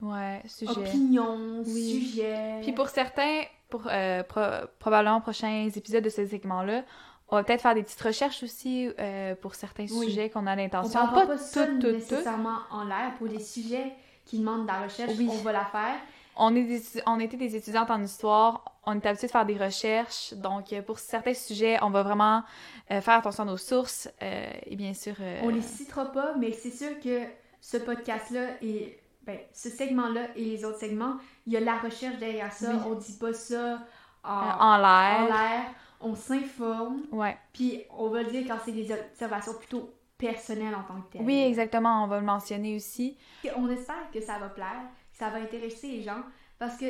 Ouais, 0.02 0.42
sujet. 0.48 0.72
opinions, 0.72 1.64
Oui. 1.66 1.92
sujets. 2.02 2.60
Puis 2.62 2.72
pour 2.74 2.90
certains, 2.90 3.42
pour 3.70 3.84
euh, 3.90 4.24
pro- 4.24 4.68
probablement 4.80 5.22
prochains 5.22 5.70
épisodes 5.76 6.04
de 6.04 6.10
ce 6.10 6.26
segment-là, 6.28 6.84
on 7.30 7.36
va 7.38 7.44
peut-être 7.44 7.62
faire 7.62 7.74
des 7.76 7.82
petites 7.84 8.02
recherches 8.02 8.44
aussi 8.44 8.90
euh, 9.00 9.34
pour 9.36 9.56
certains 9.56 9.86
Oui. 9.92 10.08
sujets 10.08 10.30
qu'on 10.30 10.46
a 10.48 10.54
on 10.54 10.58
l'intention. 10.58 11.00
parlera 11.00 11.26
pas, 11.28 11.38
ça 11.38 11.66
tout, 11.66 11.74
tout, 11.76 11.82
tout. 11.88 11.92
nécessairement 11.94 12.58
en 12.72 12.84
l'air. 12.84 13.14
Pour 13.18 13.28
les 13.28 13.40
sujets 13.40 13.94
qui 14.26 14.40
demandent 14.40 14.64
de 14.64 14.68
la 14.68 14.82
recherche, 14.84 15.14
Oui. 15.18 15.28
on 15.32 15.38
va 15.38 15.52
la 15.52 15.66
faire. 15.66 15.96
On, 16.38 16.54
est 16.56 16.64
des, 16.64 16.82
on 17.08 17.20
était 17.20 17.38
des 17.38 17.56
étudiantes 17.56 17.90
en 17.90 18.04
histoire, 18.04 18.66
on 18.86 18.94
est 19.00 19.06
habitué 19.06 19.28
de 19.28 19.32
faire 19.32 19.46
des 19.46 19.56
recherches, 19.58 20.34
donc 20.34 20.74
euh, 20.74 20.82
pour 20.82 21.00
certains 21.00 21.34
sujets, 21.34 21.78
on 21.82 21.90
va 21.90 22.04
vraiment 22.04 22.44
euh, 22.92 23.00
faire 23.00 23.14
attention 23.16 23.44
à 23.44 23.46
nos 23.46 23.56
sources 23.58 24.10
euh, 24.22 24.52
et 24.66 24.76
bien 24.76 24.94
sûr. 24.94 25.16
euh, 25.22 25.40
On 25.44 25.50
les 25.50 25.62
citera 25.62 26.12
pas, 26.12 26.36
mais 26.38 26.52
c'est 26.52 26.72
sûr 26.72 27.00
que 27.00 27.22
ce 27.62 27.78
podcast-là 27.78 28.48
et 28.62 29.00
ben, 29.26 29.38
ce 29.54 29.70
segment-là 29.70 30.28
et 30.36 30.44
les 30.44 30.66
autres 30.66 30.80
segments, 30.80 31.18
il 31.48 31.54
y 31.54 31.58
a 31.58 31.60
la 31.60 31.78
recherche 31.78 32.18
derrière 32.18 32.54
ça. 32.54 32.72
Oui. 32.72 32.80
On 32.86 32.94
dit 32.96 33.18
pas 33.18 33.34
ça 33.34 33.74
euh, 33.74 33.78
en, 34.24 34.30
en 34.32 34.62
en 34.62 34.78
l'air. 34.78 35.26
l'air. 35.28 35.66
On 36.02 36.14
s'informe, 36.14 37.02
Ouais. 37.12 37.38
puis 37.54 37.82
on 37.98 38.10
va 38.10 38.22
le 38.24 38.30
dire 38.30 38.46
quand 38.48 38.58
c'est 38.64 38.72
des 38.74 38.92
observations 38.92 39.54
plutôt 39.54 39.92
personnelles 40.18 40.76
en 40.76 40.84
tant 40.84 41.02
que 41.02 41.14
telles. 41.14 41.22
Oui, 41.26 41.42
exactement, 41.42 42.04
on 42.04 42.08
va 42.08 42.20
le 42.20 42.26
mentionner 42.26 42.76
aussi. 42.76 43.18
Et 43.44 43.50
On 43.56 43.70
espère 43.70 44.10
que 44.14 44.22
ça 44.22 44.38
va 44.38 44.50
plaire, 44.50 44.84
que 45.12 45.18
ça 45.18 45.30
va 45.30 45.38
intéresser 45.38 45.88
les 45.88 46.04
gens, 46.04 46.22
parce 46.60 46.78
que 46.78 46.86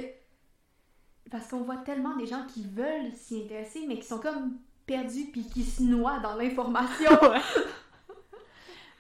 parce 1.32 1.48
qu'on 1.48 1.62
voit 1.62 1.78
tellement 1.78 2.16
des 2.18 2.28
gens 2.28 2.44
qui 2.48 2.68
veulent 2.68 3.12
s'y 3.14 3.42
intéresser, 3.44 3.86
mais 3.88 3.98
qui 3.98 4.06
sont 4.08 4.20
comme 4.20 4.58
perdus 4.86 5.26
puis 5.32 5.48
qui 5.48 5.64
se 5.64 5.82
noient 5.82 6.20
dans 6.20 6.36
l'information. 6.36 7.10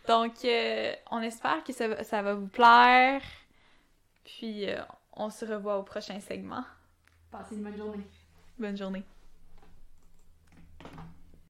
Donc, 0.08 0.34
euh, 0.45 0.93
on 1.12 1.22
espère 1.22 1.64
que 1.64 1.74
ça, 1.74 1.88
va- 1.88 2.03
ça 2.03 2.22
va 2.22 2.34
vous 2.36 2.47
plaire. 2.47 3.22
Puis, 4.24 4.70
euh, 4.70 4.80
on 5.14 5.30
se 5.30 5.45
revoit 5.45 5.78
au 5.78 5.84
prochain 5.84 6.20
segment. 6.20 6.64
Passez 7.32 7.56
une 7.56 7.64
bonne 7.64 7.78
journée. 7.78 8.03
Bonne 8.58 8.78
journée. 8.78 9.03